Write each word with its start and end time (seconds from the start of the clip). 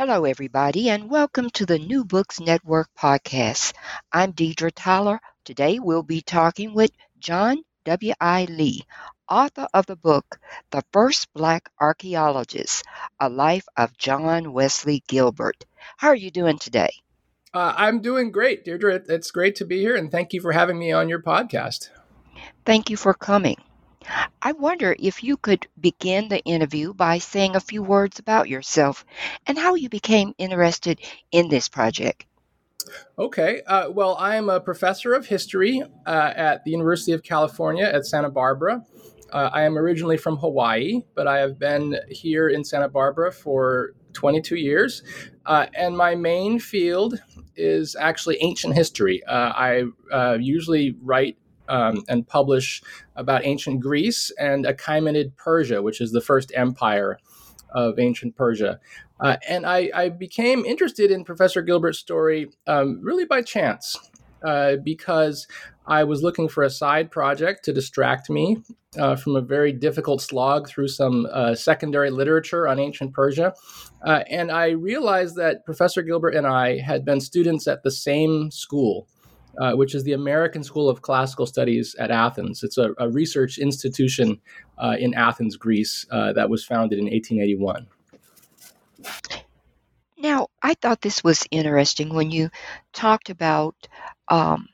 Hello, 0.00 0.24
everybody, 0.24 0.88
and 0.88 1.10
welcome 1.10 1.50
to 1.50 1.66
the 1.66 1.78
New 1.78 2.06
Books 2.06 2.40
Network 2.40 2.88
podcast. 2.98 3.74
I'm 4.10 4.32
Deidre 4.32 4.72
Tyler. 4.74 5.20
Today 5.44 5.78
we'll 5.78 6.02
be 6.02 6.22
talking 6.22 6.72
with 6.72 6.90
John 7.18 7.64
W.I. 7.84 8.46
Lee, 8.46 8.84
author 9.28 9.68
of 9.74 9.84
the 9.84 9.96
book 9.96 10.40
The 10.70 10.82
First 10.90 11.30
Black 11.34 11.68
Archaeologist 11.78 12.82
A 13.20 13.28
Life 13.28 13.66
of 13.76 13.94
John 13.98 14.54
Wesley 14.54 15.04
Gilbert. 15.06 15.66
How 15.98 16.08
are 16.08 16.14
you 16.14 16.30
doing 16.30 16.56
today? 16.56 16.94
Uh, 17.52 17.74
I'm 17.76 18.00
doing 18.00 18.32
great, 18.32 18.64
Deirdre. 18.64 19.02
It's 19.06 19.30
great 19.30 19.56
to 19.56 19.66
be 19.66 19.80
here, 19.80 19.96
and 19.96 20.10
thank 20.10 20.32
you 20.32 20.40
for 20.40 20.52
having 20.52 20.78
me 20.78 20.92
on 20.92 21.10
your 21.10 21.20
podcast. 21.20 21.90
Thank 22.64 22.88
you 22.88 22.96
for 22.96 23.12
coming. 23.12 23.58
I 24.42 24.52
wonder 24.52 24.96
if 24.98 25.22
you 25.22 25.36
could 25.36 25.66
begin 25.78 26.28
the 26.28 26.42
interview 26.44 26.94
by 26.94 27.18
saying 27.18 27.54
a 27.54 27.60
few 27.60 27.82
words 27.82 28.18
about 28.18 28.48
yourself 28.48 29.04
and 29.46 29.58
how 29.58 29.74
you 29.74 29.88
became 29.88 30.34
interested 30.38 31.00
in 31.30 31.48
this 31.48 31.68
project. 31.68 32.24
Okay. 33.18 33.62
Uh, 33.66 33.90
well, 33.90 34.16
I 34.18 34.36
am 34.36 34.48
a 34.48 34.60
professor 34.60 35.12
of 35.12 35.26
history 35.26 35.82
uh, 36.06 36.32
at 36.34 36.64
the 36.64 36.70
University 36.70 37.12
of 37.12 37.22
California 37.22 37.84
at 37.84 38.06
Santa 38.06 38.30
Barbara. 38.30 38.82
Uh, 39.32 39.50
I 39.52 39.62
am 39.62 39.78
originally 39.78 40.16
from 40.16 40.36
Hawaii, 40.38 41.02
but 41.14 41.28
I 41.28 41.38
have 41.38 41.58
been 41.58 41.96
here 42.08 42.48
in 42.48 42.64
Santa 42.64 42.88
Barbara 42.88 43.30
for 43.30 43.90
22 44.14 44.56
years. 44.56 45.02
Uh, 45.46 45.66
and 45.74 45.96
my 45.96 46.14
main 46.14 46.58
field 46.58 47.20
is 47.54 47.94
actually 47.94 48.38
ancient 48.40 48.74
history. 48.74 49.22
Uh, 49.24 49.52
I 49.54 49.84
uh, 50.10 50.38
usually 50.40 50.96
write 51.02 51.36
um, 51.70 52.02
and 52.08 52.26
publish 52.26 52.82
about 53.16 53.46
ancient 53.46 53.80
Greece 53.80 54.30
and 54.38 54.66
Achaemenid 54.66 55.36
Persia, 55.36 55.80
which 55.80 56.00
is 56.00 56.12
the 56.12 56.20
first 56.20 56.52
empire 56.54 57.18
of 57.70 57.98
ancient 57.98 58.36
Persia. 58.36 58.80
Uh, 59.20 59.36
and 59.48 59.64
I, 59.64 59.90
I, 59.94 60.08
became 60.08 60.64
interested 60.64 61.10
in 61.10 61.24
Professor 61.24 61.62
Gilbert's 61.62 61.98
story 61.98 62.50
um, 62.66 63.00
really 63.02 63.26
by 63.26 63.42
chance 63.42 63.96
uh, 64.42 64.76
because 64.82 65.46
I 65.86 66.04
was 66.04 66.22
looking 66.22 66.48
for 66.48 66.64
a 66.64 66.70
side 66.70 67.10
project 67.10 67.64
to 67.66 67.72
distract 67.72 68.30
me 68.30 68.56
uh, 68.98 69.14
from 69.16 69.36
a 69.36 69.40
very 69.40 69.72
difficult 69.72 70.20
slog 70.22 70.68
through 70.68 70.88
some 70.88 71.28
uh, 71.30 71.54
secondary 71.54 72.10
literature 72.10 72.66
on 72.66 72.80
ancient 72.80 73.12
Persia. 73.12 73.54
Uh, 74.04 74.24
and 74.28 74.50
I 74.50 74.70
realized 74.70 75.36
that 75.36 75.64
Professor 75.64 76.02
Gilbert 76.02 76.34
and 76.34 76.46
I 76.46 76.78
had 76.78 77.04
been 77.04 77.20
students 77.20 77.68
at 77.68 77.82
the 77.82 77.90
same 77.90 78.50
school 78.50 79.06
uh, 79.58 79.72
which 79.72 79.94
is 79.94 80.04
the 80.04 80.12
American 80.12 80.62
School 80.62 80.88
of 80.88 81.02
Classical 81.02 81.46
Studies 81.46 81.94
at 81.98 82.10
Athens. 82.10 82.62
It's 82.62 82.78
a, 82.78 82.94
a 82.98 83.08
research 83.08 83.58
institution 83.58 84.40
uh, 84.78 84.96
in 84.98 85.14
Athens, 85.14 85.56
Greece, 85.56 86.06
uh, 86.10 86.32
that 86.32 86.48
was 86.48 86.64
founded 86.64 86.98
in 86.98 87.06
1881. 87.06 87.86
Now, 90.18 90.48
I 90.62 90.74
thought 90.74 91.00
this 91.00 91.24
was 91.24 91.46
interesting 91.50 92.14
when 92.14 92.30
you 92.30 92.50
talked 92.92 93.30
about 93.30 93.74
um, 94.28 94.68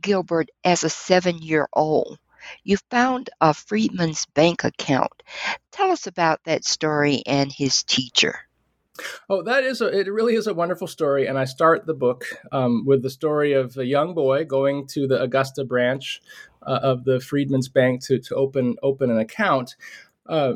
Gilbert 0.00 0.48
as 0.64 0.84
a 0.84 0.90
seven 0.90 1.38
year 1.38 1.68
old. 1.72 2.18
You 2.62 2.76
found 2.90 3.30
a 3.40 3.52
Freedman's 3.52 4.26
Bank 4.26 4.62
account. 4.62 5.24
Tell 5.72 5.90
us 5.90 6.06
about 6.06 6.44
that 6.44 6.64
story 6.64 7.22
and 7.26 7.50
his 7.52 7.82
teacher. 7.82 8.45
Oh, 9.28 9.42
that 9.42 9.64
is 9.64 9.80
a, 9.80 9.86
it 9.86 10.12
really 10.12 10.34
is 10.34 10.46
a 10.46 10.54
wonderful 10.54 10.86
story. 10.86 11.26
And 11.26 11.36
I 11.36 11.44
start 11.44 11.84
the 11.84 11.94
book 11.94 12.24
um, 12.52 12.84
with 12.86 13.02
the 13.02 13.10
story 13.10 13.54
of 13.54 13.76
a 13.76 13.84
young 13.84 14.14
boy 14.14 14.44
going 14.44 14.86
to 14.88 15.08
the 15.08 15.20
Augusta 15.20 15.64
branch 15.64 16.22
uh, 16.64 16.78
of 16.82 17.04
the 17.04 17.18
Freedmen's 17.18 17.68
Bank 17.68 18.04
to, 18.04 18.20
to 18.20 18.36
open, 18.36 18.76
open 18.84 19.10
an 19.10 19.18
account. 19.18 19.74
Uh, 20.26 20.54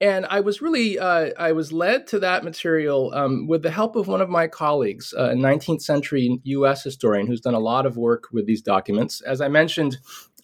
and 0.00 0.26
I 0.26 0.40
was 0.40 0.62
really, 0.62 0.98
uh, 0.98 1.30
I 1.38 1.52
was 1.52 1.72
led 1.72 2.06
to 2.08 2.20
that 2.20 2.44
material 2.44 3.12
um, 3.14 3.48
with 3.48 3.62
the 3.62 3.70
help 3.70 3.96
of 3.96 4.06
one 4.06 4.20
of 4.20 4.28
my 4.28 4.46
colleagues, 4.46 5.12
uh, 5.16 5.30
a 5.30 5.34
19th 5.34 5.82
century 5.82 6.38
US 6.44 6.84
historian 6.84 7.26
who's 7.26 7.40
done 7.40 7.54
a 7.54 7.58
lot 7.58 7.86
of 7.86 7.96
work 7.96 8.28
with 8.30 8.46
these 8.46 8.62
documents. 8.62 9.20
As 9.22 9.40
I 9.40 9.48
mentioned, 9.48 9.96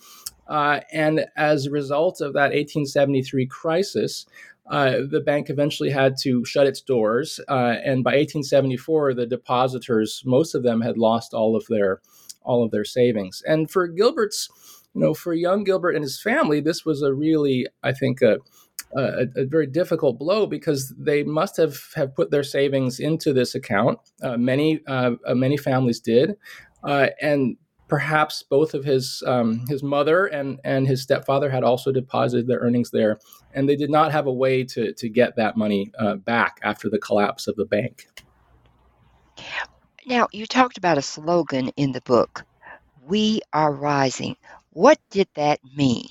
Uh, 0.52 0.82
and 0.92 1.26
as 1.38 1.66
a 1.66 1.72
result 1.72 2.20
of 2.20 2.34
that 2.34 2.52
1873 2.52 3.46
crisis, 3.46 4.26
uh, 4.70 4.98
the 5.10 5.22
bank 5.22 5.50
eventually 5.50 5.90
had 5.90 6.16
to 6.22 6.44
shut 6.44 6.68
its 6.68 6.82
doors. 6.82 7.40
Uh, 7.48 7.78
and 7.86 8.04
by 8.04 8.12
1874, 8.12 9.14
the 9.14 9.26
depositors, 9.26 10.22
most 10.26 10.54
of 10.54 10.62
them 10.62 10.82
had 10.82 10.98
lost 10.98 11.34
all 11.34 11.56
of 11.56 11.66
their 11.68 12.02
all 12.44 12.64
of 12.64 12.72
their 12.72 12.84
savings. 12.84 13.42
And 13.46 13.70
for 13.70 13.88
Gilbert's, 13.88 14.50
you 14.94 15.02
know, 15.02 15.14
for 15.14 15.34
young 15.34 15.64
Gilbert 15.64 15.92
and 15.92 16.04
his 16.04 16.22
family, 16.22 16.60
this 16.60 16.84
was 16.84 17.02
a 17.02 17.14
really, 17.14 17.68
I 17.82 17.94
think, 17.94 18.22
a 18.22 18.40
a, 18.94 19.28
a, 19.38 19.46
very 19.46 19.68
difficult 19.68 20.20
blow 20.20 20.46
because 20.46 20.94
they 20.98 21.24
must 21.24 21.56
have, 21.56 21.80
have 21.96 22.14
put 22.14 22.30
their 22.30 22.44
savings 22.44 23.00
into 23.00 23.32
this 23.32 23.56
account. 23.56 24.00
Uh, 24.22 24.36
many 24.36 24.82
uh, 24.86 25.12
uh 25.26 25.34
many 25.34 25.56
families 25.56 26.02
did, 26.02 26.36
and 26.84 27.56
perhaps 27.92 28.42
both 28.42 28.74
of 28.74 28.86
his 28.86 29.22
um, 29.28 29.68
his 29.68 29.84
mother 29.84 30.28
and 30.28 30.62
and 30.64 30.88
his 30.88 31.02
stepfather 31.02 31.50
had 31.50 31.62
also 31.62 31.92
deposited 31.92 32.48
their 32.48 32.60
earnings 32.60 32.90
there, 32.90 33.20
and 33.54 33.68
they 33.68 33.76
did 33.76 33.90
not 33.90 34.14
have 34.14 34.28
a 34.28 34.34
way 34.34 34.64
to 34.64 34.94
to 34.94 35.10
get 35.10 35.36
that 35.36 35.58
money 35.58 35.92
uh, 36.00 36.16
back 36.16 36.58
after 36.64 36.90
the 36.90 36.98
collapse 36.98 37.48
of 37.48 37.58
the 37.58 37.66
bank. 37.66 38.08
Now, 40.06 40.30
you 40.32 40.46
talked 40.46 40.78
about 40.78 40.98
a 40.98 41.02
slogan 41.02 41.68
in 41.76 41.92
the 41.92 42.00
book, 42.02 42.46
We 43.06 43.42
Are 43.52 43.74
Rising. 43.74 44.38
What 44.72 44.98
did 45.10 45.28
that 45.34 45.60
mean? 45.76 46.08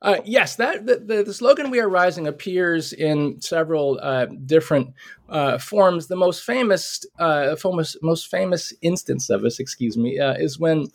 Uh, 0.00 0.16
yes, 0.24 0.56
that 0.56 0.86
the, 0.86 0.96
the, 0.96 1.22
the, 1.22 1.34
slogan 1.34 1.70
"We 1.70 1.80
Are 1.80 1.88
Rising" 1.88 2.26
appears 2.26 2.92
in 2.92 3.40
several 3.40 3.98
uh, 4.02 4.26
different 4.46 4.94
uh, 5.28 5.58
forms. 5.58 6.06
The 6.06 6.16
most 6.16 6.44
famous, 6.44 7.04
uh, 7.18 7.54
most 8.02 8.30
famous 8.30 8.72
instance 8.82 9.30
of 9.30 9.42
this, 9.42 9.60
excuse 9.60 9.96
me, 9.96 10.18
uh, 10.18 10.34
is 10.34 10.58
when 10.58 10.88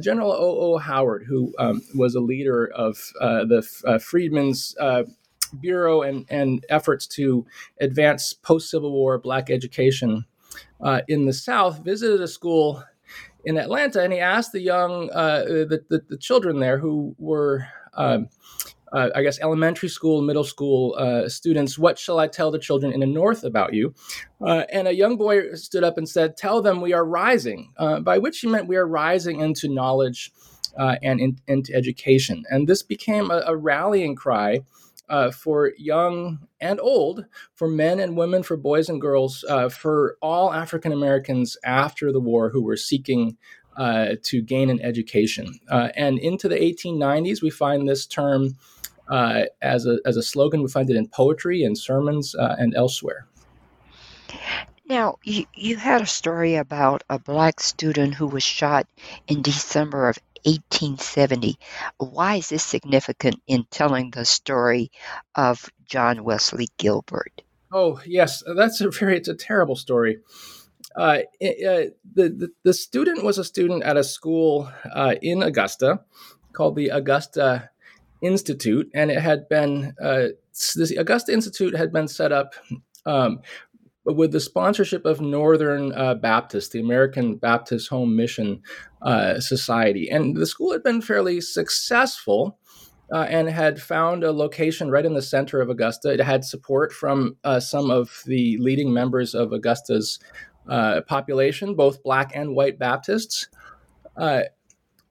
General 0.00 0.32
O. 0.32 0.74
O. 0.74 0.78
Howard, 0.78 1.24
who 1.28 1.54
um, 1.58 1.82
was 1.94 2.14
a 2.14 2.20
leader 2.20 2.66
of 2.74 2.96
the 3.20 4.00
Freedmen's 4.02 4.74
Bureau 5.60 6.02
and, 6.02 6.26
and 6.28 6.64
efforts 6.68 7.06
to 7.06 7.46
advance 7.80 8.32
post 8.32 8.70
Civil 8.70 8.92
War 8.92 9.18
Black 9.18 9.50
education 9.50 10.24
in 11.08 11.26
the 11.26 11.32
South, 11.32 11.84
visited 11.84 12.20
a 12.20 12.28
school 12.28 12.82
in 13.44 13.56
Atlanta, 13.56 14.02
and 14.02 14.12
he 14.12 14.18
asked 14.18 14.52
the 14.52 14.60
young, 14.60 15.10
uh, 15.10 15.42
the, 15.44 15.84
the, 15.88 16.02
the, 16.08 16.16
children 16.16 16.58
there 16.58 16.78
who 16.78 17.14
were, 17.18 17.66
uh, 17.98 19.10
I 19.14 19.22
guess, 19.22 19.38
elementary 19.40 19.88
school, 19.88 20.22
middle 20.22 20.44
school 20.44 20.94
uh, 20.98 21.28
students, 21.28 21.78
what 21.78 21.98
shall 21.98 22.18
I 22.18 22.26
tell 22.26 22.50
the 22.50 22.58
children 22.58 22.92
in 22.92 23.00
the 23.00 23.06
North 23.06 23.44
about 23.44 23.74
you? 23.74 23.94
Uh, 24.40 24.64
and 24.72 24.88
a 24.88 24.94
young 24.94 25.16
boy 25.16 25.52
stood 25.54 25.84
up 25.84 25.98
and 25.98 26.08
said, 26.08 26.36
Tell 26.36 26.62
them 26.62 26.80
we 26.80 26.92
are 26.92 27.04
rising, 27.04 27.72
uh, 27.76 28.00
by 28.00 28.18
which 28.18 28.40
he 28.40 28.46
meant 28.46 28.66
we 28.66 28.76
are 28.76 28.86
rising 28.86 29.40
into 29.40 29.68
knowledge 29.68 30.32
and 30.78 31.20
in, 31.20 31.36
into 31.48 31.74
education. 31.74 32.44
And 32.50 32.68
this 32.68 32.82
became 32.82 33.30
a, 33.30 33.42
a 33.46 33.56
rallying 33.56 34.14
cry 34.14 34.60
uh, 35.08 35.30
for 35.30 35.72
young 35.78 36.38
and 36.60 36.80
old, 36.80 37.24
for 37.54 37.68
men 37.68 37.98
and 38.00 38.16
women, 38.16 38.42
for 38.42 38.56
boys 38.56 38.88
and 38.88 39.00
girls, 39.00 39.44
uh, 39.48 39.68
for 39.68 40.16
all 40.20 40.52
African 40.52 40.92
Americans 40.92 41.56
after 41.64 42.12
the 42.12 42.20
war 42.20 42.50
who 42.50 42.62
were 42.62 42.76
seeking 42.76 43.36
uh, 43.78 44.16
to 44.24 44.42
gain 44.42 44.68
an 44.68 44.80
education. 44.82 45.58
Uh, 45.70 45.88
and 45.96 46.18
into 46.18 46.48
the 46.48 46.56
1890s, 46.56 47.40
we 47.40 47.48
find 47.48 47.88
this 47.88 48.04
term 48.04 48.56
uh, 49.08 49.44
as, 49.62 49.86
a, 49.86 49.98
as 50.04 50.16
a 50.16 50.22
slogan. 50.22 50.62
We 50.62 50.68
find 50.68 50.90
it 50.90 50.96
in 50.96 51.08
poetry 51.08 51.62
and 51.62 51.78
sermons 51.78 52.34
uh, 52.34 52.56
and 52.58 52.74
elsewhere. 52.74 53.26
Now, 54.86 55.16
you, 55.22 55.44
you 55.54 55.76
had 55.76 56.02
a 56.02 56.06
story 56.06 56.56
about 56.56 57.04
a 57.08 57.18
black 57.18 57.60
student 57.60 58.14
who 58.14 58.26
was 58.26 58.42
shot 58.42 58.86
in 59.26 59.42
December 59.42 60.08
of 60.08 60.18
1870. 60.44 61.56
Why 61.98 62.36
is 62.36 62.48
this 62.48 62.64
significant 62.64 63.40
in 63.46 63.64
telling 63.70 64.10
the 64.10 64.24
story 64.24 64.90
of 65.34 65.70
John 65.86 66.24
Wesley 66.24 66.68
Gilbert? 66.78 67.42
Oh 67.70 68.00
yes, 68.06 68.42
that's 68.56 68.80
a 68.80 68.88
very 68.88 69.16
it's 69.18 69.28
a 69.28 69.34
terrible 69.34 69.76
story. 69.76 70.18
Uh, 70.96 71.20
uh, 71.42 71.92
the, 72.14 72.50
the, 72.64 72.72
student 72.72 73.22
was 73.22 73.38
a 73.38 73.44
student 73.44 73.82
at 73.82 73.96
a 73.96 74.04
school 74.04 74.70
uh, 74.94 75.14
in 75.22 75.42
Augusta 75.42 76.00
called 76.52 76.76
the 76.76 76.88
Augusta 76.88 77.70
Institute, 78.22 78.90
and 78.94 79.10
it 79.10 79.20
had 79.20 79.48
been 79.48 79.94
uh, 80.02 80.28
the 80.74 80.96
Augusta 80.98 81.32
Institute 81.32 81.76
had 81.76 81.92
been 81.92 82.08
set 82.08 82.32
up 82.32 82.54
um, 83.06 83.40
with 84.04 84.32
the 84.32 84.40
sponsorship 84.40 85.04
of 85.04 85.20
Northern 85.20 85.90
Baptist, 86.20 86.72
the 86.72 86.80
American 86.80 87.36
Baptist 87.36 87.90
Home 87.90 88.16
Mission 88.16 88.62
Society. 89.38 90.08
And 90.10 90.36
the 90.36 90.46
school 90.46 90.72
had 90.72 90.82
been 90.82 91.00
fairly 91.00 91.40
successful 91.40 92.58
uh, 93.12 93.26
and 93.28 93.48
had 93.48 93.80
found 93.80 94.22
a 94.22 94.32
location 94.32 94.90
right 94.90 95.04
in 95.04 95.14
the 95.14 95.22
center 95.22 95.60
of 95.60 95.70
Augusta. 95.70 96.12
It 96.12 96.20
had 96.20 96.44
support 96.44 96.92
from 96.92 97.36
uh, 97.44 97.60
some 97.60 97.90
of 97.90 98.22
the 98.26 98.58
leading 98.58 98.92
members 98.92 99.34
of 99.34 99.52
Augusta's 99.52 100.18
uh, 100.68 101.00
population, 101.02 101.74
both 101.74 102.02
black 102.02 102.32
and 102.34 102.54
white 102.54 102.78
Baptists. 102.78 103.48
Uh, 104.16 104.42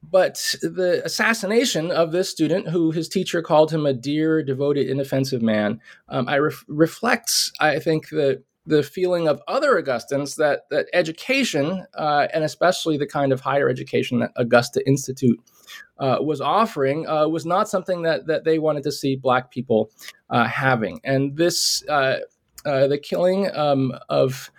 but 0.09 0.55
the 0.61 1.01
assassination 1.03 1.91
of 1.91 2.11
this 2.11 2.29
student, 2.29 2.69
who 2.69 2.91
his 2.91 3.09
teacher 3.09 3.41
called 3.41 3.71
him 3.71 3.85
a 3.85 3.93
dear, 3.93 4.43
devoted, 4.43 4.87
inoffensive 4.87 5.41
man, 5.41 5.81
um, 6.09 6.29
I 6.29 6.37
ref- 6.37 6.65
reflects, 6.67 7.51
I 7.59 7.79
think, 7.79 8.09
the 8.09 8.43
the 8.67 8.83
feeling 8.83 9.29
of 9.29 9.41
other 9.47 9.77
Augustans 9.77 10.35
that 10.35 10.69
that 10.69 10.87
education, 10.93 11.85
uh, 11.97 12.27
and 12.33 12.43
especially 12.43 12.97
the 12.97 13.07
kind 13.07 13.31
of 13.31 13.39
higher 13.41 13.69
education 13.69 14.19
that 14.19 14.31
Augusta 14.35 14.85
Institute 14.85 15.39
uh, 15.99 16.17
was 16.21 16.41
offering, 16.41 17.07
uh, 17.07 17.27
was 17.27 17.45
not 17.45 17.69
something 17.69 18.01
that 18.03 18.27
that 18.27 18.43
they 18.43 18.59
wanted 18.59 18.83
to 18.83 18.91
see 18.91 19.15
Black 19.15 19.51
people 19.51 19.89
uh, 20.29 20.45
having. 20.45 20.99
And 21.03 21.37
this, 21.37 21.83
uh, 21.87 22.17
the 22.65 22.99
killing 23.01 23.49
um, 23.55 23.93
of 24.09 24.51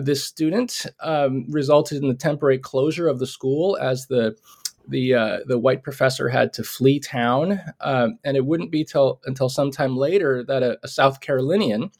this 0.00 0.24
student, 0.24 0.86
um, 1.00 1.46
resulted 1.48 2.02
in 2.02 2.08
the 2.08 2.14
temporary 2.14 2.58
closure 2.58 3.08
of 3.08 3.18
the 3.18 3.26
school 3.26 3.76
as 3.80 4.06
the 4.06 4.36
the 4.88 5.14
uh, 5.14 5.38
the 5.46 5.58
white 5.58 5.82
professor 5.82 6.28
had 6.28 6.52
to 6.54 6.64
flee 6.64 6.98
town, 6.98 7.60
um, 7.80 8.18
and 8.24 8.36
it 8.36 8.44
wouldn't 8.44 8.70
be 8.70 8.84
till 8.84 9.20
until 9.26 9.48
sometime 9.48 9.96
later 9.96 10.42
that 10.44 10.62
a, 10.62 10.78
a 10.82 10.88
South 10.88 11.20
Carolinian 11.20 11.90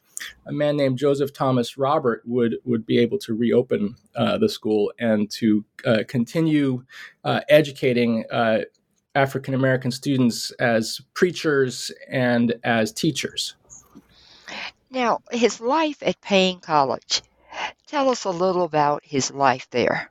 a 0.45 0.51
man 0.51 0.77
named 0.77 0.97
Joseph 0.97 1.33
Thomas 1.33 1.77
Robert 1.77 2.21
would 2.25 2.57
would 2.65 2.85
be 2.85 2.99
able 2.99 3.17
to 3.19 3.33
reopen 3.33 3.95
uh, 4.15 4.37
the 4.37 4.49
school 4.49 4.91
and 4.99 5.29
to 5.31 5.65
uh, 5.85 6.03
continue 6.07 6.83
uh, 7.23 7.41
educating 7.49 8.25
uh, 8.31 8.59
African 9.15 9.53
American 9.53 9.91
students 9.91 10.51
as 10.51 11.01
preachers 11.13 11.91
and 12.09 12.55
as 12.63 12.91
teachers. 12.91 13.55
Now, 14.89 15.21
his 15.31 15.59
life 15.59 16.03
at 16.03 16.21
Paine 16.21 16.59
College. 16.59 17.23
Tell 17.93 18.09
us 18.09 18.23
a 18.23 18.31
little 18.31 18.63
about 18.63 19.03
his 19.05 19.29
life 19.29 19.67
there. 19.69 20.09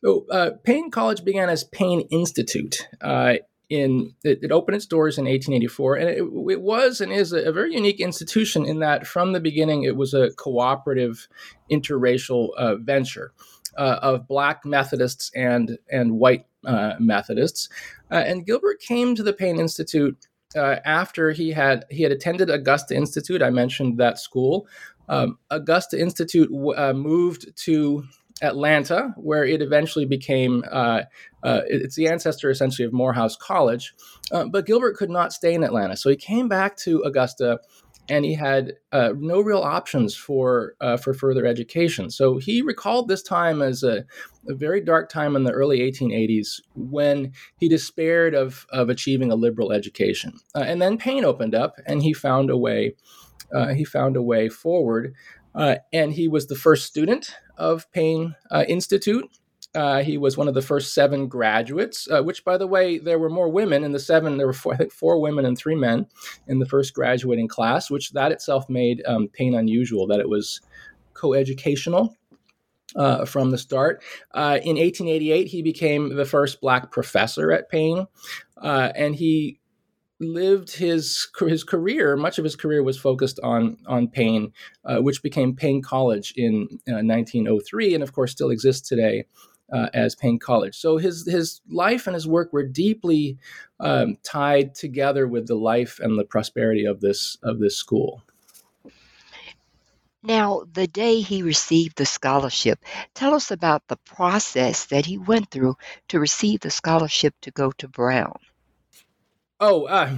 So, 0.00 0.26
uh, 0.30 0.50
Paine 0.62 0.92
College 0.92 1.24
began 1.24 1.48
as 1.48 1.64
Paine 1.64 2.02
Institute 2.02 2.86
uh, 3.00 3.34
in 3.68 4.14
it, 4.22 4.38
it, 4.40 4.52
opened 4.52 4.76
its 4.76 4.86
doors 4.86 5.18
in 5.18 5.24
1884 5.24 5.96
and 5.96 6.08
it, 6.08 6.18
it 6.52 6.60
was 6.60 7.00
and 7.00 7.12
is 7.12 7.32
a, 7.32 7.48
a, 7.48 7.52
very 7.52 7.74
unique 7.74 7.98
institution 7.98 8.64
in 8.64 8.78
that 8.78 9.08
from 9.08 9.32
the 9.32 9.40
beginning 9.40 9.82
it 9.82 9.96
was 9.96 10.14
a 10.14 10.30
cooperative 10.34 11.26
interracial 11.68 12.50
uh, 12.56 12.76
venture 12.76 13.32
uh, 13.76 13.98
of 14.00 14.28
black 14.28 14.64
methodists 14.64 15.32
and 15.34 15.78
and 15.90 16.12
white 16.12 16.46
uh, 16.64 16.94
methodists 17.00 17.68
uh, 18.12 18.22
and 18.26 18.46
gilbert 18.46 18.80
came 18.80 19.16
to 19.16 19.22
the 19.24 19.32
Paine 19.32 19.58
institute 19.58 20.28
uh, 20.56 20.76
after 20.84 21.30
he 21.32 21.50
had 21.50 21.84
he 21.90 22.02
had 22.02 22.10
attended 22.10 22.50
augusta 22.50 22.94
institute 22.94 23.42
i 23.42 23.50
mentioned 23.50 23.98
that 23.98 24.18
school 24.18 24.66
um, 25.10 25.38
augusta 25.50 26.00
institute 26.00 26.50
w- 26.50 26.74
uh, 26.74 26.94
moved 26.94 27.54
to 27.64 28.04
Atlanta, 28.42 29.12
where 29.16 29.44
it 29.44 29.60
eventually 29.60 30.06
became 30.06 30.64
uh, 30.70 31.02
uh, 31.42 31.60
it's 31.66 31.96
the 31.96 32.08
ancestor 32.08 32.50
essentially 32.50 32.86
of 32.86 32.92
Morehouse 32.92 33.36
College. 33.36 33.94
Uh, 34.32 34.46
but 34.46 34.66
Gilbert 34.66 34.96
could 34.96 35.10
not 35.10 35.32
stay 35.32 35.54
in 35.54 35.64
Atlanta, 35.64 35.96
so 35.96 36.08
he 36.08 36.16
came 36.16 36.48
back 36.48 36.76
to 36.78 37.02
Augusta, 37.02 37.60
and 38.08 38.24
he 38.24 38.34
had 38.34 38.74
uh, 38.92 39.12
no 39.16 39.40
real 39.40 39.60
options 39.60 40.14
for 40.14 40.74
uh, 40.80 40.96
for 40.96 41.12
further 41.12 41.46
education. 41.46 42.10
So 42.10 42.38
he 42.38 42.62
recalled 42.62 43.08
this 43.08 43.22
time 43.22 43.62
as 43.62 43.82
a, 43.82 44.04
a, 44.48 44.54
very 44.54 44.80
dark 44.80 45.08
time 45.08 45.36
in 45.36 45.44
the 45.44 45.52
early 45.52 45.80
1880s 45.80 46.60
when 46.74 47.32
he 47.58 47.68
despaired 47.68 48.34
of 48.34 48.66
of 48.70 48.88
achieving 48.88 49.30
a 49.30 49.36
liberal 49.36 49.72
education. 49.72 50.38
Uh, 50.54 50.60
and 50.60 50.80
then 50.80 50.98
Paine 50.98 51.24
opened 51.24 51.54
up, 51.54 51.76
and 51.86 52.02
he 52.02 52.12
found 52.12 52.50
a 52.50 52.56
way. 52.56 52.94
He 53.74 53.84
found 53.84 54.16
a 54.16 54.22
way 54.22 54.48
forward. 54.48 55.14
Uh, 55.54 55.76
and 55.92 56.12
he 56.12 56.28
was 56.28 56.46
the 56.46 56.54
first 56.56 56.86
student 56.86 57.34
of 57.56 57.90
Paine 57.92 58.36
uh, 58.50 58.64
Institute. 58.68 59.28
Uh, 59.74 60.02
he 60.02 60.18
was 60.18 60.36
one 60.36 60.48
of 60.48 60.54
the 60.54 60.62
first 60.62 60.94
seven 60.94 61.28
graduates, 61.28 62.08
uh, 62.10 62.22
which, 62.22 62.44
by 62.44 62.56
the 62.58 62.66
way, 62.66 62.98
there 62.98 63.18
were 63.18 63.30
more 63.30 63.48
women 63.48 63.84
in 63.84 63.92
the 63.92 64.00
seven. 64.00 64.36
There 64.36 64.46
were 64.46 64.52
four, 64.52 64.74
I 64.74 64.76
think 64.76 64.92
four 64.92 65.20
women 65.20 65.44
and 65.44 65.56
three 65.56 65.76
men 65.76 66.06
in 66.48 66.58
the 66.58 66.66
first 66.66 66.92
graduating 66.92 67.48
class, 67.48 67.90
which 67.90 68.10
that 68.12 68.32
itself 68.32 68.68
made 68.68 69.02
um, 69.06 69.28
Paine 69.28 69.54
unusual 69.54 70.06
that 70.08 70.20
it 70.20 70.28
was 70.28 70.60
coeducational. 71.14 72.16
uh, 72.96 73.24
from 73.24 73.50
the 73.50 73.58
start. 73.58 74.02
Uh, 74.32 74.58
in 74.64 74.76
1888, 74.76 75.46
he 75.46 75.62
became 75.62 76.16
the 76.16 76.24
first 76.24 76.60
black 76.60 76.90
professor 76.90 77.52
at 77.52 77.68
Paine, 77.68 78.06
uh, 78.60 78.90
and 78.96 79.14
he 79.14 79.59
lived 80.20 80.76
his 80.76 81.28
his 81.40 81.64
career. 81.64 82.16
Much 82.16 82.38
of 82.38 82.44
his 82.44 82.56
career 82.56 82.82
was 82.82 82.98
focused 82.98 83.40
on 83.42 83.78
on 83.86 84.08
Paine, 84.08 84.52
uh, 84.84 84.98
which 84.98 85.22
became 85.22 85.56
Paine 85.56 85.82
College 85.82 86.32
in 86.36 86.68
1903, 86.86 87.92
uh, 87.92 87.94
and 87.94 88.02
of 88.02 88.12
course 88.12 88.30
still 88.30 88.50
exists 88.50 88.88
today. 88.88 89.24
Uh, 89.72 89.88
as 89.94 90.16
Paine 90.16 90.40
College, 90.40 90.76
so 90.76 90.96
his 90.96 91.24
his 91.24 91.60
life 91.70 92.08
and 92.08 92.14
his 92.14 92.26
work 92.26 92.52
were 92.52 92.64
deeply 92.64 93.38
um, 93.78 94.16
tied 94.24 94.74
together 94.74 95.28
with 95.28 95.46
the 95.46 95.54
life 95.54 96.00
and 96.00 96.18
the 96.18 96.24
prosperity 96.24 96.84
of 96.84 97.00
this 97.00 97.38
of 97.44 97.60
this 97.60 97.76
school. 97.76 98.20
Now, 100.24 100.64
the 100.70 100.88
day 100.88 101.20
he 101.20 101.42
received 101.42 101.96
the 101.96 102.04
scholarship, 102.04 102.80
tell 103.14 103.32
us 103.32 103.52
about 103.52 103.86
the 103.86 103.96
process 103.96 104.86
that 104.86 105.06
he 105.06 105.16
went 105.16 105.52
through 105.52 105.76
to 106.08 106.18
receive 106.18 106.60
the 106.60 106.70
scholarship 106.70 107.34
to 107.42 107.52
go 107.52 107.70
to 107.78 107.86
Brown. 107.86 108.34
Oh, 109.60 109.84
uh, 109.84 110.16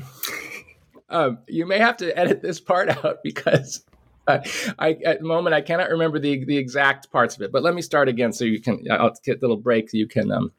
uh, 1.08 1.32
you 1.48 1.66
may 1.66 1.78
have 1.78 1.96
to 1.98 2.16
edit 2.18 2.42
this 2.42 2.60
part 2.60 2.88
out 3.04 3.18
because 3.24 3.84
uh, 4.28 4.38
I, 4.78 4.96
at 5.04 5.18
the 5.18 5.26
moment 5.26 5.54
I 5.54 5.60
cannot 5.60 5.90
remember 5.90 6.18
the 6.18 6.44
the 6.44 6.56
exact 6.56 7.10
parts 7.10 7.36
of 7.36 7.42
it. 7.42 7.52
But 7.52 7.62
let 7.62 7.74
me 7.74 7.82
start 7.82 8.08
again 8.08 8.32
so 8.32 8.44
you 8.44 8.60
can. 8.60 8.84
I'll 8.90 9.12
get 9.24 9.38
a 9.38 9.40
little 9.40 9.56
break. 9.56 9.92
You 9.92 10.06
can 10.06 10.30
um, 10.30 10.52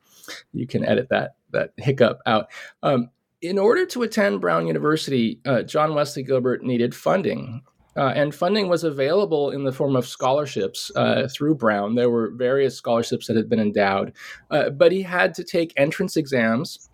you 0.51 0.67
can 0.67 0.85
edit 0.85 1.07
that 1.09 1.35
that 1.51 1.71
hiccup 1.77 2.19
out. 2.25 2.47
Um, 2.81 3.09
in 3.41 3.57
order 3.57 3.85
to 3.87 4.03
attend 4.03 4.41
Brown 4.41 4.67
University, 4.67 5.39
uh, 5.45 5.63
John 5.63 5.95
Wesley 5.95 6.23
Gilbert 6.23 6.63
needed 6.63 6.95
funding. 6.95 7.61
Uh, 7.95 8.11
and 8.15 8.33
funding 8.33 8.69
was 8.69 8.83
available 8.83 9.51
in 9.51 9.65
the 9.65 9.71
form 9.71 9.95
of 9.95 10.07
scholarships 10.07 10.91
uh, 10.95 11.27
through 11.27 11.53
Brown. 11.53 11.93
There 11.93 12.09
were 12.09 12.31
various 12.35 12.75
scholarships 12.75 13.27
that 13.27 13.35
had 13.35 13.47
been 13.47 13.59
endowed, 13.59 14.13
uh, 14.49 14.71
but 14.71 14.91
he 14.91 15.03
had 15.03 15.35
to 15.35 15.43
take 15.43 15.73
entrance 15.77 16.17
exams. 16.17 16.89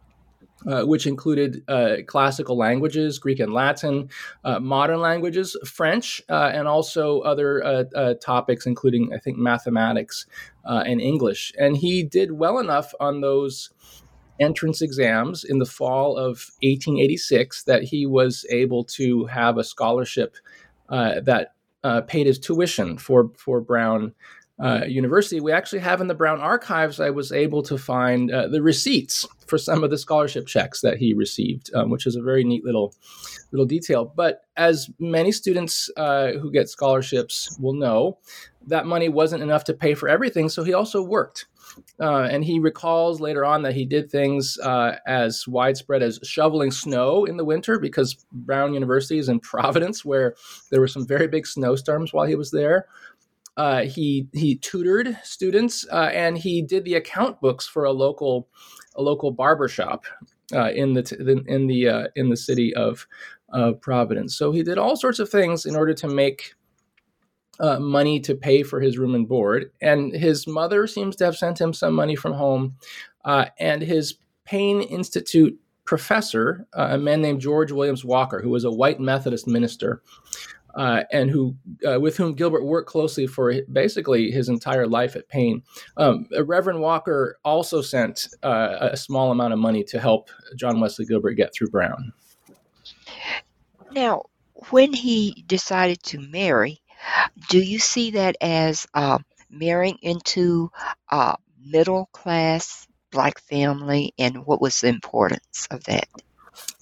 Uh, 0.67 0.83
which 0.83 1.07
included 1.07 1.63
uh, 1.69 1.95
classical 2.05 2.57
languages, 2.57 3.17
Greek 3.17 3.39
and 3.39 3.53
Latin, 3.53 4.09
uh, 4.43 4.59
modern 4.59 4.99
languages, 4.99 5.55
French, 5.65 6.21
and 6.27 6.67
also 6.67 7.21
other 7.21 7.85
topics, 8.21 8.65
including, 8.65 9.13
I 9.13 9.19
think, 9.19 9.37
mathematics 9.37 10.25
and 10.65 10.99
English. 10.99 11.53
And 11.57 11.77
he 11.77 12.03
did 12.03 12.33
well 12.33 12.59
enough 12.59 12.93
on 12.99 13.21
those 13.21 13.69
entrance 14.39 14.81
exams 14.81 15.43
in 15.43 15.59
the 15.59 15.65
fall 15.65 16.17
of 16.17 16.51
1886 16.61 17.63
that 17.63 17.83
he 17.83 18.05
was 18.05 18.45
able 18.49 18.83
to 18.83 19.25
have 19.25 19.57
a 19.57 19.63
scholarship 19.63 20.35
uh, 20.89 21.19
that 21.21 21.53
uh, 21.83 22.01
paid 22.01 22.27
his 22.27 22.39
tuition 22.39 22.97
for 22.97 23.31
for 23.37 23.61
Brown 23.61 24.13
uh, 24.61 24.81
University. 24.87 25.39
We 25.39 25.51
actually 25.51 25.79
have 25.79 26.01
in 26.01 26.07
the 26.07 26.15
Brown 26.15 26.41
archives. 26.41 26.99
I 26.99 27.09
was 27.09 27.31
able 27.31 27.63
to 27.63 27.77
find 27.77 28.31
uh, 28.31 28.47
the 28.47 28.61
receipts 28.61 29.25
for 29.47 29.57
some 29.57 29.83
of 29.83 29.89
the 29.89 29.97
scholarship 29.97 30.47
checks 30.47 30.81
that 30.81 30.97
he 30.97 31.13
received, 31.13 31.73
um, 31.73 31.89
which 31.89 32.05
is 32.05 32.15
a 32.15 32.21
very 32.21 32.43
neat 32.43 32.63
little 32.65 32.93
little 33.51 33.65
detail. 33.65 34.05
But 34.05 34.41
as 34.57 34.89
many 34.99 35.31
students 35.31 35.89
uh, 35.97 36.33
who 36.33 36.51
get 36.51 36.69
scholarships 36.69 37.57
will 37.59 37.73
know, 37.73 38.19
that 38.67 38.85
money 38.85 39.09
wasn't 39.09 39.43
enough 39.43 39.63
to 39.65 39.73
pay 39.73 39.95
for 39.95 40.09
everything. 40.09 40.49
So 40.49 40.63
he 40.63 40.73
also 40.73 41.01
worked. 41.01 41.45
Uh, 41.99 42.23
and 42.23 42.43
he 42.43 42.59
recalls 42.59 43.21
later 43.21 43.45
on 43.45 43.61
that 43.61 43.73
he 43.73 43.85
did 43.85 44.09
things 44.09 44.57
uh, 44.59 44.97
as 45.05 45.47
widespread 45.47 46.01
as 46.01 46.19
shoveling 46.23 46.71
snow 46.71 47.25
in 47.25 47.37
the 47.37 47.45
winter 47.45 47.79
because 47.79 48.25
Brown 48.31 48.73
University 48.73 49.19
is 49.19 49.29
in 49.29 49.39
Providence, 49.39 50.03
where 50.03 50.35
there 50.71 50.81
were 50.81 50.87
some 50.87 51.07
very 51.07 51.27
big 51.27 51.45
snowstorms 51.47 52.11
while 52.11 52.25
he 52.25 52.35
was 52.35 52.51
there. 52.51 52.87
Uh, 53.59 53.83
he 53.83 54.25
he 54.31 54.55
tutored 54.55 55.17
students 55.21 55.85
uh, 55.91 56.09
and 56.13 56.37
he 56.37 56.61
did 56.61 56.85
the 56.85 56.95
account 56.95 57.39
books 57.41 57.67
for 57.67 57.83
a 57.83 57.91
local 57.91 58.47
a 58.95 59.01
local 59.01 59.31
barber 59.31 59.67
shop 59.67 60.05
uh, 60.53 60.71
in 60.71 60.93
the 60.93 61.03
t- 61.03 61.17
in 61.19 61.67
the 61.67 61.89
uh, 61.89 62.07
in 62.15 62.29
the 62.29 62.37
city 62.37 62.73
of 62.75 63.05
Providence. 63.81 64.37
So 64.37 64.51
he 64.51 64.63
did 64.63 64.77
all 64.77 64.95
sorts 64.95 65.19
of 65.19 65.29
things 65.29 65.65
in 65.65 65.75
order 65.75 65.93
to 65.95 66.07
make 66.07 66.53
uh, 67.59 67.79
money 67.79 68.19
to 68.21 68.35
pay 68.35 68.63
for 68.63 68.79
his 68.79 68.97
room 68.97 69.15
and 69.15 69.27
board. 69.27 69.71
And 69.81 70.13
his 70.13 70.47
mother 70.47 70.87
seems 70.87 71.15
to 71.17 71.25
have 71.25 71.37
sent 71.37 71.59
him 71.59 71.73
some 71.73 71.93
money 71.93 72.15
from 72.15 72.33
home. 72.33 72.75
Uh, 73.25 73.45
and 73.59 73.81
his 73.81 74.15
Paine 74.45 74.81
Institute 74.81 75.59
professor, 75.83 76.67
uh, 76.77 76.89
a 76.91 76.97
man 76.97 77.21
named 77.21 77.41
George 77.41 77.71
Williams 77.71 78.05
Walker, 78.05 78.41
who 78.41 78.49
was 78.49 78.63
a 78.63 78.71
white 78.71 78.99
Methodist 78.99 79.47
minister, 79.47 80.01
uh, 80.75 81.03
and 81.11 81.29
who 81.29 81.55
uh, 81.87 81.99
with 81.99 82.17
whom 82.17 82.33
Gilbert 82.33 82.63
worked 82.63 82.89
closely 82.89 83.27
for 83.27 83.53
basically 83.71 84.31
his 84.31 84.49
entire 84.49 84.87
life 84.87 85.15
at 85.15 85.27
Paine. 85.27 85.63
Um, 85.97 86.27
Reverend 86.43 86.81
Walker 86.81 87.37
also 87.43 87.81
sent 87.81 88.27
uh, 88.43 88.77
a 88.79 88.97
small 88.97 89.31
amount 89.31 89.53
of 89.53 89.59
money 89.59 89.83
to 89.85 89.99
help 89.99 90.29
John 90.55 90.79
Wesley 90.79 91.05
Gilbert 91.05 91.33
get 91.33 91.53
through 91.53 91.69
Brown. 91.69 92.13
Now, 93.91 94.23
when 94.69 94.93
he 94.93 95.43
decided 95.47 96.03
to 96.03 96.19
marry, 96.19 96.81
do 97.49 97.59
you 97.59 97.79
see 97.79 98.11
that 98.11 98.35
as 98.41 98.85
uh, 98.93 99.19
marrying 99.49 99.97
into 100.01 100.71
a 101.09 101.35
middle 101.65 102.09
class 102.11 102.87
black 103.11 103.39
family, 103.39 104.13
and 104.19 104.45
what 104.45 104.61
was 104.61 104.81
the 104.81 104.87
importance 104.87 105.67
of 105.71 105.83
that? 105.85 106.07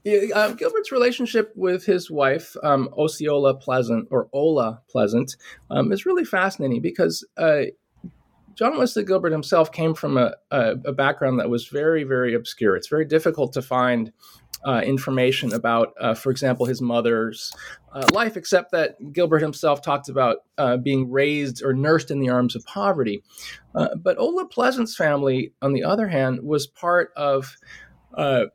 Yeah, 0.04 0.20
um, 0.34 0.56
Gilbert's 0.56 0.92
relationship 0.92 1.52
with 1.56 1.86
his 1.86 2.10
wife, 2.10 2.56
um, 2.64 2.90
Osceola 2.98 3.56
Pleasant, 3.56 4.08
or 4.10 4.30
Ola 4.32 4.82
Pleasant, 4.90 5.36
um, 5.70 5.92
is 5.92 6.06
really 6.06 6.24
fascinating 6.24 6.82
because 6.82 7.26
uh, 7.38 7.64
John 8.58 8.78
Wesley 8.78 9.04
Gilbert 9.04 9.32
himself 9.32 9.72
came 9.72 9.94
from 9.94 10.18
a, 10.18 10.34
a, 10.50 10.72
a, 10.86 10.92
background 10.92 11.40
that 11.40 11.50
was 11.50 11.68
very, 11.68 12.04
very 12.04 12.34
obscure. 12.34 12.76
It's 12.76 12.88
very 12.88 13.06
difficult 13.06 13.54
to 13.54 13.62
find 13.62 14.12
uh, 14.66 14.82
information 14.84 15.54
about, 15.54 15.94
uh, 16.02 16.16
for 16.16 16.32
example, 16.32 16.66
his 16.66 16.82
mother's 16.82 17.54
uh, 17.94 18.08
life, 18.14 18.36
except 18.36 18.72
that 18.72 18.96
Gilbert 19.14 19.44
himself 19.44 19.84
talked 19.84 20.10
about 20.10 20.38
uh, 20.58 20.78
being 20.78 21.12
raised 21.12 21.64
or 21.64 21.74
nursed 21.74 22.10
in 22.10 22.20
the 22.20 22.30
arms 22.30 22.56
of 22.56 22.66
poverty. 22.66 23.24
Uh, 23.76 23.90
but 23.96 24.18
Ola 24.18 24.48
Pleasant's 24.48 24.96
family, 24.96 25.54
on 25.62 25.74
the 25.74 25.84
other 25.84 26.08
hand, 26.08 26.40
was 26.42 26.66
part 26.66 27.12
of 27.16 27.58
uh, 28.16 28.46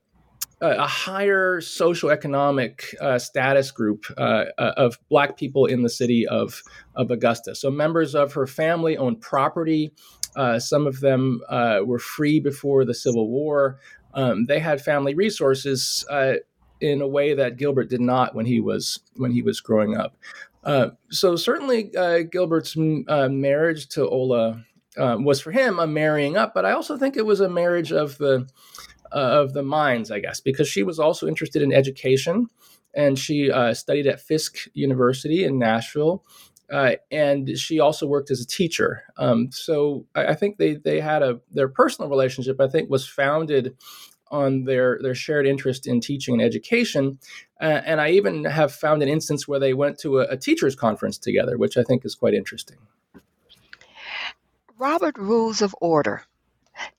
a 0.62 0.87
higher 0.87 1.61
socioeconomic 1.61 2.95
uh, 3.00 3.19
status 3.19 3.71
group 3.71 4.04
uh, 4.16 4.45
of 4.59 4.99
black 5.09 5.37
people 5.37 5.66
in 5.66 5.83
the 5.83 5.90
city 5.90 6.26
of, 6.26 6.62
of 6.95 7.11
Augusta. 7.11 7.54
So 7.54 7.71
members 7.71 8.14
of 8.14 8.33
her 8.35 8.47
family 8.47 8.97
owned 8.97 9.21
property. 9.21 9.92
Uh, 10.37 10.59
some 10.59 10.87
of 10.87 11.00
them 11.00 11.40
were 11.50 11.99
free 11.99 12.40
before 12.40 12.85
the 12.85 12.95
Civil 12.95 13.28
War. 13.28 13.78
Um, 14.14 14.47
they 14.47 14.59
had 14.59 14.81
family 14.81 15.14
resources 15.14 16.04
uh, 16.11 16.35
in 16.81 17.00
a 17.00 17.09
way 17.09 17.35
that 17.35 17.57
Gilbert 17.57 17.88
did 17.88 18.00
not 18.00 18.35
when 18.35 18.47
he 18.47 18.61
was 18.61 19.00
when 19.16 19.31
he 19.31 19.42
was 19.42 19.61
growing 19.61 19.97
up. 19.97 20.16
Uh, 20.64 20.90
so 21.11 21.37
certainly 21.37 21.95
uh, 21.97 22.21
Gilbert's 22.31 22.76
uh, 22.76 23.28
marriage 23.28 23.88
to 23.88 24.09
Ola 24.09 24.64
uh, 24.97 25.16
was 25.19 25.40
for 25.40 25.50
him 25.50 25.78
a 25.78 25.87
marrying 25.87 26.37
up, 26.37 26.52
but 26.54 26.64
I 26.64 26.73
also 26.73 26.97
think 26.97 27.16
it 27.16 27.26
was 27.26 27.40
a 27.40 27.49
marriage 27.49 27.92
of 27.92 28.19
the 28.19 28.47
uh, 29.01 29.01
of 29.12 29.52
the 29.52 29.62
minds, 29.62 30.11
I 30.11 30.21
guess, 30.21 30.40
because 30.40 30.69
she 30.69 30.83
was 30.83 30.99
also 30.99 31.26
interested 31.26 31.62
in 31.62 31.73
education, 31.73 32.49
and 32.95 33.19
she 33.19 33.50
studied 33.73 34.07
at 34.07 34.21
Fisk 34.21 34.57
University 34.75 35.45
in 35.45 35.59
Nashville. 35.59 36.25
Uh, 36.73 36.97
and 37.11 37.59
she 37.59 37.81
also 37.81 38.07
worked 38.07 38.31
as 38.31 38.40
a 38.40 38.47
teacher. 38.47 39.02
Um, 39.19 39.52
so 39.52 40.07
I, 40.14 40.28
I, 40.28 40.35
think 40.35 40.57
they 40.57 40.76
they 40.76 41.00
had 41.00 41.23
a 41.23 41.38
their 41.50 41.69
personal 41.69 42.09
relationship. 42.09 42.61
I 42.62 42.69
think 42.69 42.88
was 42.88 43.07
founded 43.07 43.76
on 44.31 44.64
their 44.64 44.99
their 45.02 45.14
shared 45.14 45.47
interest 45.47 45.87
in 45.87 46.00
teaching 46.00 46.35
and 46.35 46.42
education. 46.42 47.19
Uh, 47.61 47.83
and 47.85 48.00
I 48.00 48.11
even 48.12 48.45
have 48.45 48.73
found 48.73 49.02
an 49.02 49.09
instance 49.09 49.47
where 49.47 49.61
they 49.61 49.75
went 49.75 49.99
to 49.99 50.21
a, 50.21 50.28
a 50.31 50.37
teachers 50.38 50.75
conference 50.75 51.19
together, 51.19 51.59
which 51.59 51.76
I 51.76 51.83
think 51.83 52.07
is 52.07 52.14
quite 52.14 52.33
interesting. 52.33 52.78
Robert 54.78 55.19
Rules 55.19 55.61
of 55.61 55.76
Order. 55.81 56.25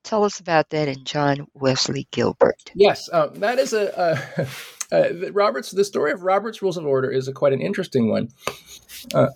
Tell 0.04 0.24
us 0.24 0.40
about 0.40 0.70
that 0.72 0.88
in 0.88 1.04
John 1.06 1.48
Wesley 1.54 2.08
Gilbert. 2.12 2.72
Yes, 2.76 3.10
um, 3.12 3.34
that 3.36 3.60
is 3.60 3.74
a, 3.74 4.48
a, 4.92 5.28
a, 5.28 5.32
Robert's. 5.32 5.72
The 5.72 5.86
story 5.86 6.12
of 6.12 6.24
Robert's 6.24 6.62
Rules 6.62 6.78
of 6.78 6.86
Order 6.86 7.12
is 7.12 7.28
a 7.28 7.34
quite 7.34 7.54
an 7.54 7.62
interesting 7.62 8.10
one. 8.10 8.30
Uh, 9.14 9.30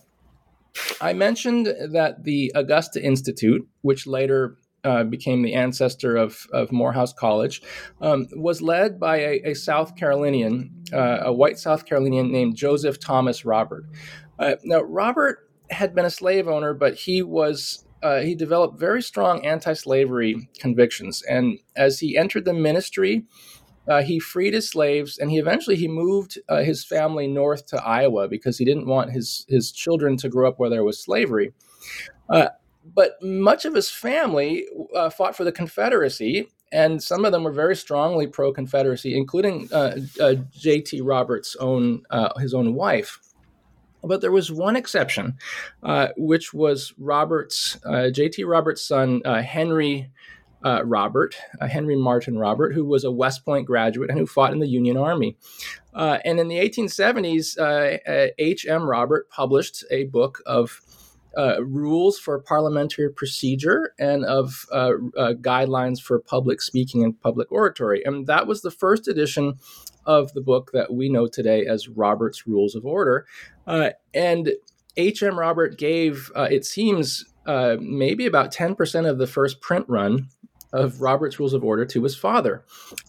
I 1.01 1.13
mentioned 1.13 1.65
that 1.65 2.23
the 2.23 2.51
Augusta 2.55 3.03
Institute, 3.03 3.67
which 3.81 4.05
later 4.05 4.57
uh, 4.83 5.03
became 5.03 5.41
the 5.41 5.53
ancestor 5.53 6.15
of, 6.15 6.47
of 6.53 6.71
Morehouse 6.71 7.13
College, 7.13 7.61
um, 8.01 8.27
was 8.33 8.61
led 8.61 8.99
by 8.99 9.17
a, 9.17 9.41
a 9.45 9.53
South 9.53 9.95
Carolinian, 9.95 10.83
uh, 10.93 11.19
a 11.23 11.33
white 11.33 11.57
South 11.59 11.85
Carolinian 11.85 12.31
named 12.31 12.55
Joseph 12.55 12.99
Thomas 12.99 13.43
Robert. 13.43 13.85
Uh, 14.39 14.55
now, 14.63 14.81
Robert 14.81 15.49
had 15.69 15.93
been 15.95 16.05
a 16.05 16.09
slave 16.09 16.47
owner, 16.47 16.73
but 16.73 16.95
he 16.95 17.21
was 17.21 17.85
uh, 18.03 18.19
he 18.19 18.35
developed 18.35 18.79
very 18.79 19.01
strong 19.01 19.45
anti-slavery 19.45 20.49
convictions, 20.59 21.23
and 21.23 21.59
as 21.75 21.99
he 21.99 22.17
entered 22.17 22.45
the 22.45 22.53
ministry, 22.53 23.25
uh, 23.87 24.01
he 24.01 24.19
freed 24.19 24.53
his 24.53 24.69
slaves, 24.69 25.17
and 25.17 25.31
he 25.31 25.37
eventually 25.37 25.75
he 25.75 25.87
moved 25.87 26.37
uh, 26.49 26.61
his 26.61 26.83
family 26.83 27.27
north 27.27 27.65
to 27.67 27.81
Iowa 27.83 28.27
because 28.27 28.57
he 28.57 28.65
didn't 28.65 28.85
want 28.85 29.11
his 29.11 29.45
his 29.47 29.71
children 29.71 30.17
to 30.17 30.29
grow 30.29 30.49
up 30.49 30.59
where 30.59 30.69
there 30.69 30.83
was 30.83 31.01
slavery. 31.01 31.53
Uh, 32.29 32.49
but 32.93 33.21
much 33.21 33.65
of 33.65 33.73
his 33.73 33.89
family 33.89 34.65
uh, 34.95 35.09
fought 35.09 35.35
for 35.35 35.43
the 35.43 35.51
Confederacy, 35.51 36.49
and 36.71 37.01
some 37.01 37.25
of 37.25 37.31
them 37.31 37.43
were 37.43 37.51
very 37.51 37.75
strongly 37.75 38.27
pro-Confederacy, 38.27 39.15
including 39.15 39.71
uh, 39.71 39.99
J.T. 40.51 41.01
Robert's 41.01 41.55
own 41.57 42.03
his 42.39 42.53
own 42.53 42.73
wife. 42.73 43.19
But 44.07 44.21
there 44.21 44.31
was 44.31 44.51
one 44.51 44.75
exception, 44.75 45.37
uh, 45.83 46.09
which 46.17 46.53
was 46.53 46.93
Roberts, 46.97 47.77
uh, 47.85 48.09
J.T. 48.09 48.43
Robert's 48.43 48.81
son, 48.81 49.21
Henry 49.25 50.09
uh, 50.63 50.83
Robert, 50.83 51.35
uh, 51.61 51.67
Henry 51.67 51.95
Martin 51.95 52.37
Robert, 52.37 52.73
who 52.73 52.83
was 52.83 53.03
a 53.03 53.11
West 53.11 53.45
Point 53.45 53.67
graduate 53.67 54.09
and 54.09 54.19
who 54.19 54.25
fought 54.25 54.53
in 54.53 54.59
the 54.59 54.67
Union 54.67 54.97
Army. 54.97 55.37
Uh, 55.93 56.19
and 56.25 56.39
in 56.39 56.47
the 56.47 56.57
1870s, 56.57 57.57
H.M. 58.37 58.83
Robert 58.83 59.29
published 59.29 59.83
a 59.91 60.05
book 60.05 60.41
of 60.45 60.81
uh, 61.37 61.63
rules 61.63 62.17
for 62.17 62.39
parliamentary 62.39 63.11
procedure 63.11 63.93
and 63.99 64.25
of 64.25 64.65
uh, 64.71 64.93
uh, 65.15 65.33
guidelines 65.33 66.01
for 66.01 66.19
public 66.19 66.61
speaking 66.61 67.03
and 67.03 67.21
public 67.21 67.51
oratory. 67.51 68.03
And 68.03 68.25
that 68.25 68.47
was 68.47 68.61
the 68.61 68.71
first 68.71 69.07
edition 69.07 69.59
of 70.05 70.33
the 70.33 70.41
book 70.41 70.71
that 70.73 70.91
we 70.91 71.09
know 71.09 71.27
today 71.27 71.65
as 71.65 71.87
Robert's 71.87 72.47
Rules 72.47 72.73
of 72.73 72.85
Order. 72.85 73.27
Uh, 73.67 73.91
and 74.13 74.53
H.M. 74.95 75.37
Robert 75.37 75.77
gave, 75.77 76.31
uh, 76.35 76.47
it 76.49 76.65
seems, 76.65 77.25
maybe 77.45 78.25
about 78.25 78.53
10% 78.53 79.09
of 79.09 79.19
the 79.19 79.27
first 79.27 79.61
print 79.61 79.85
run 79.87 80.27
of 80.73 81.01
Robert's 81.01 81.39
Rules 81.39 81.53
of 81.53 81.63
Order 81.63 81.85
to 81.85 82.03
his 82.03 82.15
father. 82.15 82.65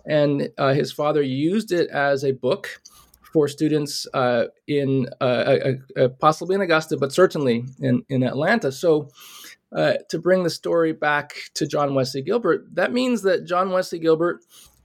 And 0.06 0.50
his 0.58 0.92
father 0.92 1.22
used 1.22 1.72
it 1.72 1.88
as 1.88 2.22
a 2.24 2.32
book 2.32 2.80
for 3.32 3.48
students 3.48 4.06
uh, 4.14 4.44
in 4.66 5.08
uh, 5.20 5.74
possibly 6.18 6.54
in 6.54 6.60
Augusta, 6.60 6.96
but 6.96 7.12
certainly 7.12 7.64
in, 7.80 8.02
in 8.08 8.22
Atlanta. 8.22 8.72
So, 8.72 9.10
uh, 9.70 9.94
to 10.08 10.18
bring 10.18 10.44
the 10.44 10.50
story 10.50 10.92
back 10.92 11.34
to 11.54 11.66
John 11.66 11.94
Wesley 11.94 12.22
Gilbert, 12.22 12.74
that 12.74 12.92
means 12.92 13.22
that 13.22 13.44
John 13.44 13.70
Wesley 13.70 13.98
Gilbert 13.98 14.40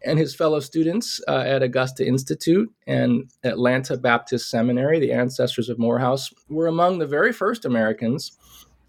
and 0.06 0.20
his 0.20 0.36
fellow 0.36 0.60
students 0.60 1.22
uh, 1.28 1.44
at 1.46 1.64
Augusta 1.64 2.06
Institute 2.06 2.70
and 2.86 3.32
Atlanta 3.46 3.96
Baptist 3.96 4.50
Seminary, 4.50 5.00
the 5.00 5.14
ancestors 5.14 5.70
of 5.70 5.80
Morehouse, 5.80 6.34
were 6.50 6.68
among 6.68 7.00
the 7.00 7.08
very 7.08 7.32
first 7.32 7.64
Americans 7.64 8.38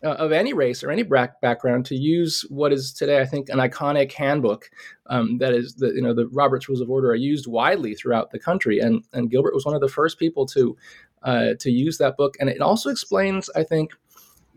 uh, 0.04 0.14
of 0.14 0.32
any 0.32 0.52
race 0.52 0.84
or 0.84 0.90
any 0.90 1.02
background 1.02 1.86
to 1.86 1.96
use 1.96 2.44
what 2.50 2.72
is 2.72 2.92
today, 2.92 3.20
I 3.20 3.24
think, 3.24 3.48
an 3.48 3.58
iconic 3.58 4.12
handbook 4.12 4.70
um, 5.06 5.38
that 5.38 5.54
is 5.54 5.74
the 5.74 5.92
you 5.94 6.02
know 6.02 6.14
the 6.14 6.28
Robert's 6.28 6.68
Rules 6.68 6.80
of 6.80 6.90
Order 6.90 7.10
are 7.10 7.16
used 7.16 7.46
widely 7.46 7.94
throughout 7.94 8.30
the 8.30 8.38
country, 8.38 8.78
and 8.78 9.04
and 9.12 9.30
Gilbert 9.30 9.54
was 9.54 9.64
one 9.64 9.74
of 9.74 9.80
the 9.80 9.88
first 9.88 10.18
people 10.18 10.46
to 10.46 10.76
uh, 11.22 11.54
to 11.60 11.70
use 11.70 11.98
that 11.98 12.16
book, 12.16 12.36
and 12.38 12.48
it 12.48 12.60
also 12.60 12.90
explains, 12.90 13.50
I 13.56 13.64
think. 13.64 13.92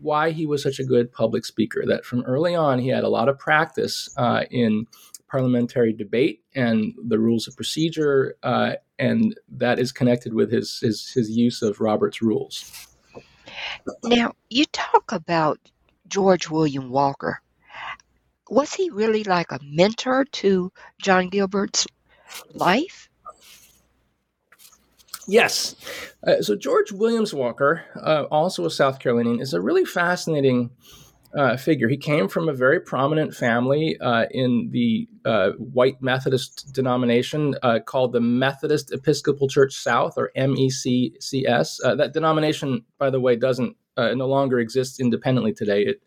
Why 0.00 0.30
he 0.30 0.46
was 0.46 0.62
such 0.62 0.78
a 0.78 0.84
good 0.84 1.10
public 1.10 1.44
speaker. 1.44 1.82
That 1.84 2.04
from 2.04 2.22
early 2.22 2.54
on, 2.54 2.78
he 2.78 2.86
had 2.86 3.02
a 3.02 3.08
lot 3.08 3.28
of 3.28 3.36
practice 3.36 4.08
uh, 4.16 4.44
in 4.48 4.86
parliamentary 5.28 5.92
debate 5.92 6.42
and 6.54 6.94
the 7.06 7.18
rules 7.18 7.46
of 7.46 7.56
procedure, 7.56 8.36
uh, 8.42 8.74
and 8.98 9.38
that 9.48 9.78
is 9.78 9.92
connected 9.92 10.34
with 10.34 10.50
his, 10.50 10.78
his, 10.80 11.10
his 11.10 11.30
use 11.30 11.62
of 11.62 11.80
Robert's 11.80 12.22
rules. 12.22 12.96
Now, 14.04 14.32
you 14.50 14.64
talk 14.66 15.12
about 15.12 15.58
George 16.06 16.48
William 16.48 16.90
Walker. 16.90 17.40
Was 18.50 18.72
he 18.72 18.90
really 18.90 19.24
like 19.24 19.52
a 19.52 19.60
mentor 19.62 20.24
to 20.24 20.72
John 21.00 21.28
Gilbert's 21.28 21.86
life? 22.54 23.08
Yes. 25.26 25.76
Uh, 26.26 26.40
so 26.40 26.56
George 26.56 26.90
Williams 26.90 27.34
Walker, 27.34 27.84
uh, 28.02 28.24
also 28.30 28.64
a 28.64 28.70
South 28.70 28.98
Carolinian, 28.98 29.40
is 29.40 29.52
a 29.52 29.60
really 29.60 29.84
fascinating 29.84 30.70
uh, 31.36 31.56
figure. 31.56 31.88
He 31.88 31.96
came 31.96 32.28
from 32.28 32.48
a 32.48 32.52
very 32.52 32.80
prominent 32.80 33.34
family 33.34 33.98
uh, 34.00 34.26
in 34.30 34.70
the 34.72 35.08
uh, 35.24 35.50
white 35.58 36.00
Methodist 36.00 36.72
denomination 36.72 37.54
uh, 37.62 37.80
called 37.80 38.12
the 38.12 38.20
Methodist 38.20 38.92
Episcopal 38.92 39.48
Church 39.48 39.74
South, 39.74 40.14
or 40.16 40.30
MECS. 40.36 41.80
that 41.82 42.10
denomination, 42.12 42.84
by 42.98 43.10
the 43.10 43.20
way, 43.20 43.36
doesn't 43.36 43.76
no 43.96 44.26
longer 44.26 44.58
exist 44.58 45.00
independently 45.00 45.52
today. 45.52 45.82
It 45.82 46.02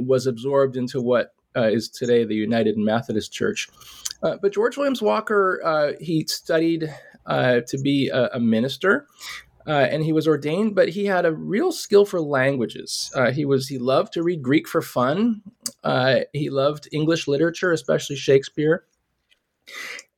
was 0.00 0.26
absorbed 0.26 0.76
into 0.76 1.00
what 1.00 1.34
is 1.56 1.88
today 1.88 2.24
the 2.24 2.34
United 2.34 2.78
Methodist 2.78 3.32
Church. 3.32 3.68
but 4.22 4.52
George 4.52 4.76
Williams 4.76 5.02
Walker, 5.02 5.94
he 6.00 6.24
studied 6.26 6.94
to 7.28 7.78
be 7.82 8.08
a, 8.08 8.30
a 8.34 8.40
minister 8.40 9.06
uh, 9.66 9.70
and 9.70 10.02
he 10.02 10.12
was 10.12 10.26
ordained, 10.26 10.74
but 10.74 10.90
he 10.90 11.06
had 11.06 11.26
a 11.26 11.32
real 11.32 11.72
skill 11.72 12.04
for 12.04 12.20
languages. 12.20 13.10
Uh, 13.14 13.30
he 13.30 13.44
was 13.44 13.68
he 13.68 13.78
loved 13.78 14.12
to 14.14 14.22
read 14.22 14.42
Greek 14.42 14.66
for 14.66 14.82
fun. 14.82 15.42
Uh, 15.84 16.20
he 16.32 16.50
loved 16.50 16.88
English 16.92 17.28
literature, 17.28 17.72
especially 17.72 18.16
Shakespeare. 18.16 18.84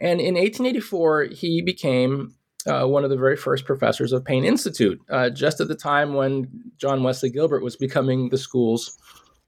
And 0.00 0.20
in 0.20 0.34
1884, 0.34 1.24
he 1.24 1.60
became 1.60 2.34
uh, 2.66 2.86
one 2.86 3.04
of 3.04 3.10
the 3.10 3.16
very 3.16 3.36
first 3.36 3.64
professors 3.64 4.12
of 4.12 4.24
Paine 4.24 4.44
Institute, 4.44 5.00
uh, 5.10 5.30
just 5.30 5.60
at 5.60 5.68
the 5.68 5.74
time 5.74 6.14
when 6.14 6.48
John 6.76 7.02
Wesley 7.02 7.30
Gilbert 7.30 7.62
was 7.62 7.76
becoming 7.76 8.28
the 8.28 8.38
school's 8.38 8.96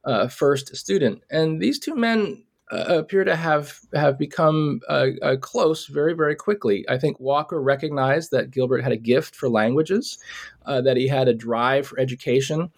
uh, 0.04 0.28
first 0.28 0.74
student. 0.76 1.22
And 1.30 1.60
these 1.60 1.78
two 1.78 1.94
men 1.94 2.44
appear 2.70 3.24
to 3.24 3.36
have 3.36 3.78
have 3.94 4.18
become 4.18 4.80
uh, 4.88 5.08
uh, 5.22 5.36
close 5.36 5.86
very 5.86 6.14
very 6.14 6.34
quickly. 6.34 6.84
I 6.88 6.98
think 6.98 7.20
Walker 7.20 7.60
recognized 7.60 8.30
that 8.30 8.50
Gilbert 8.50 8.82
had 8.82 8.92
a 8.92 8.96
gift 8.96 9.34
for 9.34 9.48
languages, 9.48 10.18
uh, 10.66 10.80
that 10.82 10.96
he 10.96 11.08
had 11.08 11.28
a 11.28 11.34
drive 11.34 11.86
for 11.86 11.98
education, 12.00 12.70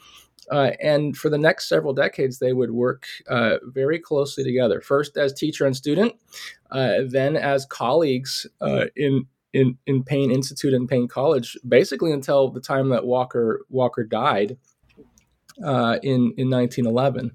uh, 0.50 0.72
and 0.82 1.16
for 1.16 1.28
the 1.28 1.38
next 1.38 1.68
several 1.68 1.92
decades 1.92 2.38
they 2.38 2.52
would 2.52 2.72
work 2.72 3.06
uh, 3.28 3.56
very 3.64 3.98
closely 3.98 4.42
together. 4.42 4.80
First 4.80 5.16
as 5.16 5.32
teacher 5.32 5.66
and 5.66 5.76
student, 5.76 6.14
then 6.70 7.36
as 7.36 7.66
colleagues 7.66 8.46
in. 8.96 9.26
In, 9.52 9.78
in 9.86 10.04
Paine 10.04 10.30
Institute 10.30 10.74
and 10.74 10.86
Paine 10.86 11.08
College, 11.08 11.56
basically 11.66 12.12
until 12.12 12.50
the 12.50 12.60
time 12.60 12.90
that 12.90 13.06
Walker 13.06 13.64
Walker 13.70 14.04
died 14.04 14.58
in 15.58 16.34
in 16.36 16.50
1911, 16.50 17.32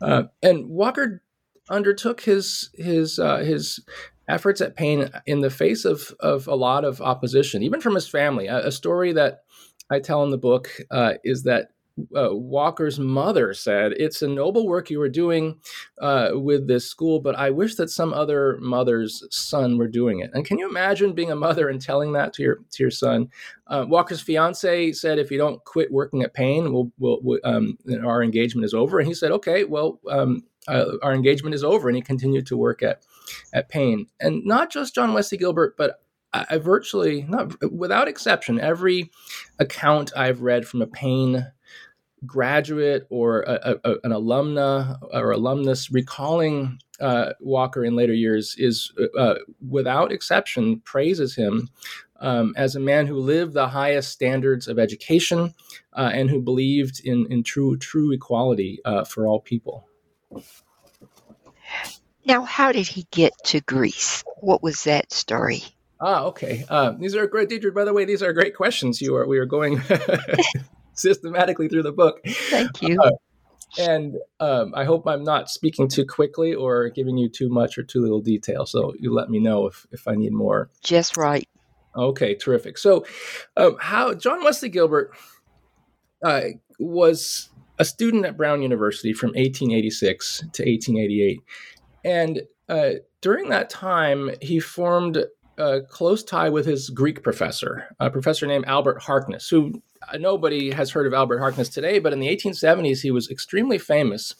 and 0.00 0.66
Walker 0.70 1.20
undertook 1.70 2.20
his 2.22 2.70
his 2.74 3.18
uh, 3.18 3.38
his 3.38 3.80
efforts 4.28 4.60
at 4.60 4.76
Paine 4.76 5.10
in 5.26 5.40
the 5.40 5.50
face 5.50 5.84
of 5.84 6.14
of 6.20 6.46
a 6.46 6.54
lot 6.54 6.84
of 6.84 7.00
opposition, 7.00 7.62
even 7.62 7.80
from 7.80 7.94
his 7.94 8.08
family. 8.08 8.46
A, 8.46 8.66
a 8.66 8.72
story 8.72 9.12
that 9.12 9.42
I 9.90 10.00
tell 10.00 10.22
in 10.22 10.30
the 10.30 10.38
book 10.38 10.70
uh, 10.90 11.14
is 11.24 11.44
that 11.44 11.70
uh, 12.16 12.28
Walker's 12.32 12.98
mother 12.98 13.52
said, 13.54 13.92
"It's 13.92 14.22
a 14.22 14.28
noble 14.28 14.66
work 14.66 14.90
you 14.90 14.98
were 14.98 15.08
doing 15.08 15.58
uh, 16.00 16.30
with 16.34 16.68
this 16.68 16.86
school, 16.86 17.20
but 17.20 17.34
I 17.36 17.50
wish 17.50 17.74
that 17.76 17.90
some 17.90 18.12
other 18.12 18.58
mother's 18.60 19.24
son 19.30 19.78
were 19.78 19.88
doing 19.88 20.20
it." 20.20 20.30
And 20.32 20.44
can 20.44 20.58
you 20.58 20.68
imagine 20.68 21.12
being 21.12 21.30
a 21.30 21.36
mother 21.36 21.68
and 21.68 21.80
telling 21.80 22.12
that 22.12 22.32
to 22.34 22.42
your 22.42 22.56
to 22.70 22.82
your 22.82 22.90
son? 22.90 23.28
Uh, 23.66 23.84
Walker's 23.88 24.20
fiance 24.20 24.92
said, 24.92 25.18
"If 25.18 25.30
you 25.30 25.38
don't 25.38 25.64
quit 25.64 25.90
working 25.90 26.22
at 26.22 26.34
Paine, 26.34 26.72
we'll, 26.72 26.92
we'll, 26.98 27.18
we'll 27.22 27.40
um, 27.44 27.78
our 28.04 28.22
engagement 28.22 28.64
is 28.64 28.74
over." 28.74 28.98
And 28.98 29.08
he 29.08 29.14
said, 29.14 29.32
"Okay, 29.32 29.64
well, 29.64 30.00
um, 30.08 30.44
uh, 30.68 30.96
our 31.02 31.14
engagement 31.14 31.54
is 31.54 31.64
over," 31.64 31.88
and 31.88 31.96
he 31.96 32.02
continued 32.02 32.46
to 32.46 32.56
work 32.56 32.82
at 32.82 33.02
at 33.52 33.68
Paine. 33.68 34.06
And 34.20 34.44
not 34.44 34.70
just 34.70 34.94
John 34.94 35.14
Wesley 35.14 35.38
Gilbert, 35.38 35.76
but 35.76 36.00
I 36.32 36.58
virtually, 36.58 37.22
not 37.22 37.54
without 37.72 38.06
exception, 38.06 38.60
every 38.60 39.10
account 39.58 40.12
I've 40.14 40.42
read 40.42 40.68
from 40.68 40.82
a 40.82 40.86
Paine 40.86 41.46
graduate 42.26 43.06
or 43.10 43.42
a, 43.42 43.76
a, 43.84 43.92
an 44.04 44.10
alumna 44.10 44.98
or 45.12 45.30
alumnus 45.30 45.90
recalling 45.90 46.78
uh, 47.00 47.32
Walker 47.40 47.84
in 47.84 47.96
later 47.96 48.12
years 48.12 48.56
is, 48.58 48.92
uh, 49.16 49.36
without 49.66 50.12
exception, 50.12 50.80
praises 50.80 51.34
him 51.34 51.70
um, 52.20 52.52
as 52.56 52.74
a 52.74 52.80
man 52.80 53.06
who 53.06 53.16
lived 53.16 53.54
the 53.54 53.68
highest 53.68 54.10
standards 54.10 54.68
of 54.68 54.78
education 54.78 55.54
uh, 55.94 56.10
and 56.12 56.28
who 56.28 56.42
believed 56.42 57.00
in, 57.04 57.26
in 57.30 57.42
true 57.42 57.76
true 57.78 58.12
equality 58.12 58.80
uh, 58.84 59.04
for 59.04 59.26
all 59.26 59.40
people. 59.40 59.87
Now, 62.24 62.42
how 62.42 62.72
did 62.72 62.86
he 62.86 63.06
get 63.10 63.32
to 63.46 63.60
Greece? 63.60 64.22
What 64.40 64.62
was 64.62 64.84
that 64.84 65.12
story? 65.12 65.62
Ah, 66.00 66.24
okay. 66.24 66.64
Uh, 66.68 66.92
these 66.92 67.16
are 67.16 67.26
great, 67.26 67.48
Deidre. 67.48 67.74
By 67.74 67.84
the 67.84 67.92
way, 67.92 68.04
these 68.04 68.22
are 68.22 68.32
great 68.32 68.54
questions. 68.54 69.00
You 69.00 69.16
are 69.16 69.26
we 69.26 69.38
are 69.38 69.46
going 69.46 69.80
systematically 70.94 71.68
through 71.68 71.82
the 71.82 71.92
book. 71.92 72.20
Thank 72.26 72.82
you. 72.82 73.00
Uh, 73.00 73.10
and 73.78 74.16
um, 74.40 74.72
I 74.74 74.84
hope 74.84 75.06
I'm 75.06 75.24
not 75.24 75.50
speaking 75.50 75.88
too 75.88 76.06
quickly 76.06 76.54
or 76.54 76.88
giving 76.88 77.18
you 77.18 77.28
too 77.28 77.48
much 77.48 77.76
or 77.78 77.82
too 77.82 78.00
little 78.00 78.20
detail. 78.20 78.64
So 78.66 78.94
you 78.98 79.12
let 79.12 79.28
me 79.28 79.40
know 79.40 79.66
if, 79.66 79.86
if 79.90 80.08
I 80.08 80.14
need 80.14 80.32
more. 80.32 80.70
Just 80.82 81.16
right. 81.16 81.48
Okay, 81.96 82.34
terrific. 82.34 82.78
So, 82.78 83.04
um, 83.56 83.76
how 83.80 84.14
John 84.14 84.44
Wesley 84.44 84.68
Gilbert 84.68 85.10
uh, 86.22 86.42
was 86.78 87.50
a 87.78 87.84
student 87.84 88.24
at 88.24 88.36
Brown 88.36 88.62
University 88.62 89.12
from 89.12 89.28
1886 89.28 90.38
to 90.38 90.44
1888, 90.64 91.40
and 92.04 92.42
uh, 92.68 92.90
during 93.20 93.48
that 93.48 93.70
time, 93.70 94.30
he 94.40 94.60
formed 94.60 95.24
a 95.56 95.80
close 95.82 96.22
tie 96.22 96.48
with 96.48 96.66
his 96.66 96.90
Greek 96.90 97.22
professor, 97.22 97.84
a 97.98 98.10
professor 98.10 98.46
named 98.46 98.64
Albert 98.66 99.02
Harkness, 99.02 99.48
who 99.48 99.82
nobody 100.18 100.70
has 100.70 100.90
heard 100.90 101.06
of 101.06 101.12
Albert 101.12 101.40
Harkness 101.40 101.68
today, 101.68 101.98
but 101.98 102.12
in 102.12 102.20
the 102.20 102.28
1870s, 102.28 103.00
he 103.00 103.10
was 103.10 103.28
extremely 103.28 103.78
famous 103.78 104.34